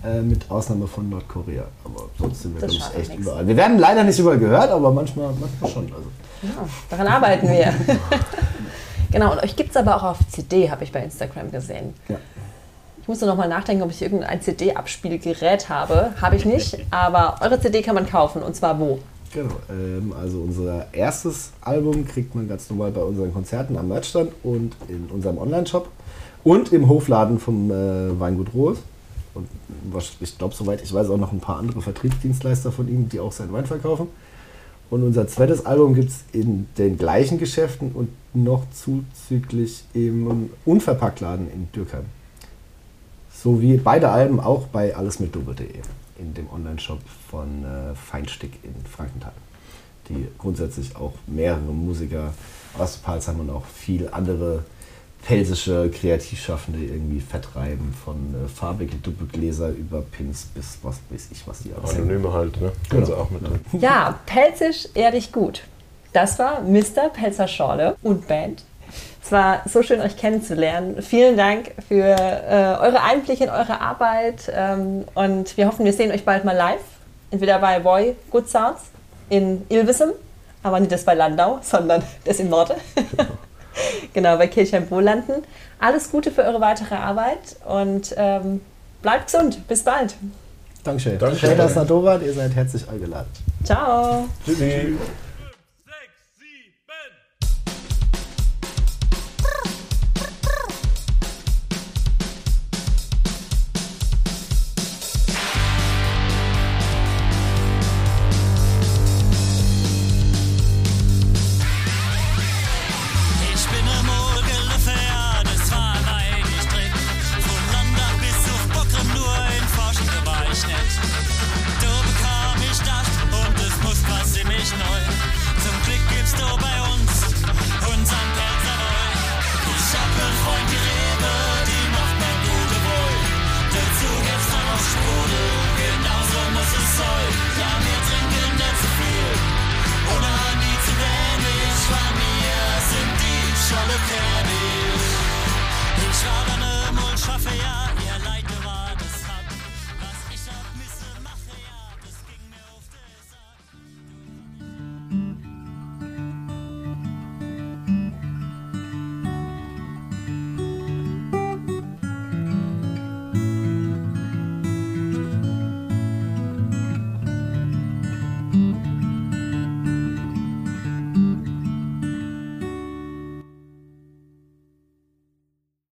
Äh, 0.04 0.20
mit 0.20 0.50
Ausnahme 0.50 0.88
von 0.88 1.08
Nordkorea. 1.08 1.62
Aber 1.84 2.08
sonst 2.18 2.42
sind 2.42 2.54
wir, 2.54 2.66
glaube 2.66 2.74
ich, 2.74 2.98
echt 2.98 3.10
nichts. 3.10 3.24
überall. 3.24 3.46
Wir 3.46 3.56
werden 3.56 3.78
leider 3.78 4.02
nicht 4.02 4.18
überall 4.18 4.38
gehört, 4.38 4.70
aber 4.70 4.90
manchmal, 4.90 5.32
manchmal 5.38 5.70
schon. 5.70 5.84
Also. 5.84 6.08
ja, 6.42 6.68
daran 6.90 7.06
arbeiten 7.06 7.48
wir. 7.48 7.72
genau, 9.12 9.32
und 9.32 9.42
euch 9.42 9.54
gibt 9.56 9.70
es 9.70 9.76
aber 9.76 9.96
auch 9.96 10.02
auf 10.02 10.18
CD, 10.30 10.70
habe 10.70 10.82
ich 10.84 10.90
bei 10.92 11.02
Instagram 11.04 11.50
gesehen. 11.52 11.94
Ja. 12.08 12.16
Ich 13.02 13.08
musste 13.08 13.26
noch 13.26 13.36
mal 13.36 13.48
nachdenken, 13.48 13.82
ob 13.82 13.90
ich 13.90 14.00
irgendein 14.00 14.40
CD-Abspielgerät 14.40 15.68
habe. 15.68 16.12
Habe 16.20 16.36
ich 16.36 16.44
nicht, 16.44 16.78
aber 16.90 17.36
eure 17.40 17.60
CD 17.60 17.82
kann 17.82 17.94
man 17.94 18.06
kaufen 18.06 18.42
und 18.42 18.54
zwar 18.56 18.78
wo? 18.78 18.98
Genau, 19.32 19.54
ähm, 19.70 20.12
also 20.20 20.40
unser 20.40 20.92
erstes 20.92 21.52
Album 21.62 22.06
kriegt 22.06 22.34
man 22.34 22.48
ganz 22.48 22.68
normal 22.68 22.90
bei 22.90 23.00
unseren 23.02 23.32
Konzerten 23.32 23.76
am 23.78 23.88
Merchstand 23.88 24.32
und 24.42 24.74
in 24.88 25.06
unserem 25.12 25.38
Online-Shop 25.38 25.88
und 26.44 26.72
im 26.72 26.88
Hofladen 26.88 27.38
vom 27.38 27.70
äh, 27.70 28.20
Weingut 28.20 28.52
Rohes. 28.54 28.78
Und 29.34 29.48
was- 29.90 30.12
ich 30.20 30.36
glaube, 30.36 30.54
soweit 30.54 30.82
ich 30.82 30.92
weiß, 30.92 31.08
auch 31.08 31.16
noch 31.16 31.32
ein 31.32 31.40
paar 31.40 31.56
andere 31.58 31.80
Vertriebsdienstleister 31.80 32.70
von 32.72 32.88
ihm, 32.88 33.08
die 33.08 33.20
auch 33.20 33.32
seinen 33.32 33.52
Wein 33.54 33.64
verkaufen. 33.64 34.08
Und 34.92 35.04
unser 35.04 35.26
zweites 35.26 35.64
Album 35.64 35.94
gibt 35.94 36.10
es 36.10 36.22
in 36.32 36.66
den 36.76 36.98
gleichen 36.98 37.38
Geschäften 37.38 37.92
und 37.92 38.10
noch 38.34 38.66
zuzüglich 38.72 39.84
im 39.94 40.50
Unverpacktladen 40.66 41.50
in 41.50 41.72
Dürkheim. 41.72 42.04
So 43.32 43.62
wie 43.62 43.78
beide 43.78 44.10
Alben 44.10 44.38
auch 44.38 44.66
bei 44.66 44.94
allesmitdube.de 44.94 45.80
in 46.18 46.34
dem 46.34 46.46
Online-Shop 46.52 46.98
von 47.30 47.64
äh, 47.64 47.94
Feinstick 47.94 48.58
in 48.64 48.74
Frankenthal, 48.84 49.32
die 50.10 50.28
grundsätzlich 50.36 50.94
auch 50.94 51.14
mehrere 51.26 51.72
Musiker 51.72 52.34
aus 52.76 52.98
Palsheim 52.98 53.40
und 53.40 53.48
auch 53.48 53.64
viel 53.64 54.10
andere 54.12 54.62
pelsische 55.26 55.90
Kreativschaffende 55.90 56.80
irgendwie 56.80 57.20
vertreiben, 57.20 57.94
von 58.04 58.34
äh, 58.34 58.48
farbige 58.48 58.96
Duppegläser 58.96 59.70
über 59.70 60.02
Pins 60.02 60.48
bis 60.54 60.78
was 60.82 60.96
weiß 61.10 61.28
ich, 61.30 61.46
was 61.46 61.62
die 61.62 61.72
alles 61.72 61.94
Anonyme 61.94 62.32
halt, 62.32 62.60
ne? 62.60 62.72
Genau. 62.88 62.90
Kannst 62.90 63.10
du 63.10 63.16
auch 63.16 63.30
mit 63.30 63.42
drin. 63.42 63.60
Ja, 63.80 64.18
pelzig, 64.26 64.90
ehrlich 64.94 65.32
gut. 65.32 65.62
Das 66.12 66.38
war 66.38 66.60
Mr. 66.62 67.08
Pelzer 67.12 67.48
Schorle 67.48 67.96
und 68.02 68.26
Band. 68.26 68.64
Es 69.24 69.30
war 69.30 69.62
so 69.66 69.82
schön, 69.82 70.00
euch 70.00 70.16
kennenzulernen. 70.16 71.00
Vielen 71.00 71.36
Dank 71.36 71.72
für 71.88 72.04
äh, 72.04 72.76
eure 72.80 73.02
Einblicke 73.02 73.44
in 73.44 73.50
eure 73.50 73.80
Arbeit 73.80 74.52
ähm, 74.52 75.04
und 75.14 75.56
wir 75.56 75.68
hoffen, 75.68 75.84
wir 75.84 75.92
sehen 75.92 76.10
euch 76.10 76.24
bald 76.24 76.44
mal 76.44 76.56
live. 76.56 76.80
Entweder 77.30 77.58
bei 77.60 77.78
Boy 77.78 78.16
Good 78.30 78.50
Sounds 78.50 78.82
in 79.30 79.64
Ilvissum, 79.68 80.10
aber 80.62 80.80
nicht 80.80 80.92
das 80.92 81.04
bei 81.04 81.14
Landau, 81.14 81.60
sondern 81.62 82.02
das 82.24 82.40
in 82.40 82.50
Norde. 82.50 82.76
genau, 82.94 83.28
bei 84.36 84.46
Kirchheim-Wohlanden. 84.46 85.42
Alles 85.78 86.10
Gute 86.10 86.30
für 86.30 86.42
eure 86.42 86.60
weitere 86.60 86.94
Arbeit 86.94 87.56
und 87.66 88.14
ähm, 88.16 88.60
bleibt 89.02 89.26
gesund. 89.26 89.66
Bis 89.68 89.82
bald. 89.82 90.14
Dankeschön. 90.84 91.18
Dankeschön. 91.18 91.50
Schön, 91.50 91.58
dass 91.58 91.76
ihr 91.76 91.84
da 91.84 92.02
wart. 92.02 92.22
Ihr 92.22 92.32
seid 92.32 92.54
herzlich 92.54 92.88
eingeladen. 92.88 93.28
Ciao. 93.64 94.28
Tschüssi. 94.44 94.96